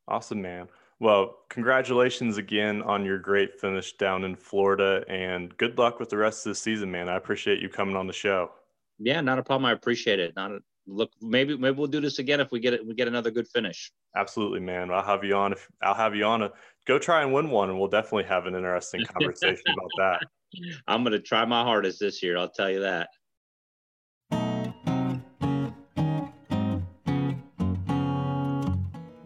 Awesome, 0.08 0.42
man. 0.42 0.68
Well, 1.00 1.38
congratulations 1.50 2.38
again 2.38 2.82
on 2.82 3.06
your 3.06 3.20
great 3.20 3.60
finish 3.60 3.94
down 3.94 4.24
in 4.24 4.36
Florida, 4.36 5.04
and 5.08 5.56
good 5.58 5.78
luck 5.78 6.00
with 6.00 6.10
the 6.10 6.18
rest 6.18 6.46
of 6.46 6.52
the 6.52 6.56
season, 6.56 6.92
man. 6.92 7.08
I 7.08 7.18
appreciate 7.18 7.62
you 7.62 7.70
coming 7.70 7.96
on 7.96 8.08
the 8.08 8.14
show. 8.14 8.52
Yeah, 8.98 9.22
not 9.22 9.38
a 9.38 9.44
problem. 9.44 9.66
I 9.66 9.74
appreciate 9.74 10.20
it. 10.20 10.36
Not 10.36 10.52
a, 10.52 10.60
look, 10.88 11.12
maybe 11.22 11.56
maybe 11.56 11.78
we'll 11.78 11.88
do 11.88 12.02
this 12.02 12.18
again 12.18 12.40
if 12.40 12.52
we 12.52 12.60
get 12.60 12.74
it. 12.74 12.86
We 12.86 12.96
get 12.96 13.08
another 13.08 13.30
good 13.30 13.48
finish. 13.48 13.92
Absolutely, 14.16 14.60
man. 14.60 14.90
I'll 14.90 15.04
have 15.04 15.24
you 15.24 15.36
on. 15.36 15.54
If 15.54 15.68
I'll 15.84 15.94
have 15.94 16.16
you 16.16 16.26
on 16.26 16.42
a 16.42 16.52
go 16.88 16.98
try 16.98 17.22
and 17.22 17.34
win 17.34 17.50
one, 17.50 17.70
and 17.70 17.78
we'll 17.78 17.90
definitely 17.90 18.24
have 18.24 18.46
an 18.46 18.56
interesting 18.56 19.04
conversation 19.04 19.66
about 19.74 19.92
that. 19.98 20.22
I'm 20.88 21.04
going 21.04 21.12
to 21.12 21.20
try 21.20 21.44
my 21.44 21.62
hardest 21.62 22.00
this 22.00 22.24
year. 22.24 22.38
I'll 22.38 22.50
tell 22.50 22.72
you 22.72 22.80
that. 22.80 23.10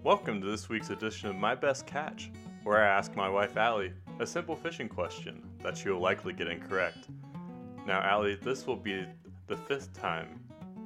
Welcome 0.04 0.42
to 0.42 0.48
this 0.48 0.70
week's 0.70 0.90
edition 0.90 1.30
of 1.30 1.36
My 1.36 1.54
Best 1.54 1.86
Catch, 1.86 2.32
where 2.64 2.84
I 2.84 2.88
ask 2.88 3.16
my 3.16 3.30
wife 3.30 3.56
Allie 3.56 3.94
a 4.20 4.26
simple 4.26 4.56
fishing 4.56 4.90
question 4.90 5.44
that 5.62 5.78
she 5.78 5.90
will 5.90 6.02
likely 6.02 6.34
get 6.34 6.48
incorrect. 6.48 7.10
Now, 7.86 8.02
Allie, 8.02 8.40
this 8.42 8.66
will 8.66 8.76
be 8.76 9.06
the 9.46 9.56
fifth 9.56 9.94
time 9.94 10.40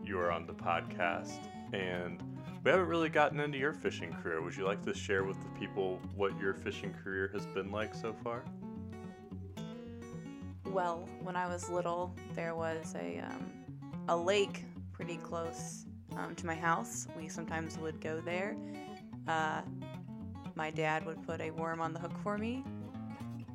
you 0.03 0.19
are 0.19 0.30
on 0.30 0.45
the 0.45 0.53
podcast, 0.53 1.39
and 1.71 2.21
we 2.66 2.72
haven't 2.72 2.88
really 2.88 3.09
gotten 3.09 3.39
into 3.39 3.59
your 3.59 3.74
fishing 3.74 4.11
career. 4.11 4.41
Would 4.41 4.55
you 4.57 4.66
like 4.66 4.84
to 4.86 4.93
share 4.93 5.24
with 5.24 5.38
the 5.39 5.59
people 5.59 6.01
what 6.16 6.38
your 6.39 6.55
fishing 6.55 6.91
career 7.03 7.30
has 7.32 7.45
been 7.45 7.72
like 7.72 7.93
so 7.93 8.16
far? 8.24 8.43
Well, 10.66 11.07
when 11.22 11.36
I 11.36 11.47
was 11.47 11.70
little, 11.70 12.16
there 12.34 12.55
was 12.55 12.95
a 12.95 13.20
um, 13.20 13.51
a 14.09 14.18
lake 14.18 14.66
pretty 14.93 15.18
close 15.18 15.86
um, 16.18 16.34
to 16.36 16.47
my 16.47 16.55
house. 16.55 17.07
We 17.16 17.28
sometimes 17.28 17.78
would 17.78 18.01
go 18.01 18.20
there. 18.20 18.57
Uh, 19.28 19.61
my 20.55 20.72
dad 20.72 21.05
would 21.05 21.22
put 21.22 21.41
a 21.41 21.51
worm 21.51 21.80
on 21.80 21.93
the 21.93 21.99
hook 21.99 22.18
for 22.24 22.36
me, 22.36 22.63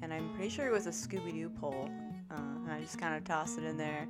and 0.02 0.14
I'm 0.14 0.32
pretty 0.34 0.50
sure 0.50 0.68
it 0.68 0.72
was 0.72 0.86
a 0.86 0.90
Scooby 0.90 1.32
Doo 1.32 1.50
pole. 1.50 1.90
Uh, 2.30 2.36
and 2.36 2.70
I 2.70 2.80
just 2.80 3.00
kind 3.00 3.16
of 3.16 3.24
toss 3.24 3.58
it 3.58 3.64
in 3.64 3.76
there, 3.76 4.06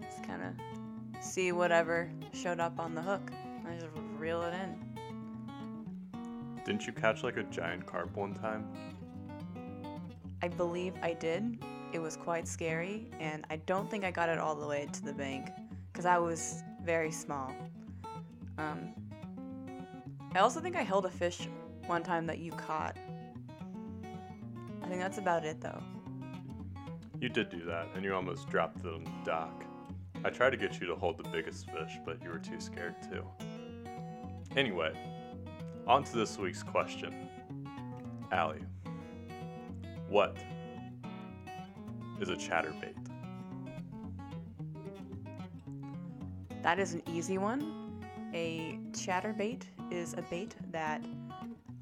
just 0.00 0.22
kind 0.22 0.40
of 0.40 1.24
see 1.24 1.50
whatever 1.50 2.08
showed 2.32 2.60
up 2.60 2.78
on 2.78 2.94
the 2.94 3.02
hook. 3.02 3.32
I 3.66 3.74
just 3.74 3.86
reel 4.18 4.42
it 4.42 4.54
in. 4.54 4.94
Didn't 6.64 6.86
you 6.86 6.92
catch 6.92 7.22
like 7.22 7.36
a 7.36 7.42
giant 7.44 7.86
carp 7.86 8.16
one 8.16 8.34
time? 8.34 8.66
I 10.42 10.48
believe 10.48 10.94
I 11.02 11.12
did. 11.14 11.58
It 11.92 11.98
was 11.98 12.16
quite 12.16 12.48
scary, 12.48 13.10
and 13.20 13.46
I 13.50 13.56
don't 13.56 13.90
think 13.90 14.04
I 14.04 14.10
got 14.10 14.28
it 14.28 14.38
all 14.38 14.54
the 14.54 14.66
way 14.66 14.88
to 14.92 15.02
the 15.02 15.12
bank 15.12 15.50
because 15.92 16.06
I 16.06 16.18
was 16.18 16.62
very 16.82 17.10
small. 17.10 17.54
Um, 18.58 18.94
I 20.34 20.40
also 20.40 20.60
think 20.60 20.76
I 20.76 20.82
held 20.82 21.06
a 21.06 21.10
fish 21.10 21.48
one 21.86 22.02
time 22.02 22.26
that 22.26 22.38
you 22.38 22.50
caught. 22.52 22.96
I 24.82 24.86
think 24.86 25.00
that's 25.00 25.18
about 25.18 25.44
it 25.44 25.60
though. 25.60 25.82
You 27.20 27.28
did 27.28 27.48
do 27.48 27.64
that, 27.66 27.88
and 27.94 28.04
you 28.04 28.14
almost 28.14 28.48
dropped 28.48 28.82
the 28.82 29.00
dock. 29.24 29.64
I 30.24 30.30
tried 30.30 30.50
to 30.50 30.56
get 30.56 30.80
you 30.80 30.86
to 30.88 30.96
hold 30.96 31.18
the 31.18 31.28
biggest 31.28 31.70
fish, 31.70 31.98
but 32.04 32.22
you 32.22 32.30
were 32.30 32.38
too 32.38 32.58
scared 32.58 32.96
too. 33.02 33.24
Anyway, 34.56 34.92
on 35.86 36.04
to 36.04 36.16
this 36.16 36.38
week's 36.38 36.62
question. 36.62 37.28
Allie, 38.30 38.62
what 40.08 40.36
is 42.20 42.28
a 42.28 42.36
chatterbait? 42.36 42.94
That 46.62 46.78
is 46.78 46.94
an 46.94 47.02
easy 47.12 47.36
one. 47.36 48.00
A 48.32 48.78
chatterbait 48.92 49.62
is 49.90 50.14
a 50.14 50.22
bait 50.22 50.54
that 50.70 51.04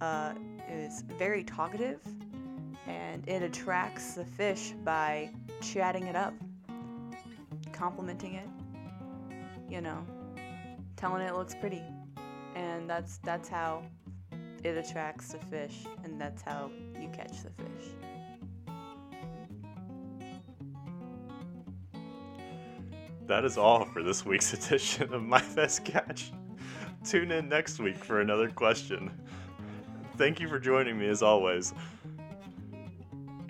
uh, 0.00 0.32
is 0.66 1.02
very 1.02 1.44
talkative 1.44 2.00
and 2.86 3.26
it 3.28 3.42
attracts 3.42 4.14
the 4.14 4.24
fish 4.24 4.72
by 4.82 5.30
chatting 5.60 6.06
it 6.06 6.16
up, 6.16 6.34
complimenting 7.72 8.34
it, 8.34 8.48
you 9.68 9.82
know, 9.82 10.04
telling 10.96 11.22
it 11.22 11.34
looks 11.34 11.54
pretty. 11.54 11.82
And 12.82 12.90
that's 12.90 13.18
that's 13.18 13.48
how 13.48 13.84
it 14.64 14.76
attracts 14.76 15.28
the 15.28 15.38
fish 15.38 15.84
and 16.02 16.20
that's 16.20 16.42
how 16.42 16.68
you 17.00 17.08
catch 17.10 17.44
the 17.44 17.50
fish. 17.50 17.90
That 23.28 23.44
is 23.44 23.56
all 23.56 23.84
for 23.84 24.02
this 24.02 24.26
week's 24.26 24.52
edition 24.66 25.14
of 25.14 25.22
My 25.22 25.40
Best 25.54 25.84
Catch. 25.84 26.32
Tune 27.04 27.30
in 27.30 27.48
next 27.48 27.78
week 27.78 28.04
for 28.04 28.20
another 28.20 28.50
question. 28.50 29.12
Thank 30.16 30.40
you 30.40 30.48
for 30.48 30.58
joining 30.58 30.98
me 30.98 31.06
as 31.06 31.22
always. 31.22 31.72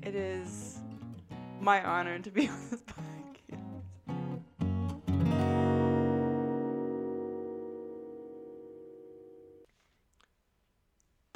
It 0.03 0.15
is 0.15 0.79
my 1.59 1.83
honor 1.83 2.19
to 2.19 2.31
be 2.31 2.49
on 2.51 2.59
this 2.71 2.83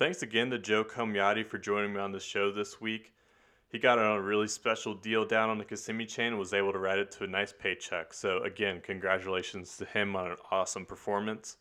Thanks 0.06 0.22
again 0.22 0.50
to 0.50 0.58
Joe 0.60 0.84
Comiotti 0.84 1.44
for 1.44 1.58
joining 1.58 1.92
me 1.92 1.98
on 1.98 2.12
the 2.12 2.20
show 2.20 2.52
this 2.52 2.80
week. 2.80 3.12
He 3.72 3.80
got 3.80 3.98
on 3.98 4.18
a 4.18 4.22
really 4.22 4.46
special 4.46 4.94
deal 4.94 5.24
down 5.24 5.50
on 5.50 5.58
the 5.58 5.64
Kissimmee 5.64 6.06
chain 6.06 6.28
and 6.28 6.38
was 6.38 6.54
able 6.54 6.72
to 6.72 6.78
ride 6.78 7.00
it 7.00 7.10
to 7.10 7.24
a 7.24 7.26
nice 7.26 7.52
paycheck. 7.52 8.14
So, 8.14 8.40
again, 8.44 8.80
congratulations 8.80 9.76
to 9.78 9.84
him 9.84 10.14
on 10.14 10.30
an 10.30 10.36
awesome 10.52 10.86
performance. 10.86 11.56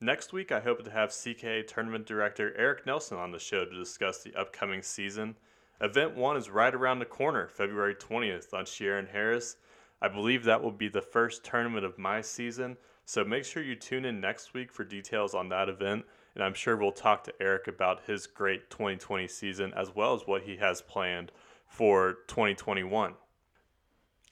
Next 0.00 0.32
week, 0.32 0.52
I 0.52 0.60
hope 0.60 0.84
to 0.84 0.90
have 0.92 1.10
CKA 1.10 1.66
Tournament 1.66 2.06
Director 2.06 2.54
Eric 2.56 2.86
Nelson 2.86 3.18
on 3.18 3.32
the 3.32 3.40
show 3.40 3.64
to 3.64 3.76
discuss 3.76 4.22
the 4.22 4.36
upcoming 4.36 4.82
season. 4.82 5.34
Event 5.80 6.14
1 6.14 6.36
is 6.36 6.48
right 6.48 6.72
around 6.72 7.00
the 7.00 7.06
corner, 7.06 7.48
February 7.48 7.96
20th 7.96 8.54
on 8.54 8.66
and 8.98 9.08
Harris. 9.08 9.56
I 10.00 10.06
believe 10.06 10.44
that 10.44 10.62
will 10.62 10.70
be 10.70 10.88
the 10.88 11.02
first 11.02 11.42
tournament 11.42 11.84
of 11.84 11.98
my 11.98 12.20
season, 12.20 12.76
so 13.04 13.24
make 13.24 13.44
sure 13.44 13.64
you 13.64 13.74
tune 13.74 14.04
in 14.04 14.20
next 14.20 14.54
week 14.54 14.70
for 14.70 14.84
details 14.84 15.34
on 15.34 15.48
that 15.48 15.68
event 15.68 16.04
and 16.34 16.44
I'm 16.44 16.54
sure 16.54 16.76
we'll 16.76 16.92
talk 16.92 17.24
to 17.24 17.34
Eric 17.40 17.66
about 17.66 18.04
his 18.06 18.26
great 18.26 18.70
2020 18.70 19.28
season 19.28 19.72
as 19.74 19.94
well 19.94 20.14
as 20.14 20.22
what 20.26 20.42
he 20.42 20.56
has 20.56 20.82
planned 20.82 21.32
for 21.66 22.18
2021. 22.28 23.14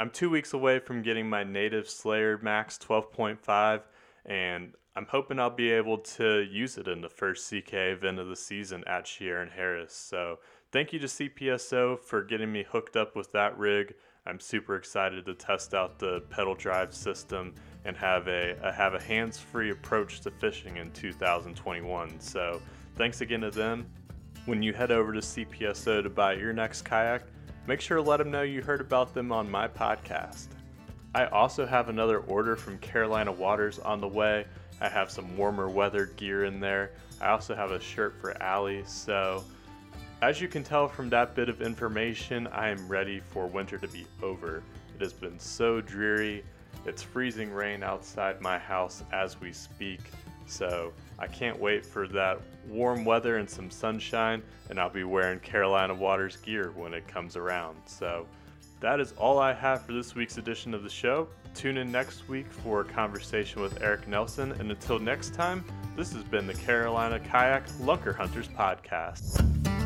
I'm 0.01 0.11
two 0.11 0.31
weeks 0.31 0.53
away 0.53 0.79
from 0.79 1.03
getting 1.03 1.29
my 1.29 1.43
native 1.43 1.89
Slayer 1.89 2.39
Max 2.41 2.79
12.5, 2.79 3.83
and 4.25 4.75
I'm 4.95 5.07
hoping 5.07 5.41
I'll 5.41 5.51
be 5.51 5.71
able 5.71 5.99
to 5.99 6.47
use 6.49 6.79
it 6.79 6.87
in 6.87 7.01
the 7.01 7.09
first 7.09 7.49
CK 7.49 7.75
event 7.75 8.21
of 8.21 8.29
the 8.29 8.37
season 8.37 8.85
at 8.87 9.09
and 9.21 9.51
Harris. 9.51 9.93
So, 9.93 10.39
thank 10.71 10.93
you 10.93 11.01
to 11.01 11.07
CPSO 11.07 11.99
for 12.01 12.23
getting 12.23 12.53
me 12.53 12.65
hooked 12.69 12.97
up 12.97 13.17
with 13.17 13.33
that 13.33 13.59
rig. 13.59 13.95
I'm 14.25 14.39
super 14.39 14.77
excited 14.77 15.25
to 15.27 15.35
test 15.35 15.75
out 15.75 15.99
the 15.99 16.21
pedal 16.31 16.55
drive 16.55 16.95
system 16.95 17.55
and 17.89 17.97
have 17.97 18.29
a, 18.29 18.55
a 18.63 18.71
have 18.71 18.93
a 18.93 19.01
hands-free 19.01 19.71
approach 19.71 20.21
to 20.21 20.31
fishing 20.31 20.77
in 20.77 20.93
2021. 20.93 22.21
So 22.21 22.61
thanks 22.97 23.23
again 23.23 23.41
to 23.41 23.51
them. 23.51 23.87
When 24.45 24.63
you 24.63 24.75
head 24.75 24.91
over 24.93 25.15
to 25.15 25.21
CPSO 25.21 26.03
to 26.03 26.11
buy 26.11 26.35
your 26.35 26.53
next 26.53 26.83
kayak, 26.83 27.23
make 27.67 27.81
sure 27.81 27.97
to 27.97 28.03
let 28.03 28.19
them 28.19 28.31
know 28.31 28.43
you 28.43 28.61
heard 28.61 28.83
about 28.83 29.15
them 29.15 29.33
on 29.33 29.51
my 29.51 29.67
podcast. 29.67 30.49
I 31.15 31.27
also 31.27 31.65
have 31.65 31.89
another 31.89 32.19
order 32.21 32.57
from 32.57 32.77
Carolina 32.79 33.33
Waters 33.33 33.79
on 33.79 34.03
the 34.03 34.09
way. 34.09 34.45
I 34.83 34.89
have 34.91 35.11
some 35.11 35.35
warmer 35.35 35.71
weather 35.71 36.07
gear 36.17 36.45
in 36.45 36.61
there. 36.61 36.91
I 37.23 37.31
also 37.31 37.55
have 37.57 37.71
a 37.71 37.81
shirt 37.81 38.21
for 38.21 38.41
Allie. 38.43 38.85
So, 38.87 39.45
as 40.21 40.43
you 40.43 40.49
can 40.49 40.63
tell 40.63 40.89
from 40.89 41.09
that 41.09 41.35
bit 41.35 41.49
of 41.49 41.63
information, 41.63 42.49
I 42.49 42.69
am 42.69 42.87
ready 42.87 43.21
for 43.31 43.47
winter 43.47 43.79
to 43.79 43.89
be 43.89 44.07
over. 44.23 44.63
It 44.95 45.01
has 45.01 45.15
been 45.15 45.39
so 45.39 45.81
dreary. 45.81 46.45
It's 46.89 47.03
freezing 47.03 47.53
rain 47.53 47.83
outside 47.83 48.41
my 48.41 48.59
house 48.59 49.05
as 49.13 49.39
we 49.39 49.53
speak, 49.53 50.01
so 50.47 50.91
I 51.19 51.27
can't 51.27 51.61
wait 51.61 51.85
for 51.85 52.09
that 52.09 52.41
warm 52.67 53.05
weather 53.05 53.37
and 53.37 53.49
some 53.49 53.71
sunshine, 53.71 54.43
and 54.71 54.81
I'll 54.81 54.89
be 54.89 55.05
wearing 55.05 55.39
Carolina 55.41 55.95
Waters 55.95 56.37
gear 56.39 56.73
when 56.75 56.95
it 56.95 57.07
comes 57.07 57.37
around. 57.37 57.77
So 57.85 58.27
that 58.81 59.01
is 59.01 59.13
all 59.19 59.39
I 59.39 59.53
have 59.53 59.83
for 59.83 59.93
this 59.93 60.15
week's 60.15 60.39
edition 60.39 60.73
of 60.73 60.83
the 60.83 60.89
show. 60.89 61.29
Tune 61.55 61.77
in 61.77 61.93
next 61.93 62.27
week 62.27 62.51
for 62.51 62.81
a 62.81 62.85
conversation 62.85 63.61
with 63.61 63.83
Eric 63.83 64.09
Nelson, 64.09 64.53
and 64.53 64.71
until 64.71 64.99
next 64.99 65.35
time, 65.35 65.65
this 65.95 66.13
has 66.15 66.25
been 66.25 66.47
the 66.47 66.55
Carolina 66.55 67.21
Kayak 67.21 67.69
Lunker 67.81 68.17
Hunters 68.17 68.49
Podcast. 68.49 69.78